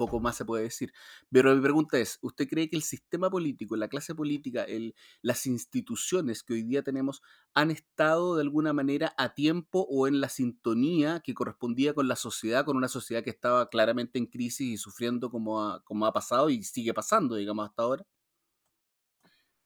poco 0.00 0.18
más 0.18 0.36
se 0.36 0.46
puede 0.46 0.64
decir. 0.64 0.92
Pero 1.30 1.54
mi 1.54 1.60
pregunta 1.60 1.98
es, 1.98 2.18
¿usted 2.22 2.48
cree 2.48 2.70
que 2.70 2.76
el 2.76 2.82
sistema 2.82 3.28
político, 3.28 3.76
la 3.76 3.88
clase 3.88 4.14
política, 4.14 4.64
el, 4.64 4.94
las 5.20 5.46
instituciones 5.46 6.42
que 6.42 6.54
hoy 6.54 6.62
día 6.62 6.82
tenemos 6.82 7.20
han 7.52 7.70
estado 7.70 8.36
de 8.36 8.42
alguna 8.42 8.72
manera 8.72 9.12
a 9.18 9.34
tiempo 9.34 9.86
o 9.90 10.08
en 10.08 10.22
la 10.22 10.30
sintonía 10.30 11.20
que 11.20 11.34
correspondía 11.34 11.92
con 11.92 12.08
la 12.08 12.16
sociedad, 12.16 12.64
con 12.64 12.78
una 12.78 12.88
sociedad 12.88 13.22
que 13.22 13.30
estaba 13.30 13.68
claramente 13.68 14.18
en 14.18 14.26
crisis 14.26 14.66
y 14.66 14.76
sufriendo 14.78 15.30
como 15.30 15.62
ha, 15.62 15.84
como 15.84 16.06
ha 16.06 16.12
pasado 16.14 16.48
y 16.48 16.62
sigue 16.62 16.94
pasando, 16.94 17.34
digamos, 17.36 17.68
hasta 17.68 17.82
ahora? 17.82 18.06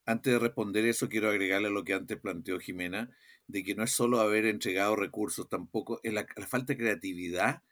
Antes 0.06 0.34
de 0.34 0.38
responder 0.38 0.84
eso, 0.84 1.08
quiero 1.08 1.30
agregarle 1.30 1.68
a 1.68 1.70
lo 1.70 1.84
que 1.84 1.94
antes 1.94 2.20
planteó 2.20 2.58
Jimena, 2.58 3.10
de 3.46 3.62
que 3.64 3.74
no 3.74 3.85
es 3.85 3.92
solo 3.92 4.20
haber 4.20 4.46
entregado 4.46 4.96
recursos, 4.96 5.48
tampoco 5.48 6.00
es 6.02 6.12
la, 6.12 6.26
la 6.37 6.46
falta 6.46 6.72
de 6.72 6.78
creatividad 6.78 7.62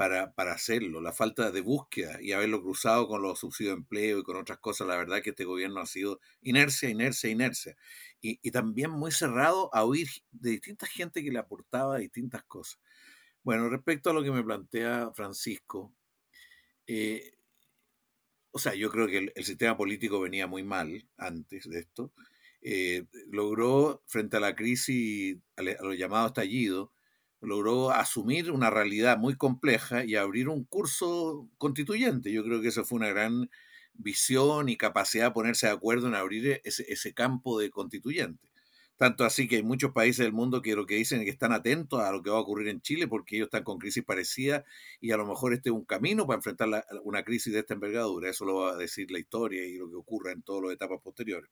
para, 0.00 0.32
para, 0.32 0.52
hacerlo, 0.52 1.00
la 1.02 1.12
falta 1.12 1.50
de 1.50 1.60
búsqueda 1.60 2.22
y 2.22 2.32
haberlo 2.32 2.62
cruzado 2.62 3.06
con 3.06 3.20
los 3.20 3.40
subsidios 3.40 3.74
de 3.74 3.80
empleo 3.80 4.20
y 4.20 4.22
con 4.22 4.36
otras 4.36 4.58
cosas, 4.58 4.86
la 4.88 4.96
verdad 4.96 5.20
que 5.20 5.30
este 5.30 5.44
gobierno 5.44 5.80
ha 5.80 5.86
sido 5.86 6.20
inercia, 6.40 6.88
inercia, 6.88 7.28
inercia. 7.28 7.76
Y, 8.22 8.38
y 8.42 8.50
también 8.50 8.90
muy 8.90 9.12
cerrado 9.12 9.68
a 9.74 9.84
oír 9.84 10.08
de 10.30 10.52
distinta 10.52 10.86
gente 10.86 11.22
que 11.22 11.30
le 11.30 11.38
aportaba 11.38 11.98
distintas 11.98 12.42
cosas. 12.44 12.80
Bueno, 13.42 13.68
respecto 13.68 14.10
a 14.10 14.14
lo 14.14 14.22
que 14.22 14.30
me 14.30 14.42
plantea 14.42 15.10
Francisco, 15.14 15.94
eh, 16.86 17.34
o 18.52 18.58
sea, 18.58 18.74
yo 18.74 18.90
creo 18.90 19.06
que 19.06 19.18
el, 19.18 19.32
el, 19.34 19.44
sistema 19.44 19.76
político 19.76 20.20
venía 20.20 20.46
muy 20.46 20.62
mal 20.62 21.06
antes 21.18 21.68
de 21.68 21.80
esto. 21.80 22.12
Eh, 22.62 23.06
logró, 23.30 24.02
frente 24.06 24.36
a 24.36 24.40
la 24.40 24.54
crisis, 24.54 25.38
a, 25.56 25.62
lo 25.62 25.94
llamado 25.94 26.26
estallido, 26.28 26.92
logró 27.40 27.90
asumir 27.90 28.50
una 28.50 28.70
realidad 28.70 29.18
muy 29.18 29.36
compleja 29.36 30.04
y 30.04 30.16
abrir 30.16 30.48
un 30.48 30.64
curso 30.64 31.48
constituyente. 31.58 32.32
Yo 32.32 32.44
creo 32.44 32.60
que 32.60 32.68
eso 32.68 32.84
fue 32.84 32.98
una 32.98 33.08
gran 33.08 33.50
visión 33.94 34.68
y 34.68 34.76
capacidad 34.76 35.26
de 35.26 35.30
ponerse 35.32 35.66
de 35.66 35.72
acuerdo 35.72 36.08
en 36.08 36.14
abrir 36.14 36.60
ese, 36.64 37.14
campo 37.14 37.58
de 37.58 37.70
constituyente. 37.70 38.48
Tanto 38.96 39.24
así 39.24 39.48
que 39.48 39.56
hay 39.56 39.62
muchos 39.62 39.92
países 39.92 40.24
del 40.26 40.34
mundo 40.34 40.60
que 40.62 40.76
lo 40.76 40.86
que 40.86 40.96
dicen 40.96 41.20
es 41.20 41.24
que 41.24 41.30
están 41.30 41.52
atentos 41.52 42.00
a 42.00 42.12
lo 42.12 42.22
que 42.22 42.30
va 42.30 42.36
a 42.36 42.40
ocurrir 42.40 42.68
en 42.68 42.82
Chile 42.82 43.08
porque 43.08 43.36
ellos 43.36 43.46
están 43.46 43.64
con 43.64 43.78
crisis 43.78 44.04
parecida 44.04 44.64
y 45.00 45.12
a 45.12 45.16
lo 45.16 45.26
mejor 45.26 45.54
este 45.54 45.70
es 45.70 45.74
un 45.74 45.86
camino 45.86 46.26
para 46.26 46.36
enfrentar 46.36 46.68
una 47.04 47.24
crisis 47.24 47.54
de 47.54 47.60
esta 47.60 47.74
envergadura. 47.74 48.28
Eso 48.30 48.44
lo 48.44 48.56
va 48.56 48.72
a 48.72 48.76
decir 48.76 49.10
la 49.10 49.18
historia 49.18 49.64
y 49.66 49.76
lo 49.78 49.88
que 49.88 49.96
ocurra 49.96 50.32
en 50.32 50.42
todas 50.42 50.64
las 50.64 50.72
etapas 50.74 51.00
posteriores. 51.02 51.50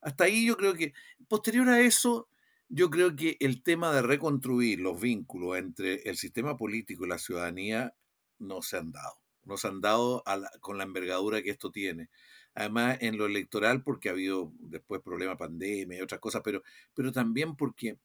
Hasta 0.00 0.24
ahí 0.24 0.46
yo 0.46 0.56
creo 0.56 0.74
que, 0.74 0.92
posterior 1.28 1.68
a 1.68 1.80
eso, 1.80 2.28
yo 2.68 2.88
creo 2.90 3.16
que 3.16 3.36
el 3.40 3.62
tema 3.62 3.92
de 3.92 4.02
reconstruir 4.02 4.80
los 4.80 5.00
vínculos 5.00 5.58
entre 5.58 6.02
el 6.08 6.16
sistema 6.16 6.56
político 6.56 7.04
y 7.04 7.08
la 7.08 7.18
ciudadanía 7.18 7.94
no 8.38 8.62
se 8.62 8.78
han 8.78 8.92
dado. 8.92 9.16
No 9.44 9.56
se 9.56 9.68
han 9.68 9.80
dado 9.80 10.22
con 10.60 10.78
la 10.78 10.84
envergadura 10.84 11.42
que 11.42 11.50
esto 11.50 11.70
tiene. 11.70 12.10
Además, 12.54 12.98
en 13.00 13.16
lo 13.16 13.26
electoral, 13.26 13.82
porque 13.82 14.08
ha 14.08 14.12
habido 14.12 14.52
después 14.58 15.00
problemas 15.02 15.36
pandemia 15.36 15.98
y 15.98 16.02
otras 16.02 16.20
cosas, 16.20 16.42
pero, 16.44 16.62
pero 16.94 17.10
también 17.12 17.56
porque 17.56 17.98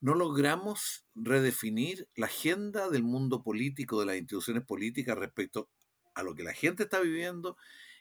no 0.00 0.14
logramos 0.14 1.04
redefinir 1.14 2.08
la 2.14 2.26
agenda 2.26 2.88
del 2.88 3.02
mundo 3.02 3.42
político, 3.42 4.00
de 4.00 4.06
las 4.06 4.16
instituciones 4.16 4.64
políticas 4.64 5.18
respecto 5.18 5.68
a 6.14 6.22
lo 6.22 6.34
que 6.34 6.44
la 6.44 6.52
gente 6.52 6.84
está 6.84 7.00
viviendo 7.00 7.56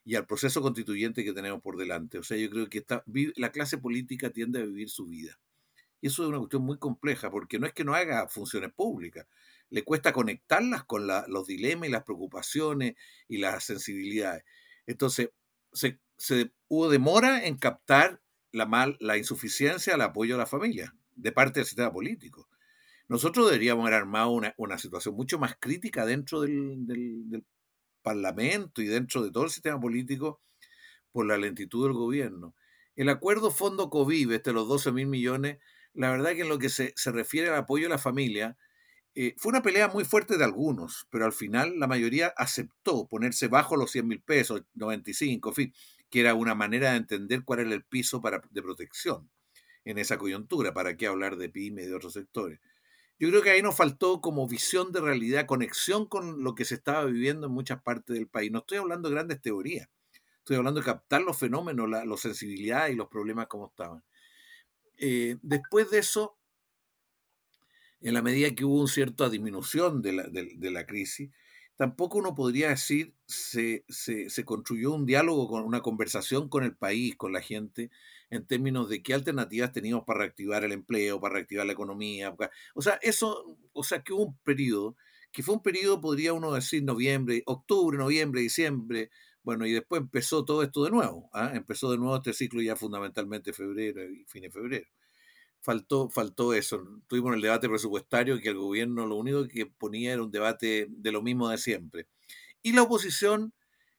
y 0.08 0.16
al 0.16 0.26
proceso 0.26 0.62
constituyente 0.62 1.24
que 1.24 1.34
tenemos 1.34 1.62
por 1.62 1.78
delante. 1.78 2.18
O 2.18 2.24
sea, 2.24 2.38
yo 2.38 2.50
creo 2.50 2.70
que 2.70 2.86
la 3.36 3.52
clase 3.52 3.78
política 3.78 4.30
tiende 4.32 4.60
a 4.60 4.66
vivir 4.66 4.90
su 4.90 5.06
vida. 5.06 5.38
Y 6.02 6.08
eso 6.08 6.24
es 6.24 6.30
una 6.30 6.38
cuestión 6.38 6.64
muy 6.64 6.78
compleja, 6.78 7.30
porque 7.30 7.60
no 7.60 7.68
es 7.68 7.74
que 7.74 7.84
no 7.84 7.94
haga 7.94 8.28
funciones 8.28 8.72
públicas, 8.74 9.28
le 9.70 9.84
cuesta 9.84 10.14
conectarlas 10.14 10.86
con 10.86 11.08
los 11.08 11.48
dilemas 11.48 11.90
y 11.90 11.92
las 11.92 12.04
preocupaciones 12.04 12.96
y 13.28 13.38
las 13.38 13.64
sensibilidades. 13.66 14.44
Entonces, 14.86 15.30
se 15.74 16.00
se, 16.18 16.52
hubo 16.68 16.90
demora 16.90 17.46
en 17.46 17.58
captar 17.58 18.22
la, 18.52 18.96
la 19.00 19.18
insuficiencia 19.18 19.94
al 19.94 20.02
apoyo 20.02 20.36
a 20.36 20.40
la 20.40 20.46
familia 20.46 20.96
de 21.16 21.32
parte 21.32 21.60
del 21.60 21.68
sistema 21.68 21.92
político. 21.92 22.50
Nosotros 23.08 23.46
deberíamos 23.46 23.84
haber 23.84 24.00
armado 24.00 24.32
una, 24.32 24.78
situación 24.78 25.16
mucho 25.16 25.40
más 25.40 25.56
crítica 25.60 26.06
dentro 26.06 26.42
del, 26.42 27.46
Parlamento 28.08 28.82
y 28.82 28.86
dentro 28.88 29.22
de 29.22 29.32
todo 29.32 29.44
el 29.44 29.50
sistema 29.50 29.80
político 29.80 30.42
por 31.12 31.26
la 31.26 31.38
lentitud 31.38 31.86
del 31.86 31.94
gobierno. 31.94 32.56
El 32.96 33.10
acuerdo 33.10 33.52
fondo 33.52 33.90
COVID, 33.90 34.32
este, 34.32 34.54
los 34.54 34.68
12 34.70 34.94
mil 34.94 35.08
millones, 35.08 35.58
la 35.94 36.10
verdad 36.12 36.32
que 36.32 36.42
en 36.42 36.50
lo 36.50 36.58
que 36.58 36.70
se, 36.70 36.94
se 36.96 37.12
refiere 37.12 37.50
al 37.50 37.56
apoyo 37.56 37.88
a 37.88 37.90
la 37.90 37.98
familia, 37.98 38.58
eh, 39.14 39.36
fue 39.38 39.50
una 39.50 39.62
pelea 39.62 39.90
muy 39.90 40.06
fuerte 40.06 40.38
de 40.38 40.46
algunos, 40.46 41.06
pero 41.10 41.26
al 41.26 41.34
final 41.34 41.80
la 41.80 41.88
mayoría 41.88 42.34
aceptó 42.38 43.08
ponerse 43.08 43.48
bajo 43.50 43.76
los 43.76 43.92
100 43.92 44.08
mil 44.08 44.22
pesos, 44.22 44.64
95, 44.76 45.50
en 45.50 45.56
fin, 45.56 45.74
que 46.10 46.22
era 46.22 46.34
una 46.34 46.56
manera 46.56 46.92
de 46.92 46.98
entender 46.98 47.44
cuál 47.44 47.60
era 47.60 47.74
el 47.74 47.84
piso 47.84 48.22
para, 48.22 48.42
de 48.50 48.62
protección 48.62 49.30
en 49.84 49.98
esa 49.98 50.18
coyuntura, 50.18 50.74
para 50.74 50.96
qué 50.96 51.08
hablar 51.08 51.36
de 51.36 51.50
PYME 51.50 51.84
y 51.84 51.88
de 51.88 51.96
otros 51.96 52.14
sectores. 52.14 52.60
Yo 53.20 53.30
creo 53.30 53.42
que 53.42 53.50
ahí 53.50 53.62
nos 53.62 53.76
faltó 53.76 54.22
como 54.22 54.48
visión 54.48 54.92
de 54.92 55.02
realidad, 55.02 55.46
conexión 55.48 56.06
con 56.06 56.44
lo 56.44 56.54
que 56.56 56.66
se 56.66 56.76
estaba 56.76 57.06
viviendo 57.06 57.48
en 57.48 57.54
muchas 57.54 57.82
partes 57.82 58.16
del 58.16 58.28
país. 58.28 58.52
No 58.52 58.60
estoy 58.60 58.78
hablando 58.78 59.10
de 59.10 59.16
grandes 59.16 59.42
teorías, 59.42 59.90
estoy 60.40 60.58
hablando 60.58 60.80
de 60.80 60.86
captar 60.86 61.22
los 61.22 61.38
fenómenos, 61.38 61.90
la, 61.90 62.06
la 62.06 62.18
sensibilidad 62.18 62.88
y 62.90 62.96
los 62.96 63.08
problemas 63.08 63.48
como 63.48 63.68
estaban. 63.68 64.04
Eh, 64.98 65.38
después 65.42 65.90
de 65.92 66.00
eso, 66.00 66.38
en 68.02 68.14
la 68.14 68.22
medida 68.22 68.54
que 68.54 68.66
hubo 68.66 68.82
una 68.82 68.92
cierta 68.92 69.30
disminución 69.30 70.02
de 70.02 70.14
la, 70.14 70.24
de, 70.24 70.54
de 70.56 70.72
la 70.72 70.86
crisis, 70.86 71.32
tampoco 71.76 72.18
uno 72.18 72.36
podría 72.36 72.70
decir 72.70 73.16
se, 73.26 73.86
se, 73.88 74.30
se, 74.30 74.46
construyó 74.46 74.94
un 74.94 75.06
diálogo, 75.06 75.48
con 75.48 75.64
una 75.64 75.82
conversación 75.82 76.50
con 76.50 76.64
el 76.64 76.76
país, 76.76 77.16
con 77.16 77.34
la 77.34 77.42
gente, 77.42 77.92
en 78.30 78.46
términos 78.46 78.90
de 78.90 79.02
qué 79.02 79.14
alternativas 79.14 79.72
teníamos 79.72 80.06
para 80.06 80.20
reactivar 80.20 80.64
el 80.64 80.72
empleo, 80.72 81.20
para 81.20 81.36
reactivar 81.36 81.66
la 81.66 81.74
economía. 81.74 82.36
O 82.76 82.82
sea, 82.82 83.00
eso, 83.02 83.58
o 83.74 83.84
sea, 83.84 84.02
que 84.04 84.14
hubo 84.14 84.26
un 84.26 84.38
periodo, 84.40 84.96
que 85.32 85.44
fue 85.44 85.56
un 85.56 85.62
periodo, 85.62 86.02
podría 86.02 86.34
uno 86.34 86.54
decir, 86.54 86.84
noviembre, 86.84 87.44
octubre, 87.46 87.98
noviembre, 87.98 88.42
diciembre, 88.42 89.10
bueno, 89.44 89.66
y 89.66 89.72
después 89.72 90.02
empezó 90.02 90.44
todo 90.44 90.64
esto 90.64 90.84
de 90.84 90.92
nuevo, 90.92 91.30
¿eh? 91.34 91.52
empezó 91.54 91.90
de 91.92 91.98
nuevo 91.98 92.18
este 92.18 92.34
ciclo 92.34 92.62
ya 92.62 92.76
fundamentalmente 92.76 93.54
febrero 93.54 94.04
y 94.04 94.26
fin 94.26 94.44
de 94.44 94.52
febrero 94.52 94.88
faltó, 95.68 96.10
faltó 96.10 96.54
eso. 96.54 96.82
Tuvimos 97.08 97.36
el 97.36 97.42
debate 97.42 97.68
presupuestario 97.68 98.40
que 98.40 98.50
el 98.50 98.56
gobierno 98.56 99.06
lo 99.06 99.16
único 99.16 99.48
que 99.50 99.66
ponía 99.66 100.14
era 100.14 100.24
un 100.24 100.32
debate 100.32 100.88
de 100.90 101.12
lo 101.12 101.22
mismo 101.22 101.50
de 101.50 101.58
siempre. 101.58 102.08
Y 102.62 102.74
la 102.74 102.84
oposición, 102.84 103.54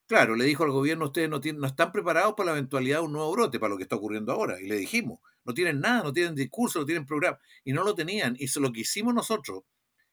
claro, 0.09 0.35
le 0.35 0.43
dijo 0.45 0.63
al 0.63 0.71
gobierno, 0.71 1.05
ustedes 1.05 1.29
no, 1.29 1.39
tienen, 1.39 1.61
no 1.61 1.67
están 1.67 1.91
preparados 1.91 2.33
para 2.35 2.47
la 2.47 2.57
eventualidad 2.57 2.97
de 2.97 3.05
un 3.05 3.13
nuevo 3.13 3.31
brote, 3.31 3.59
para 3.59 3.69
lo 3.69 3.77
que 3.77 3.83
está 3.83 3.95
ocurriendo 3.95 4.31
ahora. 4.31 4.59
Y 4.59 4.67
le 4.67 4.75
dijimos, 4.75 5.19
no 5.45 5.53
tienen 5.53 5.79
nada, 5.79 6.01
no 6.01 6.11
tienen 6.11 6.33
discurso, 6.33 6.79
no 6.79 6.85
tienen 6.85 7.05
programa. 7.05 7.39
Y 7.63 7.73
no 7.73 7.83
lo 7.83 7.93
tenían. 7.93 8.35
Y 8.39 8.47
lo 8.59 8.73
que 8.73 8.81
hicimos 8.81 9.13
nosotros, 9.13 9.63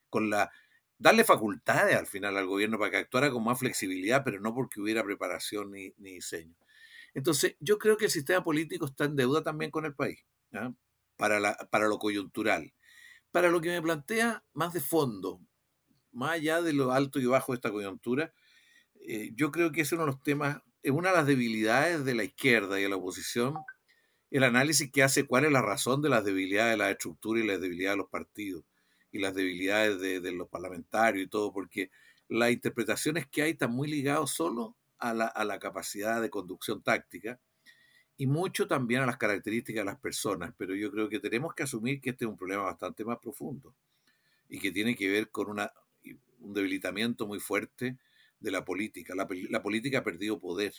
con 0.09 0.29
la 0.29 0.51
darle 0.99 1.23
facultades 1.23 1.95
al 1.95 2.05
final 2.05 2.37
al 2.37 2.45
gobierno 2.45 2.77
para 2.77 2.91
que 2.91 2.97
actuara 2.97 3.31
con 3.31 3.43
más 3.43 3.57
flexibilidad, 3.57 4.23
pero 4.23 4.39
no 4.39 4.53
porque 4.53 4.79
hubiera 4.79 5.03
preparación 5.03 5.71
ni, 5.71 5.91
diseño. 5.97 6.55
Entonces, 7.15 7.55
yo 7.59 7.79
creo 7.79 7.97
que 7.97 8.05
el 8.05 8.11
sistema 8.11 8.43
político 8.43 8.85
está 8.85 9.05
en 9.05 9.15
deuda 9.15 9.41
también 9.41 9.71
con 9.71 9.85
el 9.85 9.95
país. 9.95 10.23
para, 11.17 11.39
la, 11.39 11.55
para 11.71 11.87
lo 11.87 11.97
coyuntural. 11.97 12.71
Para 13.31 13.49
lo 13.49 13.61
que 13.61 13.69
me 13.69 13.81
plantea 13.81 14.43
más 14.53 14.73
de 14.73 14.79
fondo, 14.79 15.41
más 16.11 16.33
allá 16.33 16.61
de 16.61 16.73
lo 16.73 16.91
alto 16.91 17.19
y 17.19 17.25
bajo 17.25 17.51
de 17.51 17.55
esta 17.55 17.71
coyuntura, 17.71 18.31
eh, 19.07 19.31
yo 19.35 19.51
creo 19.51 19.71
que 19.71 19.81
es 19.81 19.91
uno 19.93 20.01
de 20.01 20.07
los 20.07 20.21
temas, 20.21 20.61
es 20.83 20.91
una 20.91 21.11
de 21.11 21.15
las 21.15 21.25
debilidades 21.25 22.03
de 22.03 22.13
la 22.13 22.25
izquierda 22.25 22.77
y 22.77 22.83
de 22.83 22.89
la 22.89 22.97
oposición, 22.97 23.55
el 24.31 24.43
análisis 24.43 24.91
que 24.91 25.01
hace 25.01 25.25
cuál 25.25 25.45
es 25.45 25.51
la 25.53 25.61
razón 25.61 26.01
de 26.01 26.09
las 26.09 26.25
debilidades 26.25 26.73
de 26.73 26.77
la 26.77 26.91
estructura 26.91 27.39
y 27.39 27.47
las 27.47 27.61
debilidades 27.61 27.95
de 27.95 28.01
los 28.03 28.09
partidos 28.09 28.65
y 29.13 29.19
las 29.19 29.33
debilidades 29.33 30.01
de, 30.01 30.19
de 30.19 30.31
los 30.33 30.49
parlamentarios 30.49 31.25
y 31.25 31.29
todo, 31.29 31.53
porque 31.53 31.89
las 32.27 32.51
interpretaciones 32.51 33.25
que 33.27 33.43
hay 33.43 33.51
están 33.51 33.71
muy 33.71 33.87
ligadas 33.87 34.31
solo 34.31 34.75
a 34.99 35.13
la, 35.13 35.27
a 35.27 35.45
la 35.45 35.57
capacidad 35.57 36.21
de 36.21 36.29
conducción 36.29 36.83
táctica 36.83 37.39
y 38.17 38.27
mucho 38.27 38.67
también 38.67 39.01
a 39.01 39.05
las 39.05 39.17
características 39.17 39.81
de 39.81 39.85
las 39.85 39.99
personas, 39.99 40.53
pero 40.57 40.75
yo 40.75 40.91
creo 40.91 41.07
que 41.07 41.21
tenemos 41.21 41.53
que 41.53 41.63
asumir 41.63 42.01
que 42.01 42.09
este 42.09 42.25
es 42.25 42.29
un 42.29 42.37
problema 42.37 42.63
bastante 42.63 43.05
más 43.05 43.19
profundo 43.19 43.73
y 44.49 44.59
que 44.59 44.71
tiene 44.71 44.95
que 44.95 45.09
ver 45.09 45.31
con 45.31 45.49
una, 45.49 45.71
un 46.39 46.53
debilitamiento 46.53 47.25
muy 47.25 47.39
fuerte 47.39 47.97
de 48.39 48.51
la 48.51 48.65
política. 48.65 49.15
La, 49.15 49.27
la, 49.49 49.61
política 49.61 49.99
ha 49.99 50.03
perdido 50.03 50.39
poder 50.39 50.73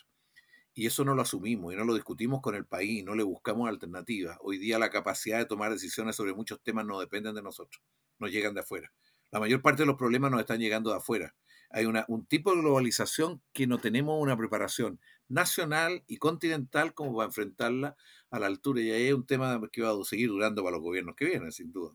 y 0.75 0.87
eso 0.87 1.05
no 1.05 1.15
lo 1.15 1.23
asumimos 1.23 1.73
y 1.73 1.77
no 1.77 1.85
lo 1.85 1.95
discutimos 1.95 2.41
con 2.41 2.55
el 2.55 2.67
país, 2.67 3.05
no 3.05 3.15
le 3.15 3.23
buscamos 3.23 3.69
alternativas. 3.69 4.39
Hoy 4.41 4.59
día 4.59 4.79
la 4.79 4.91
capacidad 4.91 5.39
de 5.39 5.47
tomar 5.47 5.73
decisiones 5.73 6.17
sobre 6.17 6.35
muchos 6.35 6.63
temas 6.63 6.87
no 6.87 7.01
dependen 7.01 7.35
de 7.35 7.43
nosotros, 7.43 7.83
nos 8.19 8.31
llegan 8.31 8.55
de 8.55 8.61
afuera. 8.61 8.93
La 9.31 9.41
mayor 9.41 9.61
parte 9.61 9.83
de 9.83 9.87
los 9.87 9.97
problemas 9.97 10.31
nos 10.31 10.41
están 10.41 10.61
llegando 10.61 10.91
de 10.91 10.97
afuera. 10.97 11.35
Hay 11.71 11.85
una, 11.85 12.07
un 12.09 12.25
tipo 12.25 12.55
de 12.55 12.63
globalización 12.63 13.43
que 13.53 13.67
no 13.67 13.79
tenemos 13.79 14.21
una 14.23 14.37
preparación 14.37 15.01
nacional 15.29 16.03
y 16.07 16.17
continental 16.17 16.95
como 16.95 17.15
para 17.15 17.27
enfrentarla 17.27 17.97
a 18.31 18.39
la 18.39 18.47
altura. 18.47 18.81
Y 18.81 18.91
ahí 18.91 19.09
es 19.09 19.15
un 19.15 19.27
tema 19.27 19.61
que 19.71 19.83
va 19.83 19.91
a 19.91 20.05
seguir 20.05 20.29
durando 20.31 20.63
para 20.63 20.77
los 20.77 20.83
gobiernos 20.83 21.15
que 21.15 21.27
vienen, 21.27 21.53
sin 21.53 21.73
duda. 21.73 21.95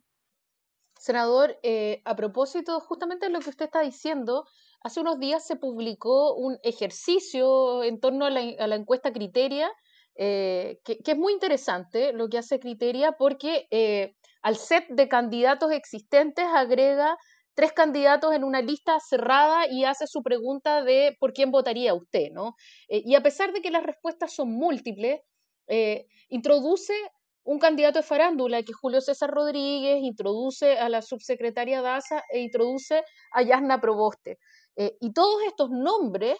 Senador, 0.99 1.60
eh, 1.63 2.02
a 2.06 2.15
propósito 2.15 2.80
justamente 2.80 3.26
de 3.26 3.32
lo 3.34 3.41
que 3.41 3.49
usted 3.49 3.65
está 3.65 3.82
diciendo, 3.82 4.47
hace 4.84 5.00
unos 5.00 5.19
días 5.19 5.46
se 5.46 5.56
publicó 5.56 6.36
un 6.36 6.58
ejercicio 6.62 7.84
en 7.84 8.00
torno 8.00 8.26
a 8.26 8.30
la, 8.30 8.76
encuesta 8.76 9.13
Criteria, 9.13 9.72
eh, 10.15 10.80
que, 10.84 11.00
es 11.04 11.17
muy 11.17 11.34
interesante 11.34 12.13
lo 12.13 12.28
que 12.28 12.38
hace 12.38 12.60
Criteria, 12.60 13.13
porque 13.13 13.67
eh, 13.72 14.15
al 14.41 14.58
set 14.58 14.86
de 14.89 15.08
candidatos 15.08 15.72
existentes 15.72 16.46
agrega 16.54 17.17
tres 17.56 17.72
candidatos 17.72 18.34
en 18.34 18.43
una 18.43 18.62
lista 18.62 19.00
cerrada 19.00 19.67
y 19.69 19.86
hace 19.86 20.06
su 20.08 20.22
pregunta 20.22 20.84
de 20.84 21.15
por 21.19 21.34
quién 21.34 21.52
votaría 21.52 21.93
usted, 21.93 22.32
¿no? 22.32 22.56
Eh, 22.89 23.02
y 23.06 23.15
a 23.15 23.22
pesar 23.22 23.54
de 23.54 23.62
que 23.62 23.72
las 23.72 23.84
respuestas 23.84 24.34
son 24.34 24.52
múltiples, 24.52 25.22
introduce 26.28 26.93
un 27.46 27.60
candidato 27.60 28.00
de 28.00 28.04
farándula, 28.04 28.63
que 28.63 28.72
es 28.72 28.78
Julio 28.78 29.02
César 29.02 29.30
Rodríguez, 29.30 30.00
introduce 30.02 30.78
a 30.78 30.89
la 30.89 31.02
subsecretaria 31.02 31.82
Daza 31.82 32.24
e 32.30 32.39
introduce 32.39 33.04
a 33.32 33.41
Yasna 33.41 33.80
Proboste. 33.82 34.39
Eh, 34.75 34.97
y 34.99 35.13
todos 35.13 35.41
estos 35.43 35.69
nombres 35.69 36.38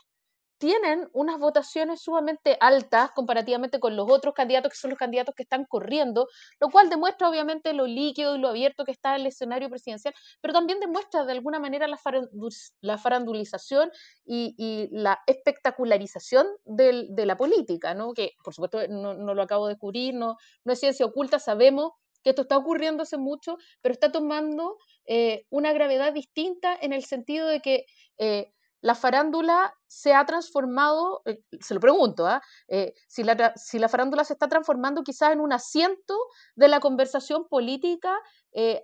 tienen 0.64 1.10
unas 1.12 1.40
votaciones 1.40 2.02
sumamente 2.02 2.56
altas 2.62 3.12
comparativamente 3.12 3.82
con 3.82 3.98
los 3.98 4.10
otros 4.10 4.34
candidatos, 4.34 4.72
que 4.72 4.78
son 4.78 4.92
los 4.92 4.98
candidatos 4.98 5.36
que 5.36 5.44
están 5.44 5.66
corriendo, 5.66 6.30
lo 6.62 6.70
cual 6.70 6.90
demuestra 6.90 7.28
obviamente 7.28 7.74
lo 7.74 7.86
líquido 7.86 8.38
y 8.38 8.40
lo 8.40 8.48
abierto 8.48 8.86
que 8.86 8.94
está 8.94 9.18
el 9.18 9.28
escenario 9.28 9.70
presidencial, 9.70 10.14
pero 10.40 10.54
también 10.54 10.80
demuestra 10.80 11.26
de 11.26 11.34
alguna 11.34 11.60
manera 11.60 11.86
la, 11.90 12.98
farandulización 12.98 13.92
y, 14.26 14.88
la 14.92 15.20
espectacularización 15.28 16.48
de 16.64 17.26
la 17.26 17.36
política, 17.36 17.94
¿no? 17.94 18.14
que 18.14 18.32
por 18.42 18.54
supuesto 18.54 18.88
no, 18.88 19.16
no, 19.16 19.34
lo 19.34 19.42
acabo 19.42 19.68
de 19.68 19.74
descubrir, 19.74 20.14
no, 20.14 20.38
no 20.64 20.72
es 20.72 20.80
ciencia 20.80 21.06
oculta, 21.06 21.40
sabemos 21.40 21.92
que 22.24 22.30
esto 22.30 22.44
está 22.44 22.58
ocurriendo 22.58 23.04
hace 23.04 23.18
mucho, 23.18 23.58
pero 23.82 23.92
está 23.92 24.12
tomando 24.12 24.78
eh, 25.06 25.46
una 25.50 25.74
gravedad 25.74 26.14
distinta 26.14 26.76
en 26.82 26.94
el 26.94 27.04
sentido 27.04 27.48
de 27.48 27.60
que... 27.60 27.86
Eh, 28.18 28.54
la 28.82 28.96
farándula 28.96 29.74
se 29.88 30.14
ha 30.14 30.26
transformado, 30.26 31.22
eh, 31.26 31.42
se 31.62 31.74
lo 31.74 31.80
pregunto, 31.80 32.30
¿eh? 32.30 32.40
Eh, 32.68 32.94
si, 33.08 33.24
la, 33.24 33.88
farándula 33.88 34.26
se 34.26 34.34
está 34.34 34.50
transformando 34.50 35.04
quizás 35.04 35.32
en 35.32 35.40
un 35.40 35.54
asiento 35.54 36.18
de 36.56 36.68
la 36.68 36.82
conversación 36.82 37.48
política 37.48 38.14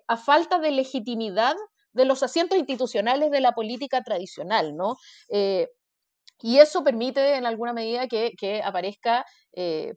a 0.08 0.18
falta 0.18 0.58
de 0.58 0.72
legitimidad 0.72 1.56
de 1.92 2.06
los 2.06 2.24
asientos 2.24 2.58
institucionales 2.58 3.30
de 3.30 3.42
la 3.42 3.52
política 3.52 4.02
tradicional, 4.02 4.76
¿no? 4.76 4.96
Y 6.42 6.60
eso 6.60 6.84
permite 6.84 7.36
en 7.36 7.46
alguna 7.46 7.74
medida 7.74 8.08
que, 8.08 8.34
que 8.38 8.62
aparezca 8.64 9.26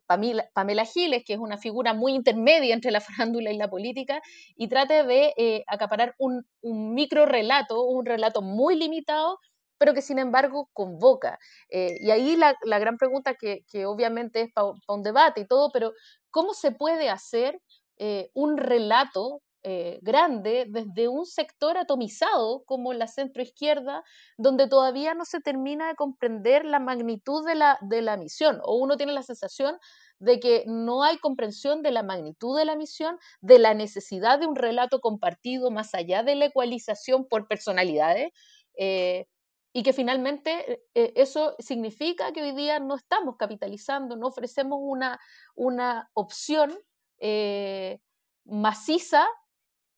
Pamela, 0.07 0.49
Pamela, 0.55 0.85
Giles, 0.85 1.23
que 1.25 1.35
es 1.35 1.39
una 1.39 1.57
figura 1.57 1.95
muy 1.95 2.15
intermedia 2.15 2.75
entre 2.75 2.91
la 2.91 3.01
farándula 3.31 3.53
y 3.53 3.57
la 3.57 3.69
política, 3.69 4.21
y 4.57 4.69
trate 4.69 5.05
de 5.05 5.65
acaparar 5.69 6.15
un, 6.19 6.45
un 6.63 6.95
micro 6.95 7.27
relato, 7.27 7.85
un 7.85 8.05
relato 8.07 8.43
muy 8.43 8.77
limitado, 8.77 9.39
pero 9.83 9.95
que 9.95 10.03
sin 10.03 10.21
embargo 10.21 10.71
convoca. 10.73 11.41
Eh, 11.69 11.97
y 11.99 12.13
ahí 12.13 12.37
la, 12.37 12.55
la, 12.63 12.79
gran 12.79 12.99
pregunta 12.99 13.35
que, 13.35 13.65
que 13.69 13.85
obviamente 13.85 14.43
es 14.43 14.53
para 14.53 14.69
pa 14.87 14.95
un 14.95 15.03
debate 15.03 15.41
y 15.41 15.47
todo, 15.49 15.71
pero 15.73 15.93
¿cómo 16.31 16.55
se 16.55 16.71
puede 16.71 17.11
hacer 17.11 17.61
eh, 17.99 18.31
un 18.33 18.59
relato 18.59 19.43
eh, 19.65 20.01
grande 20.03 20.67
desde 20.69 21.07
un 21.07 21.25
sector 21.25 21.79
atomizado 21.79 22.65
como 22.65 22.93
la 22.95 23.07
centroizquierda, 23.07 24.03
donde 24.37 24.67
todavía 24.67 25.15
no 25.15 25.25
se 25.25 25.41
termina 25.41 25.87
de 25.87 25.95
comprender 25.95 26.65
la 26.65 26.81
magnitud 26.81 27.47
de 27.47 27.55
la, 27.55 27.79
de 27.81 28.03
la 28.03 28.17
misión, 28.17 28.61
o 28.65 28.75
uno 28.75 28.97
tiene 28.97 29.13
la 29.13 29.23
sensación 29.23 29.79
de 30.19 30.41
que 30.41 30.65
no 30.67 31.05
hay 31.05 31.19
comprensión 31.19 31.83
de 31.83 31.93
la 31.93 32.03
magnitud 32.03 32.59
de 32.59 32.65
la 32.65 32.75
misión, 32.75 33.19
de 33.41 33.61
la 33.61 33.73
necesidad 33.73 34.41
de 34.41 34.49
un 34.49 34.57
relato 34.57 35.01
compartido 35.01 35.71
más 35.71 35.95
allá 35.95 36.25
de 36.25 36.35
la 36.35 36.47
ecualización 36.47 37.29
por 37.29 37.47
personalidades. 37.47 38.33
Eh, 38.77 39.27
y 39.73 39.85
que 39.85 39.93
finalmente 39.93 40.83
eh, 40.95 41.13
eso 41.15 41.55
significa 41.61 42.33
que 42.33 42.43
hoy 42.43 42.53
día 42.53 42.79
no 42.81 42.97
estamos 42.97 43.37
capitalizando, 43.39 44.17
no 44.17 44.27
ofrecemos 44.27 44.81
una, 44.83 45.21
una 45.55 46.11
opción 46.15 46.77
maciza 48.45 49.25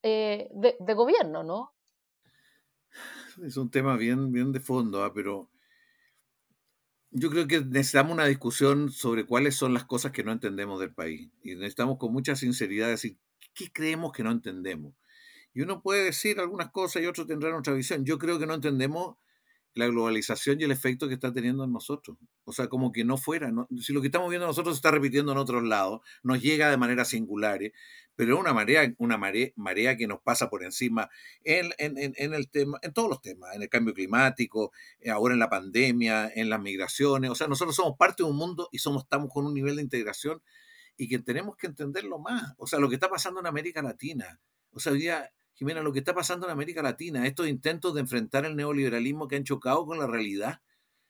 eh, 0.06 0.50
de, 0.52 0.94
gobierno, 0.94 1.42
¿no? 1.42 1.72
Es 3.42 3.56
un 3.56 3.70
tema 3.70 3.96
bien, 3.96 4.32
bien 4.32 4.52
de 4.52 4.60
fondo, 4.60 5.02
¿ah? 5.02 5.14
pero 5.14 5.48
yo 7.10 7.30
creo 7.30 7.46
que 7.46 7.64
necesitamos 7.64 8.12
una 8.12 8.26
discusión 8.26 8.90
sobre 8.90 9.24
cuáles 9.24 9.54
son 9.56 9.72
las 9.72 9.84
cosas 9.84 10.12
que 10.12 10.22
no 10.22 10.30
entendemos 10.30 10.78
del 10.78 10.92
país. 10.92 11.30
Y 11.42 11.54
necesitamos 11.54 11.96
con 11.96 12.12
mucha 12.12 12.36
sinceridad 12.36 12.88
decir, 12.88 13.16
¿qué 13.54 13.72
creemos 13.72 14.12
que 14.12 14.22
no 14.22 14.30
entendemos? 14.30 14.92
Y 15.54 15.62
uno 15.62 15.80
puede 15.80 16.04
decir 16.04 16.38
algunas 16.38 16.70
cosas 16.70 17.02
y 17.02 17.06
otros 17.06 17.26
tendrán 17.26 17.54
otra 17.54 17.72
visión. 17.72 18.04
Yo 18.04 18.18
creo 18.18 18.38
que 18.38 18.46
no 18.46 18.54
entendemos 18.54 19.16
la 19.74 19.86
globalización 19.86 20.60
y 20.60 20.64
el 20.64 20.70
efecto 20.70 21.08
que 21.08 21.14
está 21.14 21.32
teniendo 21.32 21.64
en 21.64 21.72
nosotros. 21.72 22.16
O 22.44 22.52
sea, 22.52 22.68
como 22.68 22.92
que 22.92 23.04
no 23.04 23.16
fuera. 23.16 23.52
Si 23.80 23.92
lo 23.92 24.00
que 24.00 24.08
estamos 24.08 24.30
viendo 24.30 24.46
nosotros 24.46 24.76
se 24.76 24.78
está 24.78 24.90
repitiendo 24.90 25.32
en 25.32 25.38
otros 25.38 25.64
lados, 25.64 26.00
nos 26.22 26.40
llega 26.40 26.70
de 26.70 26.76
manera 26.76 27.04
singular, 27.04 27.60
pero 28.16 28.34
es 28.34 28.40
una 28.40 28.52
marea, 28.52 28.94
una 28.98 29.16
marea, 29.18 29.48
marea 29.56 29.96
que 29.96 30.06
nos 30.06 30.20
pasa 30.20 30.48
por 30.48 30.62
encima 30.62 31.10
en, 31.42 31.72
en, 31.78 32.34
el 32.34 32.48
tema, 32.48 32.78
en 32.82 32.92
todos 32.92 33.08
los 33.08 33.20
temas, 33.20 33.54
en 33.54 33.62
el 33.62 33.68
cambio 33.68 33.94
climático, 33.94 34.72
eh, 35.00 35.10
ahora 35.10 35.34
en 35.34 35.40
la 35.40 35.50
pandemia, 35.50 36.30
en 36.34 36.48
las 36.48 36.60
migraciones. 36.60 37.30
O 37.30 37.34
sea, 37.34 37.48
nosotros 37.48 37.74
somos 37.74 37.96
parte 37.98 38.22
de 38.22 38.30
un 38.30 38.36
mundo 38.36 38.68
y 38.70 38.78
somos, 38.78 39.02
estamos 39.02 39.30
con 39.32 39.46
un 39.46 39.54
nivel 39.54 39.76
de 39.76 39.82
integración 39.82 40.40
y 40.96 41.08
que 41.08 41.18
tenemos 41.18 41.56
que 41.56 41.66
entenderlo 41.66 42.20
más. 42.20 42.54
O 42.58 42.66
sea, 42.66 42.78
lo 42.78 42.88
que 42.88 42.94
está 42.94 43.08
pasando 43.10 43.40
en 43.40 43.46
América 43.46 43.82
Latina. 43.82 44.40
O 44.70 44.78
sea, 44.78 44.92
hoy 44.92 45.00
día 45.00 45.32
Jimena, 45.54 45.82
lo 45.82 45.92
que 45.92 46.00
está 46.00 46.14
pasando 46.14 46.46
en 46.46 46.52
América 46.52 46.82
Latina, 46.82 47.26
estos 47.26 47.48
intentos 47.48 47.94
de 47.94 48.00
enfrentar 48.00 48.44
el 48.44 48.56
neoliberalismo 48.56 49.28
que 49.28 49.36
han 49.36 49.44
chocado 49.44 49.86
con 49.86 49.98
la 49.98 50.06
realidad, 50.06 50.60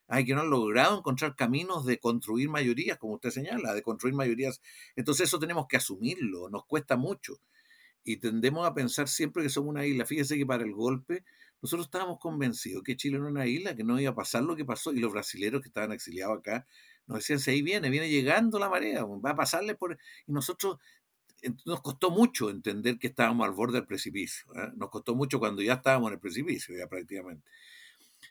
hay 0.06 0.24
que 0.26 0.34
no 0.34 0.42
han 0.42 0.50
logrado 0.50 0.98
encontrar 0.98 1.34
caminos 1.34 1.86
de 1.86 1.98
construir 1.98 2.48
mayorías, 2.50 2.98
como 2.98 3.14
usted 3.14 3.30
señala, 3.30 3.72
de 3.72 3.82
construir 3.82 4.14
mayorías. 4.14 4.60
Entonces 4.96 5.28
eso 5.28 5.38
tenemos 5.38 5.66
que 5.66 5.78
asumirlo, 5.78 6.50
nos 6.50 6.66
cuesta 6.66 6.96
mucho. 6.96 7.40
Y 8.04 8.18
tendemos 8.18 8.66
a 8.66 8.74
pensar 8.74 9.08
siempre 9.08 9.42
que 9.42 9.48
somos 9.48 9.70
una 9.70 9.86
isla. 9.86 10.04
Fíjese 10.04 10.36
que 10.36 10.44
para 10.44 10.62
el 10.62 10.74
golpe 10.74 11.24
nosotros 11.62 11.86
estábamos 11.86 12.18
convencidos 12.18 12.82
que 12.82 12.96
Chile 12.96 13.16
era 13.16 13.26
una 13.26 13.46
isla, 13.46 13.74
que 13.74 13.84
no 13.84 13.98
iba 13.98 14.10
a 14.10 14.14
pasar 14.14 14.42
lo 14.42 14.54
que 14.54 14.66
pasó. 14.66 14.92
Y 14.92 15.00
los 15.00 15.10
brasileños 15.10 15.62
que 15.62 15.68
estaban 15.68 15.92
exiliados 15.92 16.38
acá 16.38 16.66
nos 17.06 17.18
decían, 17.18 17.38
si 17.38 17.52
ahí 17.52 17.62
viene, 17.62 17.88
viene 17.88 18.10
llegando 18.10 18.58
la 18.58 18.68
marea, 18.68 19.04
va 19.04 19.30
a 19.30 19.36
pasarle 19.36 19.74
por... 19.74 19.98
Y 20.26 20.32
nosotros 20.32 20.78
nos 21.64 21.82
costó 21.82 22.10
mucho 22.10 22.50
entender 22.50 22.98
que 22.98 23.08
estábamos 23.08 23.46
al 23.46 23.54
borde 23.54 23.78
del 23.78 23.86
precipicio. 23.86 24.46
¿eh? 24.54 24.72
Nos 24.76 24.90
costó 24.90 25.14
mucho 25.14 25.38
cuando 25.38 25.62
ya 25.62 25.74
estábamos 25.74 26.08
en 26.08 26.14
el 26.14 26.20
precipicio, 26.20 26.76
ya 26.76 26.86
prácticamente. 26.88 27.44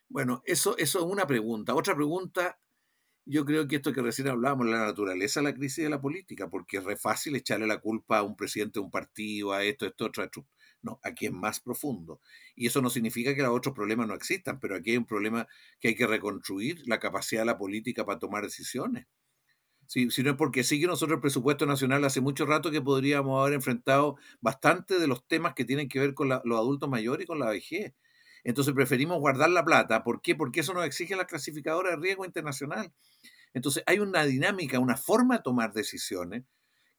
Bueno, 0.10 0.42
eso, 0.46 0.78
eso 0.78 1.00
es 1.00 1.06
una 1.06 1.28
pregunta. 1.28 1.76
Otra 1.76 1.96
pregunta, 1.96 2.60
yo 3.26 3.46
creo 3.46 3.68
que 3.68 3.78
esto 3.78 3.94
que 3.94 4.02
recién 4.02 4.28
hablábamos, 4.28 4.68
la 4.68 4.86
naturaleza 4.86 5.40
de 5.40 5.46
la 5.46 5.54
crisis 5.56 5.84
de 5.84 5.90
la 5.90 6.02
política, 6.02 6.50
porque 6.50 6.78
es 6.78 6.84
re 6.84 6.98
fácil 6.98 7.36
echarle 7.36 7.68
la 7.68 7.80
culpa 7.80 8.20
a 8.20 8.24
un 8.24 8.36
presidente 8.36 8.80
de 8.80 8.86
un 8.86 8.92
partido, 8.92 9.54
a 9.54 9.64
esto, 9.64 9.86
esto, 9.86 10.06
otro. 10.06 10.48
No, 10.82 11.00
aquí 11.04 11.28
es 11.28 11.32
más 11.32 11.62
profundo. 11.62 12.20
Y 12.56 12.68
eso 12.68 12.82
no 12.82 12.90
significa 12.90 13.34
que 13.34 13.42
los 13.42 13.56
otros 13.56 13.74
problemas 13.74 14.08
no 14.08 14.16
existan, 14.16 14.60
pero 14.60 14.76
aquí 14.76 14.92
hay 14.92 14.98
un 14.98 15.06
problema 15.06 15.48
que 15.80 15.90
hay 15.90 15.96
que 15.96 16.08
reconstruir 16.08 16.82
la 16.86 17.00
capacidad 17.00 17.42
de 17.42 17.46
la 17.46 17.58
política 17.58 18.06
para 18.06 18.20
tomar 18.20 18.44
decisiones. 18.44 19.08
Si, 19.94 20.24
no 20.24 20.32
es 20.32 20.36
porque 20.38 20.64
sí 20.64 20.82
que 20.82 20.88
nosotros 20.88 21.18
el 21.18 21.22
presupuesto 21.22 21.68
nacional 21.68 22.04
hace 22.04 22.20
mucho 22.20 22.48
rato 22.48 22.72
que 22.72 22.82
podríamos 22.82 23.40
haber 23.40 23.54
enfrentado 23.54 24.16
bastante 24.42 24.98
de 24.98 25.06
los 25.06 25.28
temas 25.28 25.54
que 25.54 25.66
tienen 25.66 25.88
que 25.88 26.00
ver 26.00 26.16
con 26.16 26.30
los 26.30 26.58
adultos 26.60 26.90
mayores 26.90 27.26
y 27.26 27.28
con 27.28 27.38
la 27.38 27.52
vejez. 27.52 27.94
Entonces 28.44 28.74
preferimos 28.74 29.20
guardar 29.20 29.52
la 29.52 29.64
plata. 29.64 30.04
¿Por 30.04 30.20
qué? 30.24 30.34
Porque 30.34 30.62
eso 30.62 30.74
nos 30.74 30.88
exige 30.88 31.16
la 31.16 31.28
clasificadora 31.28 31.92
de 31.92 31.98
riesgo 31.98 32.26
internacional. 32.26 32.92
Entonces 33.54 33.84
hay 33.86 34.00
una 34.00 34.26
dinámica, 34.26 34.80
una 34.80 34.98
forma 34.98 35.38
de 35.38 35.44
tomar 35.44 35.74
decisiones 35.74 36.44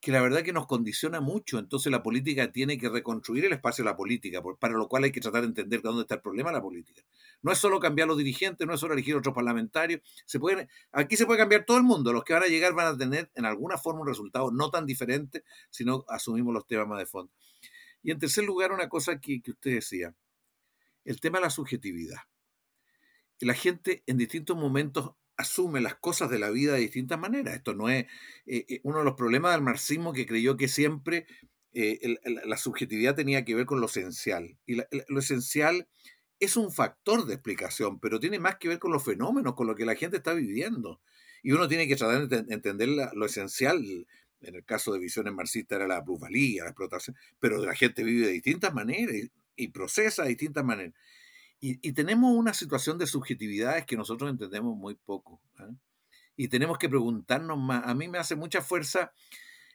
que 0.05 0.12
la 0.12 0.21
verdad 0.21 0.43
que 0.43 0.53
nos 0.53 0.67
condiciona 0.67 1.23
mucho. 1.23 1.59
Entonces 1.59 1.90
la 1.90 2.03
política 2.03 2.53
tiene 2.53 2.77
que 2.77 2.90
reconstruir 2.90 3.47
el 3.47 3.55
espacio 3.55 3.83
de 3.83 3.90
la 3.90 3.97
política, 3.97 4.43
para 4.61 4.75
lo 4.75 4.87
cual 4.87 5.05
hay 5.05 5.12
que 5.12 5.21
tratar 5.23 5.40
de 5.40 5.47
entender 5.47 5.81
dónde 5.81 6.03
está 6.03 6.17
el 6.17 6.21
problema 6.21 6.51
de 6.51 6.57
la 6.59 6.62
política. 6.62 7.01
No 7.40 7.51
es 7.51 7.57
solo 7.57 7.81
cambiar 7.81 8.07
los 8.07 8.19
dirigentes, 8.19 8.67
no 8.67 8.75
es 8.75 8.81
solo 8.81 8.93
elegir 8.93 9.17
otros 9.17 9.35
parlamentarios. 9.35 10.03
Se 10.27 10.38
aquí 10.93 11.17
se 11.17 11.25
puede 11.25 11.38
cambiar 11.38 11.64
todo 11.64 11.79
el 11.79 11.85
mundo. 11.85 12.12
Los 12.12 12.23
que 12.23 12.35
van 12.35 12.43
a 12.43 12.49
llegar 12.49 12.75
van 12.75 12.88
a 12.88 12.99
tener 12.99 13.31
en 13.35 13.47
alguna 13.47 13.79
forma 13.79 14.03
un 14.03 14.07
resultado 14.07 14.51
no 14.51 14.71
tan 14.71 14.85
diferente 14.85 15.43
si 15.71 15.87
no 15.87 16.05
asumimos 16.07 16.53
los 16.53 16.67
temas 16.67 16.87
más 16.87 16.99
de 16.99 17.07
fondo. 17.07 17.33
Y 18.03 18.11
en 18.11 18.19
tercer 18.19 18.45
lugar, 18.45 18.73
una 18.73 18.90
cosa 18.90 19.19
que, 19.19 19.40
que 19.40 19.53
usted 19.53 19.77
decía, 19.77 20.14
el 21.07 21.19
tema 21.19 21.38
de 21.38 21.45
la 21.45 21.51
subjetividad. 21.51 22.19
La 23.40 23.55
gente 23.55 24.03
en 24.07 24.19
distintos 24.19 24.55
momentos 24.55 25.12
asume 25.37 25.81
las 25.81 25.97
cosas 25.97 26.31
de 26.31 26.38
la 26.38 26.51
vida 26.51 26.75
de 26.75 26.81
distintas 26.81 27.18
maneras. 27.18 27.55
Esto 27.55 27.75
no 27.75 27.88
es 27.88 28.05
eh, 28.47 28.64
eh, 28.68 28.81
uno 28.85 28.99
de 28.99 29.05
los 29.05 29.14
problemas 29.14 29.53
del 29.53 29.62
marxismo 29.62 30.12
que 30.12 30.27
creyó 30.27 30.57
que 30.57 30.68
siempre 30.68 31.27
eh, 31.73 32.16
la 32.44 32.57
subjetividad 32.57 33.14
tenía 33.14 33.44
que 33.44 33.55
ver 33.55 33.66
con 33.66 33.81
lo 33.81 33.87
esencial. 33.87 34.57
Y 34.66 34.77
lo 34.77 35.18
esencial 35.18 35.88
es 36.38 36.57
un 36.57 36.73
factor 36.73 37.27
de 37.27 37.35
explicación, 37.35 37.99
pero 38.01 38.20
tiene 38.20 38.38
más 38.38 38.57
que 38.57 38.68
ver 38.68 38.79
con 38.79 38.92
los 38.92 39.05
fenómenos, 39.05 39.55
con 39.55 39.66
lo 39.66 39.75
que 39.75 39.85
la 39.85 39.97
gente 39.97 40.18
está 40.18 40.35
viviendo. 40.35 41.01
Y 41.42 41.53
uno 41.53 41.68
tiene 41.68 41.88
que 41.88 41.97
tratar 41.97 42.29
de 42.29 42.55
entender 42.55 42.88
lo 42.88 43.27
esencial. 43.27 44.07
En 44.40 44.55
el 44.55 44.64
caso 44.64 44.92
de 44.92 44.99
visiones 44.99 45.33
marxistas 45.33 45.77
era 45.77 45.88
la 45.88 46.05
plusvalía, 46.05 46.64
la 46.64 46.70
explotación, 46.70 47.16
pero 47.40 47.59
la 47.64 47.75
gente 47.75 48.05
vive 48.05 48.27
de 48.27 48.33
distintas 48.33 48.75
maneras 48.75 49.14
y 49.57 49.68
procesa 49.68 50.23
de 50.23 50.31
distintas 50.31 50.64
maneras. 50.64 50.94
Y, 51.66 51.92
tenemos 51.92 52.31
una 52.37 52.53
situación 52.53 52.98
de 52.98 53.07
subjetividades 53.07 53.87
que 53.87 53.96
nosotros 53.96 54.29
entendemos 54.29 54.77
muy 54.77 54.96
poco. 54.96 55.40
¿ah? 55.57 55.70
Y 56.37 56.48
tenemos 56.48 56.77
que 56.77 56.90
preguntarnos 56.90 57.57
más. 57.57 57.87
A 57.87 57.94
mí 57.94 58.07
me 58.07 58.18
hace 58.18 58.37
mucha 58.37 58.61
fuerza 58.61 59.14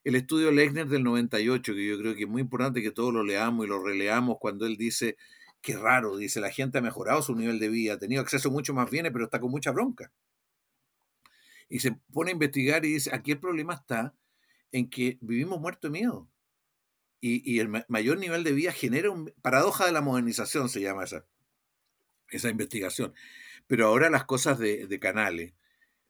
el 0.04 0.14
estudio 0.14 0.52
Lechner 0.52 0.88
del 0.88 1.04
98, 1.04 1.74
que 1.74 1.88
yo 1.88 1.98
creo 1.98 2.14
que 2.14 2.26
es 2.26 2.30
muy 2.30 2.44
importante 2.44 2.84
que 2.84 2.92
todos 2.92 3.12
lo 3.12 3.24
leamos 3.24 3.66
y 3.66 3.70
lo 3.70 3.84
releamos 3.84 4.38
cuando 4.40 4.68
él 4.68 4.78
dice, 4.78 5.18
qué 5.62 5.78
raro, 5.78 6.16
dice, 6.16 6.40
la 6.40 6.52
gente 6.52 6.78
ha 6.78 6.82
mejorado 6.82 7.24
su 7.24 7.34
nivel 7.34 7.58
de 7.58 7.70
vida, 7.70 7.94
ha 7.94 7.98
tenido 7.98 8.22
acceso 8.22 8.50
a 8.50 8.52
mucho 8.52 8.76
más 8.76 8.92
bienes, 8.92 9.12
pero 9.12 9.26
está 9.26 9.40
con 9.40 9.50
mucha 9.50 9.72
bronca. 9.72 10.12
Y 11.70 11.80
se 11.80 11.94
pone 12.14 12.30
a 12.30 12.34
investigar 12.34 12.86
y 12.86 12.94
dice, 12.94 13.10
aquí 13.16 13.32
el 13.32 13.40
problema 13.40 13.74
está 13.74 14.14
en 14.72 14.92
que 14.92 15.18
vivimos 15.22 15.60
muertos 15.60 15.92
de 15.92 16.00
miedo. 16.00 16.30
Y, 17.20 17.52
y 17.52 17.58
el 17.62 17.84
mayor 17.88 18.20
nivel 18.20 18.44
de 18.44 18.52
vida 18.52 18.74
genera 18.74 19.10
un 19.10 19.34
paradoja 19.42 19.88
de 19.88 19.92
la 19.92 20.02
modernización, 20.02 20.70
se 20.70 20.82
llama 20.82 21.06
esa 21.06 21.26
esa 22.32 22.50
investigación. 22.50 23.14
Pero 23.68 23.88
ahora 23.88 24.10
las 24.10 24.26
cosas 24.26 24.60
de, 24.60 25.00
Canales. 25.00 25.54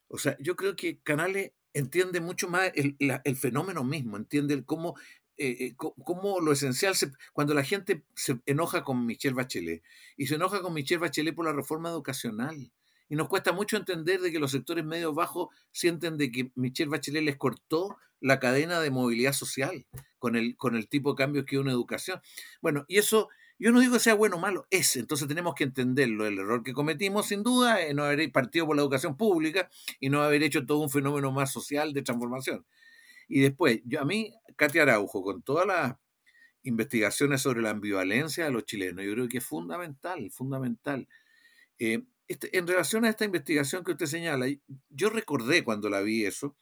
O 0.08 0.18
sea, 0.18 0.38
yo 0.40 0.56
creo 0.56 0.76
que 0.76 1.00
Canales 1.00 1.52
entiende 1.74 2.20
mucho 2.20 2.48
más 2.48 2.72
el, 2.76 3.36
fenómeno 3.36 3.84
mismo, 3.84 4.18
entiende 4.18 4.64
cómo, 4.66 4.96
eh, 5.38 5.58
eh, 5.60 5.76
cómo 5.76 6.40
lo 6.42 6.52
esencial, 6.52 6.96
cuando 7.34 7.54
la 7.54 7.64
gente 7.64 8.04
se 8.16 8.40
enoja 8.46 8.84
con 8.84 9.06
Michelle 9.06 9.36
Bachelet, 9.36 9.84
y 10.18 10.28
se 10.28 10.36
enoja 10.36 10.62
con 10.62 10.74
Michelle 10.74 11.00
Bachelet 11.00 11.36
por 11.36 11.46
la 11.46 11.54
reforma 11.54 11.90
educacional, 11.90 12.72
y 13.10 13.16
nos 13.16 13.28
cuesta 13.28 13.52
mucho 13.52 13.76
entender 13.76 14.22
de 14.22 14.32
que 14.32 14.40
los 14.40 14.52
sectores 14.52 14.86
medios 14.86 15.16
bajos 15.16 15.50
sienten 15.72 16.18
de 16.18 16.32
que 16.32 16.52
Michelle 16.56 16.90
Bachelet 16.90 17.24
les 17.24 17.38
cortó 17.38 17.98
la 18.22 18.40
cadena 18.40 18.80
de 18.80 18.92
movilidad 18.92 19.34
social 19.34 19.86
con 20.20 20.36
el, 20.36 20.56
con 20.58 20.76
el 20.76 20.88
tipo 20.88 21.12
de 21.12 21.18
cambios 21.18 21.46
que 21.46 21.56
es 21.56 21.62
una 21.62 21.72
educación. 21.72 22.22
Bueno, 22.62 22.86
y 22.88 22.98
eso 22.98 23.30
yo 23.60 23.74
no 23.74 23.82
digo 23.82 23.94
que 23.94 24.00
sea 24.00 24.14
bueno 24.14 24.38
o 24.38 24.40
malo, 24.40 24.68
es. 24.72 24.96
Entonces 24.96 25.28
tenemos 25.28 25.54
que 25.54 25.66
entenderlo. 25.66 26.26
El 26.26 26.40
error 26.40 26.64
que 26.64 26.74
cometimos, 26.74 27.28
sin 27.28 27.44
duda, 27.44 27.82
es 27.82 27.94
no 27.94 28.06
haber 28.06 28.32
partido 28.32 28.66
por 28.66 28.78
la 28.78 28.82
educación 28.82 29.18
pública 29.18 29.70
y 30.00 30.10
no 30.10 30.22
haber 30.22 30.44
hecho 30.44 30.66
todo 30.66 30.80
un 30.80 30.90
fenómeno 30.90 31.32
más 31.32 31.52
social 31.52 31.94
de 31.94 32.02
transformación. 32.02 32.66
Y 33.28 33.42
después, 33.42 33.82
yo, 33.84 34.02
a 34.02 34.06
mí, 34.06 34.34
Katia 34.56 34.84
Araujo, 34.84 35.22
con 35.22 35.42
todas 35.44 35.68
las 35.68 35.96
investigaciones 36.64 37.42
sobre 37.42 37.62
la 37.62 37.72
ambivalencia 37.72 38.46
de 38.46 38.52
los 38.52 38.66
chilenos, 38.66 39.04
yo 39.04 39.14
creo 39.14 39.28
que 39.28 39.40
es 39.40 39.46
fundamental, 39.46 40.32
fundamental. 40.32 41.08
Eh, 41.80 42.04
este, 42.30 42.58
en 42.58 42.66
relación 42.66 43.06
a 43.06 43.10
esta 43.10 43.26
investigación 43.26 43.84
que 43.84 43.92
usted 43.92 44.06
señala, 44.06 44.48
yo 44.90 45.10
recordé 45.10 45.64
cuando 45.66 45.90
la 45.90 46.00
vi 46.00 46.26
eso, 46.26 46.56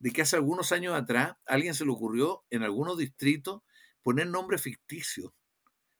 de 0.00 0.10
que 0.10 0.22
hace 0.22 0.36
algunos 0.36 0.72
años 0.72 0.94
atrás 0.94 1.36
a 1.46 1.54
alguien 1.54 1.74
se 1.74 1.84
le 1.84 1.92
ocurrió 1.92 2.44
en 2.50 2.62
algunos 2.62 2.98
distritos 2.98 3.62
poner 4.02 4.26
nombres 4.26 4.62
ficticios 4.62 5.32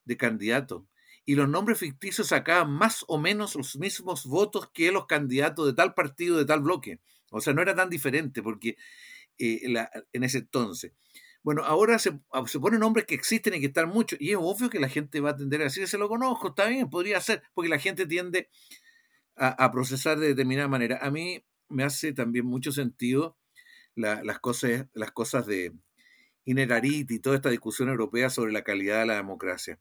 de 0.07 0.17
candidatos. 0.17 0.85
Y 1.27 1.35
los 1.35 1.49
nombres 1.49 1.79
ficticios 1.79 2.29
sacaban 2.29 2.71
más 2.71 3.05
o 3.09 3.19
menos 3.19 3.57
los 3.57 3.77
mismos 3.77 4.25
votos 4.27 4.71
que 4.73 4.93
los 4.93 5.07
candidatos 5.07 5.67
de 5.67 5.75
tal 5.75 5.93
partido, 5.93 6.39
de 6.39 6.47
tal 6.47 6.61
bloque. 6.61 7.01
O 7.31 7.41
sea, 7.41 7.53
no 7.53 7.63
era 7.63 7.75
tan 7.75 7.91
diferente 7.91 8.43
porque 8.43 8.77
eh, 9.39 9.61
en 10.13 10.25
ese 10.25 10.39
entonces. 10.39 10.93
Bueno, 11.43 11.65
ahora 11.65 11.99
se, 11.99 12.19
ah, 12.33 12.45
se, 12.47 12.59
ponen 12.59 12.81
nombres 12.81 13.07
que 13.07 13.15
existen 13.15 13.55
y 13.55 13.61
que 13.61 13.67
están 13.67 13.89
muchos. 13.89 14.21
Y 14.21 14.31
es 14.31 14.37
obvio 14.41 14.71
que 14.71 14.81
la 14.81 14.89
gente 14.89 15.21
va 15.21 15.31
a 15.31 15.37
tender 15.37 15.61
a 15.61 15.65
decir, 15.65 15.87
se 15.89 15.99
lo 15.99 16.09
conozco, 16.09 16.49
está 16.49 16.67
bien, 16.67 16.89
podría 16.89 17.21
ser, 17.21 17.43
porque 17.55 17.69
la 17.69 17.79
gente 17.79 18.07
tiende 18.07 18.49
a, 19.37 19.71
procesar 19.71 20.19
de 20.19 20.29
determinada 20.29 20.69
manera. 20.69 20.99
A 21.03 21.11
mí 21.11 21.45
me 21.69 21.85
hace 21.85 22.13
también 22.13 22.47
mucho 22.47 22.73
sentido 22.73 23.37
las, 23.95 24.39
cosas, 24.39 24.87
las 24.95 25.13
cosas 25.13 25.47
de 25.47 25.73
Inerarit 26.45 27.11
y 27.11 27.19
toda 27.19 27.37
esta 27.37 27.51
discusión 27.51 27.89
europea 27.89 28.31
sobre 28.31 28.53
la 28.53 28.63
calidad 28.63 29.01
de 29.01 29.07
la 29.07 29.17
democracia 29.17 29.79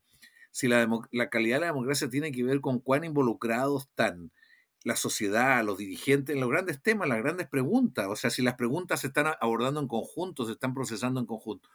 si 0.55 0.69
la, 0.69 0.87
la 1.11 1.29
calidad 1.29 1.57
de 1.57 1.59
la 1.59 1.65
democracia 1.67 2.09
tiene 2.09 2.31
que 2.31 2.41
ver 2.41 2.61
con 2.61 2.79
cuán 2.79 3.03
involucrados 3.03 3.87
están 3.89 4.31
la 4.85 4.95
sociedad, 4.95 5.65
los 5.65 5.77
dirigentes, 5.77 6.33
en 6.33 6.39
los 6.39 6.49
grandes 6.49 6.81
temas, 6.81 7.09
las 7.09 7.17
grandes 7.17 7.49
preguntas. 7.49 8.07
O 8.07 8.15
sea, 8.15 8.29
si 8.29 8.41
las 8.41 8.55
preguntas 8.55 9.01
se 9.01 9.07
están 9.07 9.33
abordando 9.41 9.81
en 9.81 9.89
conjunto, 9.89 10.45
se 10.45 10.53
están 10.53 10.73
procesando 10.73 11.19
en 11.19 11.25
conjunto. 11.25 11.67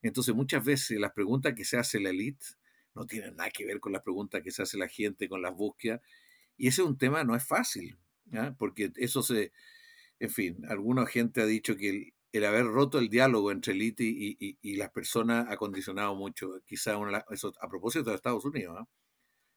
Entonces, 0.00 0.34
muchas 0.34 0.64
veces 0.64 0.98
las 0.98 1.12
preguntas 1.12 1.52
que 1.54 1.66
se 1.66 1.76
hace 1.76 2.00
la 2.00 2.08
élite 2.08 2.46
no 2.94 3.04
tienen 3.04 3.36
nada 3.36 3.50
que 3.50 3.66
ver 3.66 3.80
con 3.80 3.92
las 3.92 4.00
preguntas 4.00 4.40
que 4.42 4.50
se 4.50 4.62
hace 4.62 4.78
la 4.78 4.88
gente, 4.88 5.28
con 5.28 5.42
las 5.42 5.54
búsquedas. 5.54 6.00
Y 6.56 6.68
ese 6.68 6.80
es 6.80 6.88
un 6.88 6.96
tema, 6.96 7.22
no 7.22 7.36
es 7.36 7.44
fácil, 7.44 7.98
porque 8.56 8.92
eso 8.96 9.22
se, 9.22 9.52
en 10.20 10.30
fin, 10.30 10.64
alguna 10.70 11.04
gente 11.04 11.42
ha 11.42 11.46
dicho 11.46 11.76
que 11.76 12.14
el, 12.36 12.44
haber 12.44 12.66
roto 12.66 12.98
el 12.98 13.08
diálogo 13.08 13.50
entre 13.50 13.72
élite 13.72 14.04
y, 14.04 14.76
las 14.76 14.90
personas 14.90 15.46
ha 15.50 15.56
condicionado 15.56 16.14
mucho, 16.14 16.60
quizá 16.64 16.98
eso 17.30 17.52
a 17.60 17.68
propósito 17.68 18.10
de 18.10 18.16
Estados 18.16 18.44
Unidos. 18.44 18.86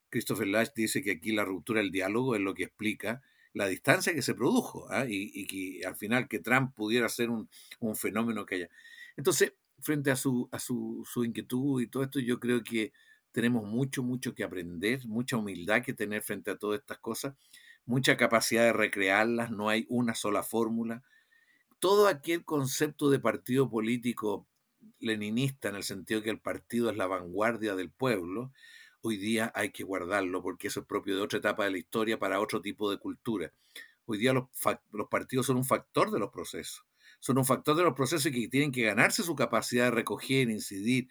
Christopher 0.09 0.47
Lash 0.47 0.69
dice 0.75 1.03
que 1.03 1.11
aquí 1.11 1.31
la 1.31 1.45
ruptura 1.45 1.81
del 1.81 1.91
diálogo 1.91 2.35
es 2.35 2.41
lo 2.41 2.53
que 2.53 2.63
explica 2.63 3.21
la 3.53 3.67
distancia 3.67 4.13
que 4.13 4.21
se 4.21 4.35
produjo 4.35 4.87
¿ah? 4.91 5.05
y, 5.07 5.45
que 5.47 5.85
al 5.85 5.95
final 5.95 6.27
que 6.27 6.39
Trump 6.39 6.73
pudiera 6.75 7.09
ser 7.09 7.29
un, 7.29 7.49
fenómeno 7.95 8.45
que 8.45 8.55
haya. 8.55 8.69
Entonces, 9.17 9.53
frente 9.79 10.11
a, 10.11 10.15
su, 10.15 10.49
a 10.51 10.59
su, 10.59 11.05
inquietud 11.23 11.81
y 11.81 11.87
todo 11.87 12.03
esto, 12.03 12.19
yo 12.19 12.39
creo 12.39 12.63
que 12.63 12.91
tenemos 13.31 13.65
mucho, 13.65 14.03
mucho 14.03 14.33
que 14.33 14.43
aprender, 14.43 15.05
mucha 15.07 15.37
humildad 15.37 15.83
que 15.83 15.93
tener 15.93 16.21
frente 16.21 16.51
a 16.51 16.57
todas 16.57 16.79
estas 16.79 16.99
cosas, 16.99 17.35
mucha 17.85 18.17
capacidad 18.17 18.63
de 18.63 18.73
recrearlas, 18.73 19.51
no 19.51 19.69
hay 19.69 19.85
una 19.89 20.15
sola 20.15 20.43
fórmula. 20.43 21.03
Todo 21.79 22.07
aquel 22.07 22.43
concepto 22.43 23.09
de 23.09 23.19
partido 23.19 23.69
político 23.69 24.47
leninista 24.99 25.69
en 25.69 25.75
el 25.75 25.83
sentido 25.83 26.21
que 26.21 26.29
el 26.29 26.39
partido 26.39 26.89
es 26.89 26.97
la 26.97 27.07
vanguardia 27.07 27.75
del 27.75 27.89
pueblo, 27.89 28.51
hoy 29.01 29.17
día 29.17 29.51
hay 29.55 29.71
que 29.71 29.83
guardarlo 29.83 30.41
porque 30.41 30.67
eso 30.67 30.81
es 30.81 30.85
propio 30.85 31.15
de 31.15 31.21
otra 31.21 31.39
etapa 31.39 31.65
de 31.65 31.71
la 31.71 31.77
historia 31.77 32.19
para 32.19 32.39
otro 32.39 32.61
tipo 32.61 32.91
de 32.91 32.97
cultura. 32.97 33.53
Hoy 34.05 34.17
día 34.17 34.33
los, 34.33 34.49
partidos 35.09 35.45
son 35.45 35.57
un 35.57 35.65
factor 35.65 36.11
de 36.11 36.19
los 36.19 36.31
procesos, 36.31 36.85
son 37.19 37.37
un 37.37 37.45
factor 37.45 37.75
de 37.77 37.83
los 37.83 37.93
procesos 37.93 38.31
que 38.31 38.47
tienen 38.47 38.71
que 38.71 38.83
ganarse 38.83 39.23
su 39.23 39.35
capacidad 39.35 39.85
de 39.85 39.91
recoger, 39.91 40.49
incidir. 40.49 41.07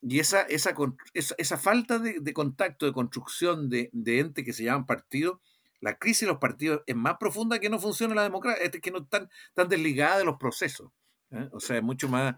Y 0.00 0.20
esa, 0.20 0.42
esa, 0.42 0.74
esa, 1.14 1.58
falta 1.58 1.98
de, 1.98 2.32
contacto, 2.32 2.86
de 2.86 2.92
construcción 2.92 3.68
de, 3.68 3.90
de 3.92 4.20
entes 4.20 4.44
que 4.44 4.52
se 4.52 4.62
llaman 4.62 4.86
partidos, 4.86 5.40
la 5.80 5.98
crisis 5.98 6.22
de 6.22 6.26
los 6.28 6.38
partidos 6.38 6.82
es 6.86 6.96
más 6.96 7.16
profunda 7.18 7.58
que 7.58 7.70
no 7.70 7.78
funciona 7.78 8.14
la 8.14 8.22
democracia, 8.22 8.64
es 8.64 8.70
que 8.80 8.90
no 8.90 8.98
están 8.98 9.30
tan 9.54 9.68
desligada 9.68 10.18
de 10.18 10.24
los 10.24 10.36
procesos. 10.36 10.90
¿eh? 11.30 11.48
O 11.52 11.60
sea, 11.60 11.76
es 11.76 11.82
mucho 11.82 12.08
más, 12.08 12.36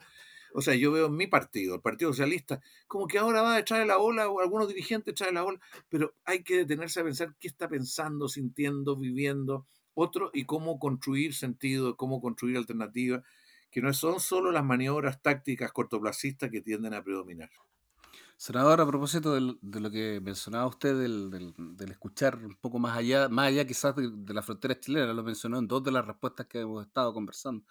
o 0.53 0.61
sea, 0.61 0.75
yo 0.75 0.93
veo 0.93 1.07
en 1.07 1.17
mi 1.17 1.27
partido, 1.27 1.75
el 1.75 1.81
Partido 1.81 2.13
Socialista, 2.13 2.61
como 2.87 3.07
que 3.07 3.19
ahora 3.19 3.43
va 3.43 3.55
a 3.55 3.59
echarle 3.61 3.87
la 3.87 3.99
ola, 3.99 4.29
o 4.29 4.41
algunos 4.41 4.69
dirigentes 4.69 5.13
echarle 5.13 5.35
la 5.35 5.45
ola, 5.45 5.61
pero 5.89 6.15
hay 6.25 6.43
que 6.43 6.59
detenerse 6.59 7.01
a 7.01 7.05
pensar 7.05 7.35
qué 7.39 7.49
está 7.49 7.69
pensando, 7.69 8.29
sintiendo, 8.29 8.97
viviendo 8.97 9.67
otro 9.95 10.31
y 10.33 10.45
cómo 10.45 10.79
construir 10.79 11.35
sentido, 11.35 11.97
cómo 11.97 12.21
construir 12.21 12.57
alternativas, 12.57 13.23
que 13.71 13.81
no 13.81 13.93
son 13.93 14.21
solo 14.21 14.51
las 14.51 14.65
maniobras 14.65 15.23
tácticas 15.23 15.73
cortoplacistas 15.73 16.51
que 16.51 16.61
tienden 16.61 16.95
a 16.95 17.03
predominar. 17.05 17.51
Senador, 18.41 18.81
a 18.81 18.87
propósito 18.87 19.35
de 19.35 19.81
lo 19.81 19.91
que 19.91 20.19
mencionaba 20.23 20.67
usted 20.67 20.99
del, 20.99 21.31
del, 21.31 21.91
escuchar 21.91 22.37
un 22.37 22.57
poco 22.57 22.79
más 22.79 22.97
allá, 22.97 23.29
más 23.29 23.49
allá 23.49 23.67
quizás 23.67 23.95
de, 23.95 24.33
la 24.33 24.41
frontera 24.41 24.81
chilena, 24.81 25.13
lo 25.13 25.23
mencionó 25.23 25.59
en 25.59 25.69
dos 25.69 25.85
de 25.85 25.93
las 25.93 26.07
respuestas 26.07 26.47
que 26.47 26.61
hemos 26.61 26.87
estado 26.87 27.13
conversando. 27.13 27.67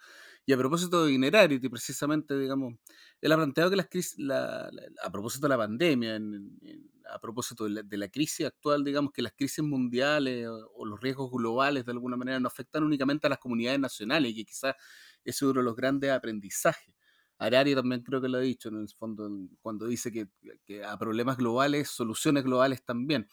Y 0.46 0.52
a 0.52 0.56
propósito 0.56 1.04
de 1.04 1.12
Inerarity, 1.12 1.68
precisamente, 1.68 2.38
digamos, 2.38 2.74
él 3.20 3.32
ha 3.32 3.36
planteado 3.36 3.68
que 3.70 3.74
las 3.74 3.88
crisis, 3.88 4.16
la, 4.20 4.70
a 5.02 5.10
propósito 5.10 5.46
de 5.46 5.48
la 5.48 5.58
pandemia, 5.58 6.20
a 7.12 7.18
propósito 7.18 7.64
de 7.64 7.96
la, 7.98 8.08
crisis 8.08 8.46
actual, 8.46 8.84
digamos, 8.84 9.10
que 9.12 9.22
las 9.22 9.32
crisis 9.32 9.64
mundiales 9.64 10.46
o, 10.48 10.86
los 10.86 11.00
riesgos 11.00 11.32
globales 11.32 11.84
de 11.84 11.90
alguna 11.90 12.16
manera 12.16 12.38
no 12.38 12.46
afectan 12.46 12.84
únicamente 12.84 13.26
a 13.26 13.30
las 13.30 13.40
comunidades 13.40 13.80
nacionales 13.80 14.30
y 14.30 14.36
que 14.36 14.44
quizás 14.44 14.76
es 15.24 15.42
uno 15.42 15.54
de 15.54 15.64
los 15.64 15.74
grandes 15.74 16.12
aprendizajes 16.12 16.94
Harari 17.40 17.74
también 17.74 18.02
creo 18.02 18.20
que 18.20 18.28
lo 18.28 18.38
ha 18.38 18.42
dicho 18.42 18.68
en 18.68 18.76
el 18.76 18.88
fondo, 18.90 19.28
cuando 19.62 19.86
dice 19.86 20.12
que, 20.12 20.28
a 20.84 20.98
problemas 20.98 21.38
globales, 21.38 21.88
soluciones 21.88 22.44
globales 22.44 22.84
también. 22.84 23.28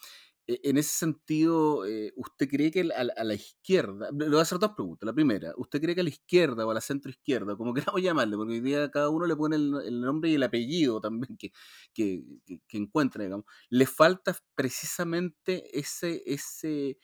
E, 0.46 0.60
en 0.64 0.78
ese 0.78 0.90
sentido, 0.90 1.84
eh, 1.86 2.12
¿usted 2.16 2.48
cree 2.48 2.70
que 2.70 2.80
a, 2.80 3.24
la 3.24 3.34
izquierda, 3.34 4.08
le 4.10 4.30
voy 4.30 4.38
a 4.38 4.42
hacer 4.42 4.58
dos 4.58 4.72
preguntas. 4.74 5.06
La 5.06 5.12
primera, 5.12 5.52
¿usted 5.58 5.80
cree 5.80 5.94
que 5.94 6.00
a 6.00 6.04
la 6.04 6.10
izquierda 6.10 6.66
o 6.66 6.70
a 6.70 6.74
la 6.74 6.80
centro 6.80 7.10
izquierda, 7.10 7.54
como 7.56 7.74
queramos 7.94 8.02
llamarle, 8.02 8.36
porque 8.36 8.54
hoy 8.54 8.60
día 8.60 8.90
cada 8.90 9.10
uno 9.10 9.26
le 9.26 9.36
pone 9.36 9.56
el, 9.56 10.00
nombre 10.00 10.30
y 10.30 10.34
el 10.36 10.42
apellido 10.42 11.00
también 11.00 11.36
que, 11.36 11.52
que, 11.92 12.24
que, 12.66 12.78
encuentra, 12.78 13.24
digamos, 13.24 13.44
le 13.68 13.86
falta 13.86 14.34
precisamente 14.54 15.78
ese, 15.78 16.22
ese, 16.26 16.98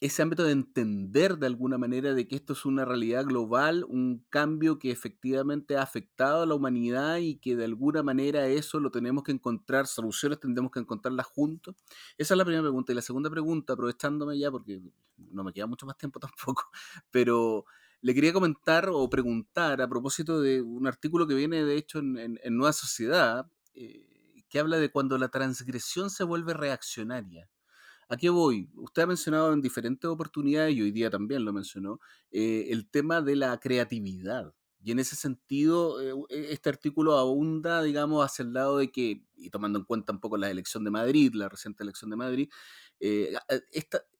ese 0.00 0.22
ámbito 0.22 0.44
de 0.44 0.52
entender 0.52 1.38
de 1.38 1.46
alguna 1.46 1.78
manera 1.78 2.12
de 2.12 2.28
que 2.28 2.36
esto 2.36 2.52
es 2.52 2.66
una 2.66 2.84
realidad 2.84 3.24
global, 3.24 3.84
un 3.88 4.26
cambio 4.28 4.78
que 4.78 4.90
efectivamente 4.90 5.76
ha 5.76 5.82
afectado 5.82 6.42
a 6.42 6.46
la 6.46 6.54
humanidad 6.54 7.16
y 7.16 7.38
que 7.38 7.56
de 7.56 7.64
alguna 7.64 8.02
manera 8.02 8.46
eso 8.46 8.78
lo 8.78 8.90
tenemos 8.90 9.24
que 9.24 9.32
encontrar, 9.32 9.86
soluciones 9.86 10.38
tendremos 10.38 10.70
que 10.70 10.80
encontrarlas 10.80 11.26
juntos. 11.26 11.76
Esa 12.18 12.34
es 12.34 12.38
la 12.38 12.44
primera 12.44 12.62
pregunta. 12.62 12.92
Y 12.92 12.94
la 12.94 13.02
segunda 13.02 13.30
pregunta, 13.30 13.72
aprovechándome 13.72 14.38
ya, 14.38 14.50
porque 14.50 14.82
no 15.16 15.44
me 15.44 15.52
queda 15.52 15.66
mucho 15.66 15.86
más 15.86 15.96
tiempo 15.96 16.20
tampoco, 16.20 16.64
pero 17.10 17.64
le 18.02 18.14
quería 18.14 18.34
comentar 18.34 18.88
o 18.92 19.08
preguntar 19.08 19.80
a 19.80 19.88
propósito 19.88 20.40
de 20.40 20.60
un 20.60 20.86
artículo 20.86 21.26
que 21.26 21.34
viene 21.34 21.64
de 21.64 21.76
hecho 21.76 22.00
en, 22.00 22.38
Nueva 22.50 22.74
Sociedad, 22.74 23.50
eh, 23.74 24.44
que 24.48 24.58
habla 24.58 24.76
de 24.78 24.90
cuando 24.90 25.16
la 25.16 25.28
transgresión 25.28 26.10
se 26.10 26.22
vuelve 26.22 26.52
reaccionaria. 26.52 27.48
¿A 28.08 28.16
qué 28.16 28.30
voy? 28.30 28.70
Usted 28.76 29.02
ha 29.02 29.06
mencionado 29.06 29.52
en 29.52 29.60
diferentes 29.60 30.08
oportunidades, 30.08 30.76
y 30.76 30.82
hoy 30.82 30.92
día 30.92 31.10
también 31.10 31.44
lo 31.44 31.52
mencionó, 31.52 31.98
eh, 32.30 32.66
el 32.70 32.88
tema 32.88 33.20
de 33.20 33.34
la 33.34 33.58
creatividad. 33.58 34.54
Y 34.80 34.92
en 34.92 35.00
ese 35.00 35.16
sentido, 35.16 36.00
eh, 36.00 36.14
e, 36.30 36.52
este 36.52 36.68
artículo 36.68 37.18
abunda, 37.18 37.82
digamos, 37.82 38.24
hacia 38.24 38.44
el 38.44 38.52
lado 38.52 38.78
de 38.78 38.92
que, 38.92 39.24
y 39.34 39.50
tomando 39.50 39.80
en 39.80 39.84
cuenta 39.84 40.12
un 40.12 40.20
poco 40.20 40.36
la 40.36 40.48
elección 40.50 40.84
de 40.84 40.92
Madrid, 40.92 41.32
la 41.34 41.48
reciente 41.48 41.82
elección 41.82 42.10
de 42.10 42.16
Madrid, 42.16 42.48
eh, 43.00 43.34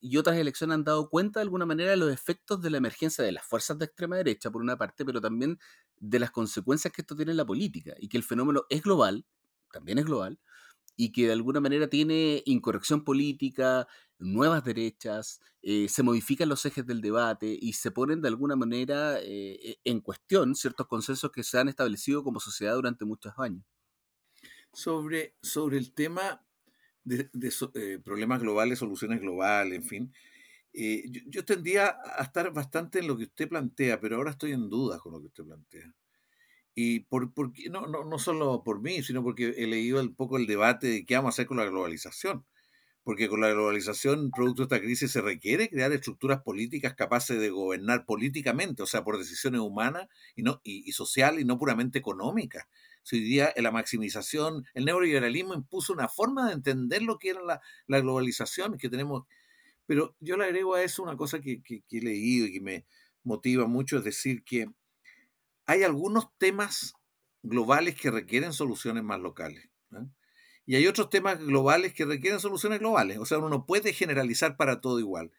y 0.01 0.16
otras 0.16 0.37
elecciones 0.37 0.75
han 0.75 0.85
dado 0.85 1.09
cuenta 1.09 1.38
de 1.38 1.42
alguna 1.44 1.64
manera 1.64 1.90
de 1.92 1.96
los 1.96 2.12
efectos 2.12 2.61
de 2.61 2.70
la 2.70 2.79
emergencia 2.79 3.22
de 3.22 3.31
las 3.33 3.44
fuerzas 3.46 3.79
de 3.79 3.85
extrema 3.85 4.16
derecha, 4.16 4.51
por 4.51 4.62
una 4.62 4.77
parte, 4.77 5.05
pero 5.05 5.20
también 5.20 5.61
de 5.99 6.18
las 6.18 6.33
consecuencias 6.33 6.92
que 6.92 7.03
esto 7.03 7.14
tiene 7.14 7.31
en 7.31 7.37
la 7.37 7.46
política, 7.46 7.94
y 8.01 8.09
que 8.09 8.16
el 8.16 8.25
fenómeno 8.25 8.64
es 8.68 8.83
global, 8.83 9.25
también 9.70 9.99
es 9.99 10.05
global, 10.07 10.40
y 10.97 11.13
que 11.13 11.27
de 11.27 11.33
alguna 11.33 11.61
manera 11.61 11.89
tiene 11.89 12.43
incorrección 12.47 13.05
política, 13.05 13.87
nuevas 14.19 14.65
derechas, 14.65 15.41
eh, 15.63 15.89
se 15.89 16.03
modifican 16.03 16.49
los 16.49 16.65
ejes 16.65 16.87
del 16.87 17.01
debate 17.01 17.57
y 17.61 17.75
se 17.75 17.91
ponen 17.91 18.23
de 18.23 18.29
alguna 18.29 18.57
manera 18.57 19.19
eh, 19.21 19.77
en 19.85 20.01
cuestión 20.01 20.55
ciertos 20.55 20.87
consensos 20.87 21.31
que 21.31 21.45
se 21.45 21.59
han 21.59 21.69
establecido 21.69 22.25
como 22.25 22.41
sociedad 22.41 22.75
durante 22.75 23.05
muchos 23.05 23.35
años. 23.39 23.65
Sobre, 24.73 25.37
sobre 25.43 25.79
el 25.79 25.93
tema 25.93 26.47
de, 27.05 27.31
eh, 27.75 27.99
problemas 28.05 28.41
globales, 28.41 28.79
soluciones 28.79 29.21
globales, 29.21 29.75
en 29.79 29.85
fin, 29.85 30.13
yo, 30.73 31.23
yo 31.27 31.45
tendría 31.45 31.97
a 32.05 32.23
estar 32.23 32.53
bastante 32.53 32.99
en 32.99 33.07
lo 33.07 33.17
que 33.17 33.25
usted 33.25 33.49
plantea, 33.49 33.99
pero 33.99 34.17
ahora 34.17 34.33
estoy 34.33 34.53
en 34.53 34.69
duda 34.69 34.99
con 34.99 35.13
lo 35.13 35.21
que 35.21 35.27
usted 35.29 35.45
plantea. 35.45 35.95
Y 36.79 37.01
por, 37.01 37.33
por 37.33 37.53
no, 37.71 37.87
no, 37.87 38.05
no, 38.05 38.19
solo 38.19 38.62
por 38.62 38.83
mí, 38.83 39.03
sino 39.03 39.23
porque 39.23 39.55
he 39.57 39.67
leído 39.67 39.99
un 39.99 40.15
poco 40.15 40.37
el 40.37 40.47
debate 40.47 40.89
de 40.89 41.07
qué 41.07 41.17
vamos 41.17 41.31
a 41.31 41.35
hacer 41.35 41.47
con 41.47 41.57
la 41.57 41.65
globalización. 41.65 42.45
Porque 43.03 43.29
con 43.29 43.41
la 43.41 43.49
globalización, 43.49 44.31
producto 44.31 44.62
de 44.62 44.77
esta 44.77 44.85
crisis, 44.85 45.11
se 45.12 45.23
requiere 45.23 45.71
crear 45.71 45.91
estructuras 45.93 46.43
políticas 46.43 46.95
capaces 46.95 47.41
de 47.41 47.49
gobernar 47.49 48.05
políticamente, 48.05 48.83
o 48.83 48.87
sea, 48.87 49.05
por 49.05 49.17
decisiones 49.17 49.62
humanas 49.62 50.09
y, 50.35 50.43
no, 50.43 50.61
y, 50.65 50.93
social 50.93 51.41
y 51.41 51.47
no 51.47 51.59
puramente 51.59 51.99
económicas. 51.99 52.67
hoy 53.11 53.21
día 53.21 53.55
la 53.57 53.71
maximización, 53.71 54.67
el 54.75 54.85
neoliberalismo 54.85 55.55
impuso 55.55 55.95
una 55.95 56.09
forma 56.09 56.49
de 56.49 56.55
entender 56.55 57.03
lo 57.03 57.19
que 57.19 57.31
era 57.31 57.43
la, 57.43 57.62
la 57.87 58.01
globalización 58.01 58.77
que 58.77 58.91
tenemos. 58.91 59.25
Pero 59.87 60.15
yo 60.21 60.37
le 60.37 60.44
agrego 60.44 60.75
a 60.75 60.83
eso 60.83 61.03
una 61.03 61.17
cosa 61.17 61.40
que, 61.40 61.63
que, 61.63 61.83
que 61.88 61.98
he 61.98 62.03
leído 62.03 62.46
y 62.46 62.53
que 62.53 62.61
me 62.61 62.87
motiva 63.25 63.67
mucho, 63.67 63.96
es 63.98 64.05
decir, 64.05 64.44
que 64.44 64.69
hay 65.67 65.83
algunos 65.83 66.29
temas 66.38 66.94
globales 67.42 67.94
que 67.94 68.10
requieren 68.10 68.52
soluciones 68.52 69.02
más 69.02 69.21
locales. 69.21 69.69
Y 70.64 70.75
hay 70.75 70.87
otros 70.88 71.10
temas 71.10 71.38
globales 71.38 71.94
que 71.94 72.04
requieren 72.04 72.40
soluciones 72.40 72.81
globales. 72.81 73.19
O 73.19 73.27
sea, 73.27 73.38
uno 73.38 73.48
no 73.48 73.67
puede 73.67 73.92
generalizar 73.92 74.56
para 74.56 74.81
todo 74.81 74.98
igual. 74.98 75.31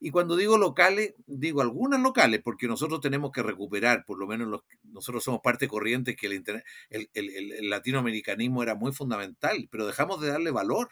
Y 0.00 0.10
cuando 0.10 0.34
digo 0.34 0.58
locales, 0.58 1.14
digo 1.26 1.60
algunas 1.60 2.00
locales, 2.00 2.40
porque 2.42 2.66
nosotros 2.66 3.00
tenemos 3.00 3.30
que 3.30 3.44
recuperar, 3.44 4.04
por 4.04 4.18
lo 4.18 4.26
menos 4.26 4.64
nosotros 4.82 5.22
somos 5.22 5.40
parte 5.44 5.68
corriente 5.68 6.16
que 6.16 6.26
el, 6.26 7.08
el, 7.14 7.70
latinoamericanismo 7.70 8.64
era 8.64 8.74
muy 8.74 8.92
fundamental, 8.92 9.68
pero 9.70 9.86
dejamos 9.86 10.20
de 10.20 10.30
darle 10.30 10.50
valor. 10.50 10.88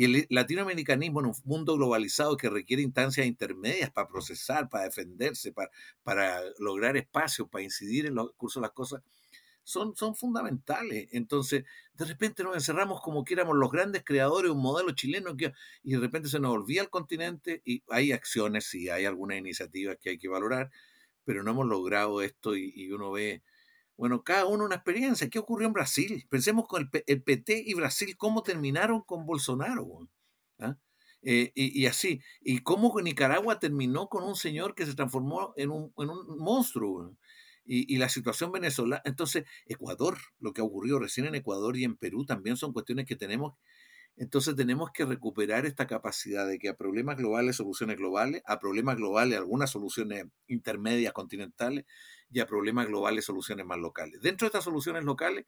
Y 0.00 0.04
el 0.04 0.26
latinoamericanismo 0.30 1.20
en 1.20 1.26
un 1.26 1.34
mundo 1.44 1.76
globalizado 1.76 2.38
que 2.38 2.48
requiere 2.48 2.82
instancias 2.82 3.26
intermedias 3.26 3.90
para 3.90 4.08
procesar, 4.08 4.70
para 4.70 4.84
defenderse, 4.84 5.52
para, 5.52 5.68
para 6.02 6.40
lograr 6.58 6.96
espacios, 6.96 7.50
para 7.50 7.64
incidir 7.64 8.06
en 8.06 8.14
los 8.14 8.32
cursos 8.32 8.62
de 8.62 8.66
las 8.66 8.72
cosas, 8.72 9.02
son, 9.62 9.94
son 9.94 10.16
fundamentales. 10.16 11.08
Entonces, 11.12 11.64
de 11.92 12.04
repente 12.06 12.42
nos 12.42 12.54
encerramos 12.54 13.02
como 13.02 13.26
que 13.26 13.34
éramos 13.34 13.58
los 13.58 13.70
grandes 13.70 14.02
creadores 14.02 14.48
de 14.48 14.56
un 14.56 14.62
modelo 14.62 14.92
chileno 14.92 15.36
que, 15.36 15.52
y 15.82 15.92
de 15.92 15.98
repente 15.98 16.30
se 16.30 16.40
nos 16.40 16.52
olvida 16.52 16.80
el 16.80 16.88
continente 16.88 17.60
y 17.66 17.82
hay 17.90 18.12
acciones, 18.12 18.64
sí, 18.64 18.88
hay 18.88 19.04
algunas 19.04 19.36
iniciativas 19.36 19.98
que 20.00 20.08
hay 20.08 20.18
que 20.18 20.28
valorar, 20.28 20.70
pero 21.26 21.42
no 21.42 21.50
hemos 21.50 21.66
logrado 21.66 22.22
esto 22.22 22.56
y, 22.56 22.90
uno 22.90 23.10
ve, 23.10 23.42
bueno, 24.00 24.24
cada 24.24 24.46
uno 24.46 24.64
una 24.64 24.76
experiencia. 24.76 25.28
¿Qué 25.28 25.38
ocurrió 25.38 25.66
en 25.66 25.74
Brasil? 25.74 26.26
Pensemos 26.30 26.66
con 26.66 26.88
el, 26.90 27.04
el 27.06 27.22
PT 27.22 27.64
y 27.66 27.74
Brasil, 27.74 28.16
cómo 28.16 28.42
terminaron 28.42 29.02
con 29.02 29.26
Bolsonaro. 29.26 30.08
¿Ah? 30.58 30.78
Eh, 31.20 31.52
y, 31.54 31.84
así, 31.84 32.22
y 32.40 32.60
cómo 32.60 32.98
Nicaragua 32.98 33.58
terminó 33.58 34.08
con 34.08 34.24
un 34.24 34.36
señor 34.36 34.74
que 34.74 34.86
se 34.86 34.94
transformó 34.94 35.52
en 35.54 35.70
un, 35.70 35.92
en 35.98 36.08
un 36.08 36.38
monstruo. 36.38 37.14
Y, 37.66 37.94
y, 37.94 37.98
la 37.98 38.08
situación 38.08 38.50
venezolana, 38.52 39.02
entonces 39.04 39.44
Ecuador, 39.66 40.16
lo 40.38 40.54
que 40.54 40.62
ha 40.62 40.64
ocurrido 40.64 40.98
recién 40.98 41.26
en 41.26 41.34
Ecuador 41.34 41.76
y 41.76 41.84
en 41.84 41.98
Perú 41.98 42.24
también 42.24 42.56
son 42.56 42.72
cuestiones 42.72 43.04
que 43.04 43.16
tenemos, 43.16 43.58
entonces 44.16 44.54
tenemos 44.54 44.90
que 44.92 45.04
recuperar 45.04 45.66
esta 45.66 45.86
capacidad 45.86 46.46
de 46.46 46.58
que 46.58 46.68
a 46.68 46.76
problemas 46.76 47.16
globales 47.16 47.56
soluciones 47.56 47.96
globales, 47.96 48.42
a 48.46 48.58
problemas 48.60 48.96
globales 48.96 49.38
algunas 49.38 49.70
soluciones 49.70 50.26
intermedias 50.46 51.12
continentales 51.12 51.84
y 52.30 52.40
a 52.40 52.46
problemas 52.46 52.86
globales 52.86 53.24
soluciones 53.24 53.66
más 53.66 53.78
locales. 53.78 54.20
Dentro 54.20 54.46
de 54.46 54.48
estas 54.48 54.64
soluciones 54.64 55.04
locales, 55.04 55.46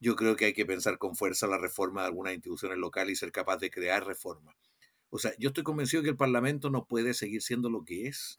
yo 0.00 0.16
creo 0.16 0.36
que 0.36 0.46
hay 0.46 0.52
que 0.52 0.66
pensar 0.66 0.98
con 0.98 1.16
fuerza 1.16 1.46
la 1.46 1.58
reforma 1.58 2.02
de 2.02 2.08
algunas 2.08 2.34
instituciones 2.34 2.78
locales 2.78 3.12
y 3.12 3.16
ser 3.16 3.32
capaz 3.32 3.58
de 3.58 3.70
crear 3.70 4.06
reformas 4.06 4.56
o 5.10 5.18
sea, 5.18 5.32
yo 5.38 5.48
estoy 5.48 5.64
convencido 5.64 6.02
que 6.02 6.08
el 6.08 6.16
Parlamento 6.16 6.70
no 6.70 6.86
puede 6.86 7.14
seguir 7.14 7.42
siendo 7.42 7.68
lo 7.68 7.84
que 7.84 8.06
es. 8.06 8.38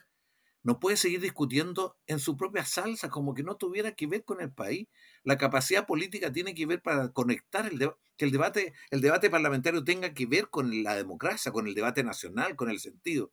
No 0.64 0.80
puede 0.80 0.98
seguir 0.98 1.22
discutiendo 1.22 1.98
en 2.06 2.20
su 2.20 2.38
propia 2.38 2.66
salsa, 2.66 3.10
como 3.10 3.34
que 3.34 3.44
no 3.44 3.56
tuviera 3.56 3.94
que 3.94 4.08
ver 4.08 4.24
con 4.24 4.42
el 4.42 4.52
país. 4.52 4.88
La 5.24 5.38
capacidad 5.38 5.88
política 5.88 6.32
tiene 6.32 6.54
que 6.54 6.66
ver 6.68 6.82
para 6.82 7.10
conectar 7.10 7.66
el 7.66 7.80
que 8.18 8.26
el 8.26 8.32
debate, 8.32 8.74
el 8.92 9.02
debate 9.02 9.30
parlamentario 9.32 9.84
tenga 9.84 10.14
que 10.14 10.28
ver 10.28 10.50
con 10.50 10.84
la 10.84 10.96
democracia, 10.96 11.52
con 11.52 11.68
el 11.68 11.74
debate 11.74 12.04
nacional, 12.04 12.56
con 12.56 12.70
el 12.70 12.80
sentido. 12.80 13.32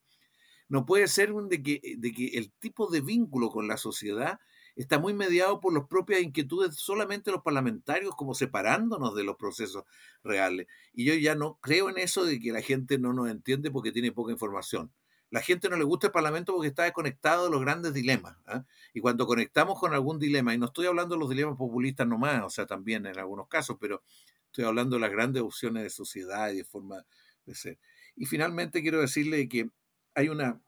No 0.68 0.86
puede 0.86 1.08
ser 1.08 1.32
de 1.32 1.62
que, 1.62 1.80
de 1.98 2.12
que 2.12 2.28
el 2.38 2.50
tipo 2.52 2.90
de 2.90 3.00
vínculo 3.00 3.50
con 3.50 3.68
la 3.68 3.76
sociedad 3.76 4.38
está 4.76 4.98
muy 4.98 5.12
mediado 5.12 5.60
por 5.60 5.74
las 5.74 5.88
propias 5.88 6.22
inquietudes 6.22 6.76
solamente 6.76 7.32
los 7.32 7.42
parlamentarios, 7.42 8.14
como 8.14 8.34
separándonos 8.34 9.14
de 9.14 9.24
los 9.24 9.36
procesos 9.36 9.84
reales. 10.22 10.68
Y 10.92 11.04
yo 11.04 11.14
ya 11.14 11.34
no 11.34 11.58
creo 11.60 11.90
en 11.90 11.98
eso 11.98 12.24
de 12.24 12.38
que 12.38 12.52
la 12.52 12.62
gente 12.62 12.98
no 12.98 13.12
nos 13.12 13.28
entiende 13.28 13.70
porque 13.70 13.92
tiene 13.92 14.12
poca 14.12 14.32
información. 14.32 14.92
La 15.30 15.42
gente 15.42 15.68
no 15.68 15.76
le 15.76 15.84
gusta 15.84 16.06
el 16.06 16.12
Parlamento 16.12 16.54
porque 16.54 16.68
está 16.68 16.84
desconectado 16.84 17.44
de 17.44 17.50
los 17.50 17.60
grandes 17.60 17.92
dilemas. 17.92 18.36
¿ah? 18.46 18.64
Y 18.94 19.00
cuando 19.00 19.26
conectamos 19.26 19.78
con 19.78 19.92
algún 19.92 20.18
dilema, 20.18 20.54
y 20.54 20.58
no 20.58 20.66
estoy 20.66 20.86
hablando 20.86 21.14
de 21.14 21.20
los 21.20 21.28
dilemas 21.28 21.56
populistas 21.56 22.06
nomás, 22.06 22.42
o 22.44 22.50
sea, 22.50 22.66
también 22.66 23.06
en 23.06 23.18
algunos 23.18 23.48
casos, 23.48 23.76
pero 23.80 24.02
estoy 24.46 24.64
hablando 24.64 24.96
de 24.96 25.00
las 25.00 25.10
grandes 25.10 25.42
opciones 25.42 25.82
de 25.82 25.90
sociedad 25.90 26.50
y 26.50 26.56
de 26.56 26.64
forma 26.64 27.04
de 27.44 27.54
ser. 27.54 27.78
Y 28.16 28.26
finalmente 28.26 28.82
quiero 28.82 29.00
decirle 29.00 29.48
que 29.48 29.70
hay 30.14 30.28
una 30.28 30.60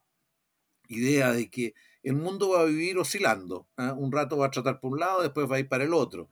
idea 0.89 1.33
de 1.33 1.49
que 1.49 1.75
el 2.03 2.15
mundo 2.15 2.51
va 2.51 2.63
a 2.63 2.65
vivir 2.65 2.99
oscilando. 2.99 3.69
¿ah? 3.77 3.95
Un 3.95 4.13
rato 4.13 4.37
va 4.37 4.47
a 4.47 4.51
tratar 4.51 4.81
por 4.81 4.93
un 4.93 5.01
lado, 5.01 5.23
después 5.23 5.51
va 5.51 5.57
a 5.57 5.61
ir 5.61 5.69
para 5.69 5.85
el 5.85 5.95
otro. 5.95 6.31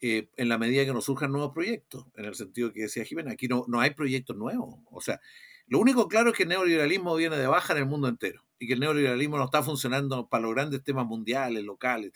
Eh, 0.00 0.28
en 0.36 0.48
la 0.48 0.58
medida 0.58 0.84
que 0.84 0.92
nos 0.92 1.06
surjan 1.06 1.32
nuevos 1.32 1.52
proyectos, 1.52 2.06
en 2.14 2.24
el 2.24 2.34
sentido 2.34 2.72
que 2.72 2.82
decía 2.82 3.04
Jiménez, 3.04 3.32
aquí 3.32 3.48
no, 3.48 3.64
no 3.66 3.80
hay 3.80 3.90
proyectos 3.90 4.36
nuevos. 4.36 4.76
O 4.90 5.00
sea, 5.00 5.20
lo 5.68 5.78
único 5.78 6.08
claro 6.08 6.30
es 6.30 6.36
que 6.36 6.44
el 6.44 6.48
neoliberalismo 6.50 7.14
viene 7.16 7.36
de 7.36 7.46
baja 7.46 7.72
en 7.74 7.80
el 7.80 7.86
mundo 7.86 8.08
entero 8.08 8.44
y 8.58 8.66
que 8.66 8.74
el 8.74 8.80
neoliberalismo 8.80 9.38
no 9.38 9.44
está 9.44 9.62
funcionando 9.62 10.28
para 10.28 10.42
los 10.42 10.54
grandes 10.54 10.82
temas 10.82 11.06
mundiales, 11.06 11.64
locales. 11.64 12.12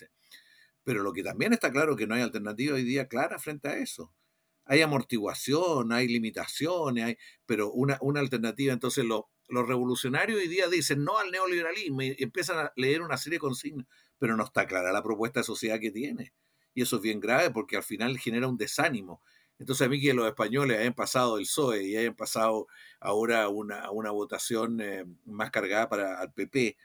Pero 0.84 1.02
lo 1.02 1.12
que 1.12 1.22
también 1.22 1.52
está 1.52 1.70
claro 1.70 1.92
es 1.92 1.98
que 1.98 2.06
no 2.06 2.14
hay 2.14 2.22
alternativa 2.22 2.74
hoy 2.74 2.84
día 2.84 3.06
clara 3.08 3.38
frente 3.38 3.68
a 3.68 3.76
eso. 3.76 4.14
Hay 4.64 4.80
amortiguación, 4.80 5.92
hay 5.92 6.08
limitaciones, 6.08 7.04
hay, 7.04 7.18
pero 7.46 7.70
una, 7.72 7.98
una 8.00 8.20
alternativa. 8.20 8.72
Entonces, 8.72 9.04
lo, 9.04 9.30
los 9.48 9.66
revolucionarios 9.66 10.40
hoy 10.40 10.48
día 10.48 10.68
dicen 10.68 11.04
no 11.04 11.18
al 11.18 11.30
neoliberalismo 11.30 12.02
y 12.02 12.16
empiezan 12.18 12.58
a 12.58 12.72
leer 12.76 13.02
una 13.02 13.16
serie 13.16 13.36
de 13.36 13.40
consignas, 13.40 13.86
pero 14.18 14.36
no 14.36 14.44
está 14.44 14.66
clara 14.66 14.92
la 14.92 15.02
propuesta 15.02 15.40
de 15.40 15.44
sociedad 15.44 15.78
que 15.78 15.90
tiene. 15.90 16.32
Y 16.74 16.82
eso 16.82 16.96
es 16.96 17.02
bien 17.02 17.20
grave 17.20 17.50
porque 17.50 17.76
al 17.76 17.82
final 17.82 18.18
genera 18.18 18.48
un 18.48 18.56
desánimo. 18.56 19.20
Entonces 19.62 19.86
a 19.86 19.88
mí 19.88 20.00
que 20.00 20.12
los 20.12 20.26
españoles 20.26 20.80
hayan 20.80 20.92
pasado 20.92 21.38
el 21.38 21.44
PSOE 21.44 21.84
y 21.84 21.96
hayan 21.96 22.16
pasado 22.16 22.66
ahora 22.98 23.48
una, 23.48 23.92
una 23.92 24.10
votación 24.10 24.80
eh, 24.80 25.04
más 25.24 25.52
cargada 25.52 25.88
para 25.88 26.20
el 26.20 26.32
PP, 26.32 26.76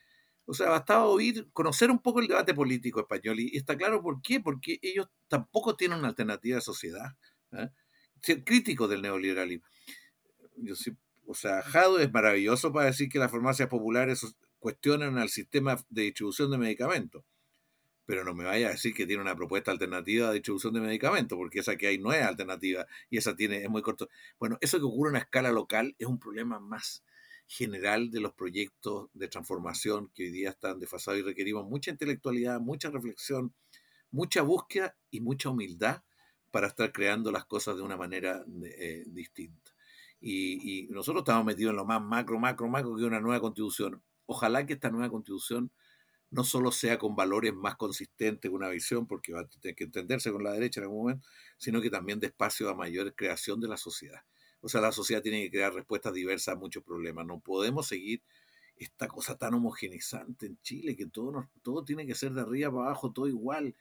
o 0.46 0.54
sea, 0.54 0.70
bastaba 0.70 1.06
oír, 1.08 1.50
conocer 1.54 1.90
un 1.90 1.98
poco 1.98 2.20
el 2.20 2.28
debate 2.28 2.54
político 2.54 3.00
español. 3.00 3.40
Y, 3.40 3.58
está 3.58 3.76
claro 3.76 4.04
por 4.04 4.22
qué, 4.22 4.40
porque 4.40 4.78
ellos 4.84 5.10
tampoco 5.28 5.76
tienen 5.76 5.98
una 5.98 6.10
alternativa 6.10 6.58
de 6.58 6.62
sociedad. 6.62 7.18
¿eh? 7.54 7.70
Ser 8.22 8.44
críticos 8.44 8.88
del 8.92 9.02
neoliberalismo. 9.02 9.66
Yo 10.58 10.76
sí, 10.76 10.96
o 11.26 11.34
sea, 11.34 11.64
Jado 11.64 12.00
es 12.00 12.14
maravilloso 12.14 12.72
para 12.72 12.86
decir 12.86 13.10
que 13.10 13.18
las 13.18 13.32
farmacias 13.32 13.70
populares 13.70 14.38
cuestionan 14.60 15.18
al 15.18 15.30
sistema 15.30 15.84
de 15.90 16.04
distribución 16.04 16.52
de 16.52 16.60
medicamentos. 16.60 17.24
Pero 18.08 18.24
no 18.24 18.34
me 18.34 18.46
vaya 18.46 18.70
a 18.70 18.72
decir 18.72 18.96
que 18.96 19.06
tiene 19.06 19.22
una 19.22 19.36
propuesta 19.36 19.70
alternativa 19.70 20.30
de 20.30 20.36
distribución 20.36 20.74
de 20.74 20.82
medicamentos, 20.82 21.38
porque 21.38 21.60
esa 21.60 21.76
que 21.76 21.86
hay 21.86 22.00
no 22.00 22.12
es 22.12 22.24
alternativa 22.24 22.88
y 23.12 23.18
esa 23.18 23.36
tiene, 23.36 23.62
es 23.62 23.70
muy 23.70 23.84
corto. 23.84 24.10
Bueno, 24.40 24.58
eso 24.62 24.80
que 24.80 24.86
ocurre 24.86 25.10
a 25.10 25.12
una 25.12 25.20
escala 25.20 25.52
local 25.52 25.96
es 26.00 26.08
un 26.08 26.18
problema 26.18 26.60
más 26.60 27.04
general 27.48 28.10
de 28.10 28.20
los 28.20 28.34
proyectos 28.34 29.10
de 29.14 29.28
transformación 29.28 30.10
que 30.16 30.24
hoy 30.24 30.32
día 30.32 30.50
están 30.50 30.80
desfasados 30.80 31.20
y 31.20 31.24
requerimos 31.24 31.70
mucha 31.70 31.92
intelectualidad, 31.92 32.60
mucha 32.60 32.90
reflexión, 32.90 33.54
mucha 34.12 34.42
búsqueda 34.42 34.98
y 35.12 35.22
mucha 35.22 35.50
humildad 35.50 36.02
para 36.52 36.68
estar 36.68 36.92
creando 36.92 37.32
las 37.32 37.46
cosas 37.46 37.76
de 37.76 37.84
una 37.84 37.98
manera 37.98 38.44
eh, 38.64 39.04
distinta. 39.08 39.72
Y, 40.20 40.88
nosotros 40.90 41.22
estamos 41.22 41.46
metidos 41.46 41.72
en 41.72 41.78
lo 41.78 41.86
más 41.86 42.02
macro, 42.02 42.40
macro, 42.40 42.68
macro 42.68 42.96
que 42.96 43.04
una 43.04 43.20
nueva 43.20 43.40
constitución. 43.40 44.02
Ojalá 44.26 44.66
que 44.66 44.74
esta 44.74 44.90
nueva 44.90 45.10
constitución 45.10 45.72
no 46.30 46.44
solo 46.44 46.72
sea 46.72 46.98
con 46.98 47.16
valores 47.16 47.54
más 47.54 47.76
consistentes, 47.76 48.52
con 48.52 48.60
una 48.60 48.70
visión, 48.70 49.08
porque 49.08 49.34
va 49.34 49.42
a 49.42 49.48
tener 49.48 49.76
que 49.76 49.86
entenderse 49.86 50.32
con 50.32 50.44
la 50.44 50.52
derecha 50.52 50.80
en 50.80 50.86
algún 50.86 51.04
momento, 51.04 51.28
sino 51.58 51.82
que 51.82 51.90
también 51.90 52.20
de 52.20 52.28
espacio 52.28 52.70
a 52.70 52.76
mayor 52.76 53.16
creación 53.16 53.60
de 53.62 53.68
la 53.68 53.78
sociedad. 53.78 54.22
O 54.62 54.70
sea, 54.70 54.82
la 54.82 54.92
sociedad 54.92 55.22
tiene 55.22 55.44
que 55.44 55.52
crear 55.52 55.74
respuestas 55.74 56.14
diversas 56.14 56.56
a 56.56 56.58
muchos 56.58 56.84
problemas. 56.84 57.26
No 57.26 57.40
podemos 57.40 57.88
seguir 57.88 58.22
esta 58.76 59.08
cosa 59.08 59.38
tan 59.38 59.54
homogenizante 59.54 60.46
en 60.46 60.60
Chile, 60.62 60.96
que 60.96 61.08
todo, 61.08 61.50
todo 61.64 61.84
tiene 61.84 62.06
que 62.06 62.16
ser 62.16 62.34
de 62.34 62.42
arriba 62.42 62.72
para 62.72 62.86
abajo, 62.88 63.12
todo 63.12 63.28
igual. 63.28 63.76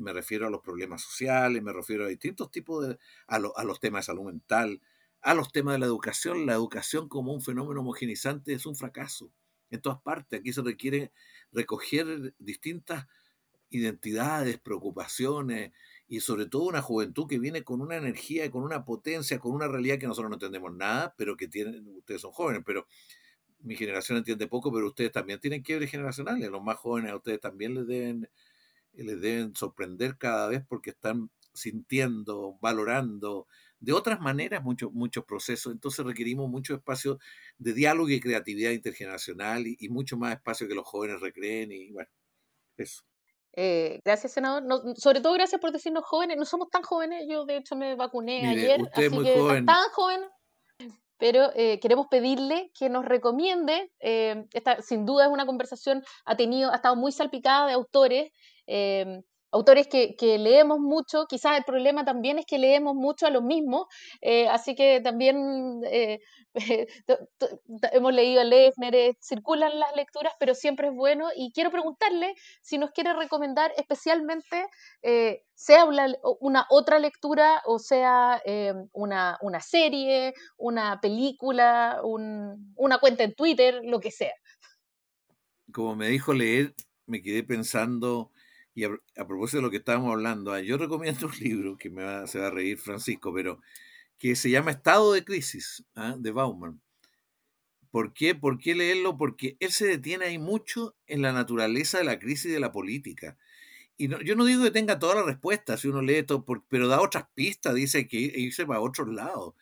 me 0.00 0.12
refiero 0.12 0.46
a 0.46 0.50
los 0.50 0.62
problemas 0.62 1.02
sociales, 1.02 1.62
me 1.62 1.72
refiero 1.72 2.04
a 2.04 2.08
distintos 2.08 2.50
tipos 2.50 2.88
de, 2.88 2.98
a 3.26 3.38
los 3.38 3.80
temas 3.80 4.04
de 4.04 4.12
salud 4.12 4.24
mental, 4.24 4.80
a 5.20 5.34
los 5.34 5.52
temas 5.52 5.74
de 5.74 5.80
la 5.80 5.86
educación. 5.86 6.46
La 6.46 6.54
educación 6.54 7.08
como 7.08 7.32
un 7.32 7.42
fenómeno 7.42 7.80
homogenizante 7.80 8.54
es 8.54 8.66
un 8.66 8.76
fracaso 8.76 9.30
en 9.70 9.80
todas 9.80 10.00
partes. 10.00 10.40
Aquí 10.40 10.52
se 10.52 10.62
requiere 10.62 11.12
recoger 11.52 12.34
distintas 12.38 13.06
identidades, 13.70 14.58
preocupaciones 14.58 15.72
y 16.08 16.20
sobre 16.20 16.46
todo 16.46 16.64
una 16.64 16.82
juventud 16.82 17.26
que 17.28 17.38
viene 17.38 17.64
con 17.64 17.80
una 17.80 17.96
energía, 17.96 18.50
con 18.50 18.62
una 18.62 18.84
potencia, 18.84 19.38
con 19.38 19.52
una 19.52 19.68
realidad 19.68 19.98
que 19.98 20.06
nosotros 20.06 20.30
no 20.30 20.36
entendemos 20.36 20.74
nada, 20.74 21.14
pero 21.18 21.36
que 21.36 21.48
tienen, 21.48 21.86
ustedes 21.96 22.22
son 22.22 22.32
jóvenes, 22.32 22.62
pero 22.64 22.86
mi 23.60 23.76
generación 23.76 24.18
entiende 24.18 24.46
poco, 24.46 24.72
pero 24.72 24.86
ustedes 24.86 25.12
también 25.12 25.40
tienen 25.40 25.62
quiebres 25.62 25.90
generacionales. 25.90 26.48
Los 26.50 26.62
más 26.62 26.76
jóvenes 26.76 27.12
a 27.12 27.16
ustedes 27.16 27.40
también 27.40 27.74
les 27.74 27.86
deben, 27.86 28.28
les 28.94 29.20
deben 29.20 29.54
sorprender 29.54 30.16
cada 30.16 30.48
vez 30.48 30.62
porque 30.68 30.90
están 30.90 31.30
sintiendo, 31.52 32.56
valorando, 32.60 33.46
de 33.80 33.92
otras 33.92 34.20
maneras 34.20 34.62
muchos 34.62 34.92
muchos 34.92 35.24
procesos. 35.24 35.72
Entonces 35.72 36.04
requerimos 36.04 36.48
mucho 36.48 36.74
espacio 36.74 37.18
de 37.58 37.72
diálogo 37.72 38.08
y 38.08 38.20
creatividad 38.20 38.70
intergeneracional 38.70 39.66
y, 39.66 39.88
mucho 39.88 40.16
más 40.16 40.34
espacio 40.34 40.68
que 40.68 40.74
los 40.74 40.86
jóvenes 40.86 41.20
recreen 41.20 41.72
y 41.72 41.90
bueno, 41.92 42.10
eso. 42.76 43.02
Eh, 43.54 44.00
gracias, 44.04 44.32
senador. 44.32 44.62
sobre 44.96 45.20
todo 45.20 45.32
gracias 45.32 45.60
por 45.60 45.72
decirnos 45.72 46.04
jóvenes. 46.04 46.36
No 46.36 46.44
somos 46.44 46.70
tan 46.70 46.82
jóvenes. 46.82 47.26
Yo, 47.28 47.44
de 47.44 47.56
hecho, 47.56 47.74
me 47.74 47.96
vacuné 47.96 48.46
ayer. 48.46 48.82
Usted 48.82 49.02
es 49.04 49.12
muy 49.12 49.24
joven. 49.26 49.66
Tan 49.66 49.88
joven. 49.90 50.20
Pero 51.16 51.50
eh, 51.56 51.80
queremos 51.80 52.06
pedirle 52.08 52.70
que 52.78 52.88
nos 52.88 53.04
recomiende. 53.04 53.90
Eh, 53.98 54.46
esta, 54.52 54.80
sin 54.80 55.04
duda, 55.04 55.26
es 55.26 55.32
una 55.32 55.46
conversación. 55.46 56.04
Ha 56.24 56.36
tenido, 56.36 56.70
ha 56.70 56.76
estado 56.76 56.94
muy 56.94 57.10
salpicada 57.10 57.66
de 57.66 57.72
autores 57.72 58.32
autores 59.50 59.88
que, 59.88 60.38
leemos 60.38 60.78
mucho, 60.78 61.26
quizás 61.28 61.56
el 61.56 61.64
problema 61.64 62.04
también 62.04 62.38
es 62.38 62.46
que 62.46 62.58
leemos 62.58 62.94
mucho 62.94 63.26
a 63.26 63.30
los 63.30 63.42
mismos, 63.42 63.86
eh, 64.20 64.48
así 64.48 64.74
que 64.74 65.00
también 65.00 65.80
eh, 65.90 66.20
hemos 67.92 68.12
leído 68.12 68.40
a 68.40 68.44
Lefner, 68.44 68.94
eh, 68.94 69.16
circulan 69.20 69.78
las 69.78 69.94
lecturas, 69.96 70.34
pero 70.38 70.54
siempre 70.54 70.88
es 70.88 70.94
bueno 70.94 71.28
y 71.34 71.52
quiero 71.52 71.70
preguntarle 71.70 72.34
si 72.62 72.78
nos 72.78 72.90
quiere 72.90 73.14
recomendar 73.14 73.72
especialmente, 73.76 74.66
sea 75.54 75.84
una, 75.84 76.66
otra 76.70 76.98
lectura 76.98 77.62
o 77.66 77.78
sea 77.78 78.42
una, 78.92 79.38
una, 79.40 79.60
serie, 79.60 80.34
una 80.56 81.00
película, 81.00 82.00
una 82.02 82.98
cuenta 82.98 83.24
en 83.24 83.34
Twitter, 83.34 83.80
lo 83.82 84.00
que 84.00 84.10
sea. 84.10 84.34
Como 85.72 85.96
me 85.96 86.08
dijo 86.08 86.32
leer, 86.32 86.74
me 87.06 87.22
quedé 87.22 87.42
pensando 87.42 88.30
Y 88.78 88.84
a, 88.84 89.26
propósito 89.26 89.56
de 89.56 89.62
lo 89.62 89.70
que 89.72 89.78
estábamos 89.78 90.12
hablando, 90.12 90.52
ah, 90.52 90.60
yo 90.60 90.78
recomiendo 90.78 91.26
un 91.26 91.32
libro 91.40 91.76
que 91.76 91.90
me 91.90 92.04
va, 92.04 92.28
se 92.28 92.38
va 92.38 92.46
a 92.46 92.50
reír 92.50 92.78
Francisco, 92.78 93.34
pero 93.34 93.60
que 94.18 94.36
se 94.36 94.50
llama 94.50 94.70
Estado 94.70 95.12
de 95.14 95.24
Crisis, 95.24 95.84
¿ah? 95.96 96.14
de 96.16 96.30
Bauman. 96.30 96.80
¿Por 97.90 98.12
qué? 98.12 98.36
¿Por 98.36 98.56
qué 98.58 98.76
leerlo? 98.76 99.16
Porque 99.16 99.56
él 99.58 99.72
se 99.72 99.88
detiene 99.88 100.26
ahí 100.26 100.38
mucho 100.38 100.94
en 101.08 101.22
la 101.22 101.32
naturaleza 101.32 101.98
de 101.98 102.04
la 102.04 102.20
crisis 102.20 102.52
de 102.52 102.60
la 102.60 102.70
política. 102.70 103.36
Y 103.96 104.06
yo 104.24 104.36
no 104.36 104.44
digo 104.44 104.62
que 104.62 104.70
tenga 104.70 105.00
toda 105.00 105.16
la 105.16 105.22
respuesta 105.24 105.76
si 105.76 105.88
uno 105.88 106.00
lee 106.00 106.22
todo, 106.22 106.44
pero 106.68 106.86
da 106.86 107.00
otras 107.00 107.24
pistas, 107.34 107.74
dice 107.74 108.06
que 108.06 108.18
irse 108.18 108.64
para 108.64 108.80
otros 108.80 109.08
lados. 109.08 109.54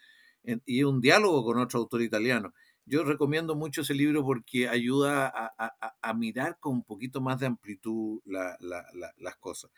Y 0.67 0.83
un 0.83 1.01
diálogo 1.01 1.43
con 1.43 1.59
otro 1.59 1.81
autor 1.81 2.03
italiano. 2.03 2.53
Yo 2.87 3.03
recomiendo 3.03 3.57
mucho 3.57 3.83
ese 3.83 3.95
libro 3.95 4.25
porque 4.25 4.69
ayuda 4.69 5.33
a, 5.35 6.15
mirar 6.15 6.59
con 6.61 6.75
un 6.75 6.85
poquito 6.85 7.21
más 7.21 7.41
de 7.41 7.47
amplitud 7.47 8.21
las 8.25 9.37
cosas. 9.41 9.73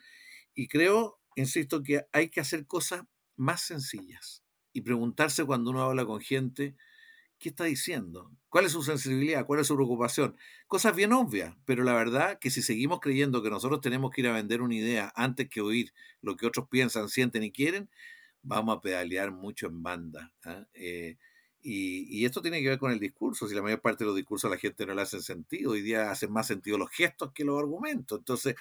Y 0.54 0.68
creo, 0.68 1.18
insisto, 1.34 1.82
que 1.82 2.06
hay 2.12 2.28
que 2.28 2.40
hacer 2.40 2.66
cosas 2.66 3.02
más 3.36 3.62
sencillas 3.62 4.44
y 4.74 4.82
preguntarse 4.82 5.46
cuando 5.46 5.70
uno 5.70 5.82
habla 5.82 6.04
con 6.04 6.20
gente, 6.20 6.76
¿qué 7.38 7.48
está 7.48 7.64
diciendo? 7.64 8.30
¿Cuál 8.50 8.66
es 8.66 8.72
su 8.72 8.82
sensibilidad? 8.82 9.46
¿Cuál 9.46 9.60
es 9.60 9.68
su 9.68 9.74
preocupación? 9.74 10.36
Cosas 10.66 10.94
bien 10.94 11.14
obvias, 11.14 11.56
pero 11.64 11.84
la 11.84 11.94
verdad 11.94 12.38
que 12.38 12.50
si 12.50 12.60
seguimos 12.60 13.00
creyendo 13.00 13.42
que 13.42 13.48
nosotros 13.48 13.80
tenemos 13.80 14.10
que 14.10 14.20
ir 14.20 14.28
a 14.28 14.32
vender 14.32 14.60
una 14.60 14.74
idea 14.74 15.12
antes 15.14 15.48
que 15.48 15.62
oír 15.62 15.94
lo 16.20 16.36
que 16.36 16.46
otros 16.46 16.68
piensan, 16.68 17.08
sienten 17.08 17.42
y 17.42 17.52
quieren, 17.52 17.88
vamos 18.42 18.76
a 18.76 18.80
pedalear 18.80 19.30
mucho 19.30 19.66
en 19.66 19.82
banda. 19.82 20.32
¿ah? 20.44 20.66
Eh, 20.74 21.16
y, 21.62 22.24
esto 22.24 22.40
tiene 22.40 22.62
que 22.62 22.68
ver 22.68 22.78
con 22.78 22.92
el 22.92 23.00
discurso. 23.00 23.48
Si 23.48 23.54
la 23.54 23.62
mayor 23.62 23.80
parte 23.80 24.04
de 24.04 24.06
los 24.06 24.16
discursos 24.16 24.48
a 24.50 24.54
la 24.54 24.60
gente 24.60 24.86
no 24.86 24.94
le 24.94 25.02
hacen 25.02 25.22
sentido, 25.22 25.72
hoy 25.72 25.82
día 25.82 26.10
hacen 26.10 26.32
más 26.32 26.46
sentido 26.46 26.78
los 26.78 26.90
gestos 26.90 27.32
que 27.32 27.44
los 27.44 27.58
argumentos. 27.58 28.18
Entonces, 28.18 28.54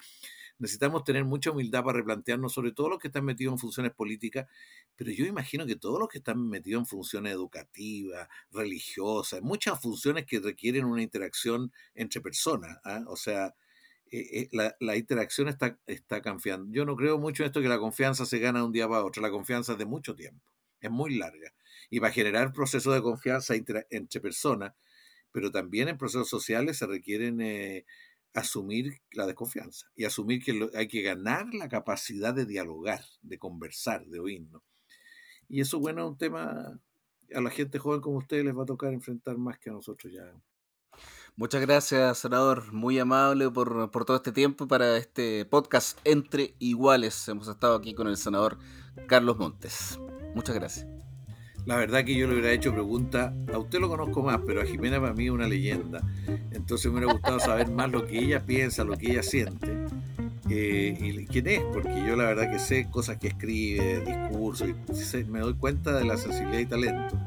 necesitamos 0.60 1.04
tener 1.04 1.24
mucha 1.24 1.52
humildad 1.52 1.84
para 1.84 1.98
replantearnos 1.98 2.54
sobre 2.54 2.72
todo 2.72 2.90
los 2.90 3.00
que 3.00 3.08
están 3.08 3.26
metidos 3.26 3.54
en 3.54 3.60
funciones 3.60 3.94
políticas, 3.94 4.48
pero 4.96 5.12
yo 5.12 5.26
imagino 5.26 5.66
que 5.66 5.76
todos 5.76 6.00
los 6.00 6.10
que 6.10 6.18
están 6.18 6.48
metidos 6.50 6.82
en 6.82 6.86
funciones 6.88 7.34
educativas, 7.34 8.28
religiosas, 8.52 9.42
muchas 9.42 9.80
funciones 9.82 10.26
que 10.26 10.40
requieren 10.40 10.86
una 10.86 11.04
interacción 11.04 11.72
entre 11.94 12.22
personas. 12.22 12.78
¿ah? 12.84 13.04
O 13.08 13.16
sea, 13.16 13.54
eh, 14.12 14.50
eh, 14.52 14.74
la, 14.80 14.96
interacción 14.96 15.48
está, 15.50 15.78
está 15.86 16.22
confiando. 16.22 16.72
Yo 16.72 16.86
no 16.86 16.96
creo 16.96 17.20
mucho 17.20 17.44
en 17.44 17.48
esto 17.48 17.62
que 17.62 17.68
la 17.68 17.80
confianza 17.80 18.26
se 18.26 18.40
gana 18.40 18.60
de 18.60 18.66
un 18.66 18.72
día 18.72 18.88
para 18.88 19.04
otro. 19.04 19.22
La 19.22 19.32
confianza 19.32 19.74
es 19.74 19.78
de 19.78 19.86
mucho 19.86 20.16
tiempo, 20.16 20.42
es 20.82 20.90
muy 20.90 21.16
larga. 21.16 21.54
Y 21.90 22.00
para 22.00 22.12
generar 22.12 22.52
procesos 22.54 22.94
de 22.94 23.02
confianza 23.02 23.56
entre, 23.56 23.86
personas, 24.22 24.74
pero 25.32 25.52
también 25.52 25.88
en 25.88 25.98
procesos 25.98 26.30
sociales 26.30 26.78
se 26.78 26.88
requieren 26.88 27.40
eh, 27.42 27.86
asumir 28.34 29.02
la 29.12 29.26
desconfianza 29.26 29.88
y 29.96 30.06
asumir 30.06 30.44
que 30.44 30.70
hay 30.76 30.88
que 30.88 31.02
ganar 31.02 31.54
la 31.54 31.70
capacidad 31.70 32.34
de 32.34 32.46
dialogar, 32.46 33.04
de 33.22 33.38
conversar, 33.38 34.06
de 34.08 34.20
oírnos. 34.20 34.62
Y 35.50 35.62
eso, 35.62 35.80
bueno, 35.80 36.04
es 36.04 36.12
un 36.12 36.18
tema 36.18 36.80
a 37.34 37.42
la 37.42 37.50
gente 37.50 37.80
joven 37.80 38.02
como 38.02 38.18
ustedes 38.18 38.46
les 38.46 38.58
va 38.58 38.64
a 38.64 38.68
tocar 38.68 38.94
enfrentar 38.94 39.38
más 39.38 39.58
que 39.60 39.70
a 39.70 39.74
nosotros 39.74 40.12
ya. 40.14 40.34
Muchas 41.36 41.62
gracias, 41.62 42.18
senador. 42.18 42.74
Muy 42.74 42.98
amable 42.98 43.50
por, 43.52 43.92
por, 43.92 44.06
todo 44.06 44.18
este 44.18 44.32
tiempo 44.32 44.68
para 44.68 44.98
este 44.98 45.46
podcast 45.46 46.00
Entre 46.04 46.56
Iguales. 46.58 47.28
Hemos 47.28 47.48
estado 47.48 47.76
aquí 47.76 47.94
con 47.94 48.08
el 48.08 48.18
senador 48.18 48.58
Carlos 49.08 49.38
Montes. 49.38 50.00
Muchas 50.34 50.56
gracias. 50.56 50.97
La 51.68 51.76
verdad 51.76 52.06
que 52.06 52.16
yo 52.16 52.28
le 52.28 52.34
hubiera 52.36 52.54
hecho 52.54 52.72
pregunta, 52.72 53.34
a 53.54 53.58
usted 53.58 53.82
lo 53.82 53.90
conozco 53.90 54.24
más, 54.24 54.40
pero 54.48 54.62
a 54.62 54.66
Jimena 54.66 55.02
para 55.02 55.14
mí 55.14 55.26
es 55.26 55.32
una 55.32 55.50
leyenda. 55.50 56.02
Entonces 56.54 56.90
me 56.90 57.00
hubiera 57.00 57.12
gustado 57.12 57.42
saber 57.42 57.70
más 57.70 57.92
lo 57.92 58.08
que 58.08 58.20
ella 58.20 58.42
piensa, 58.42 58.86
lo 58.86 58.98
que 58.98 59.12
ella 59.12 59.22
siente. 59.22 59.78
Eh, 60.50 60.98
y 60.98 61.26
quién 61.26 61.48
es, 61.48 61.60
porque 61.74 62.06
yo 62.08 62.16
la 62.16 62.24
verdad 62.24 62.50
que 62.50 62.58
sé 62.58 62.90
cosas 62.90 63.18
que 63.18 63.28
escribe, 63.28 64.00
discursos, 64.00 64.70
y 64.70 65.24
me 65.26 65.40
doy 65.40 65.56
cuenta 65.56 65.92
de 65.92 66.06
la 66.06 66.16
sensibilidad 66.16 66.60
y 66.60 66.66
talento. 66.68 67.20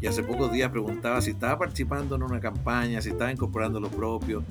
Y 0.00 0.06
hace 0.06 0.22
pocos 0.22 0.52
días 0.52 0.70
preguntaba 0.70 1.20
si 1.20 1.32
estaba 1.32 1.58
participando 1.58 2.14
en 2.14 2.22
una 2.22 2.38
campaña, 2.38 3.02
si 3.02 3.08
estaba 3.08 3.32
incorporando 3.32 3.80
lo 3.80 3.90
propio. 3.90 4.44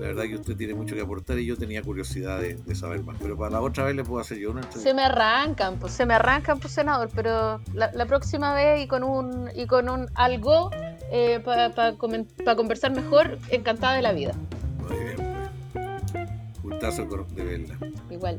La 0.00 0.06
verdad 0.06 0.24
que 0.24 0.34
usted 0.34 0.56
tiene 0.56 0.74
mucho 0.74 0.94
que 0.94 1.00
aportar 1.00 1.38
y 1.38 1.46
yo 1.46 1.56
tenía 1.56 1.82
curiosidad 1.82 2.40
de, 2.40 2.74
saber 2.74 3.02
más. 3.02 3.16
Pero 3.20 3.36
para 3.36 3.50
la 3.52 3.60
otra 3.60 3.84
vez 3.84 3.94
le 3.94 4.04
puedo 4.04 4.20
hacer 4.20 4.38
yo 4.38 4.50
una 4.50 4.62
Se 4.70 4.92
me 4.94 5.02
arrancan, 5.02 5.78
pues 5.78 5.92
se 5.92 6.06
me 6.06 6.14
arrancan, 6.14 6.58
pues 6.58 6.72
senador, 6.72 7.08
pero 7.14 7.60
la, 7.72 8.06
próxima 8.06 8.54
vez 8.54 8.82
y 8.82 8.86
con 8.86 9.02
un, 9.02 9.50
y 9.54 9.66
con 9.66 9.88
un 9.88 10.08
algo 10.14 10.70
eh, 11.10 11.40
para 11.44 11.72
conversar 11.96 12.92
mejor, 12.92 13.38
encantada 13.50 13.94
de 13.94 14.02
la 14.02 14.12
vida. 14.12 14.34
Muy 14.88 14.98
bien, 14.98 15.16
pues. 15.72 16.62
Gustazo 16.62 17.06
de 17.34 17.44
verla. 17.44 17.78
Igual. 18.10 18.38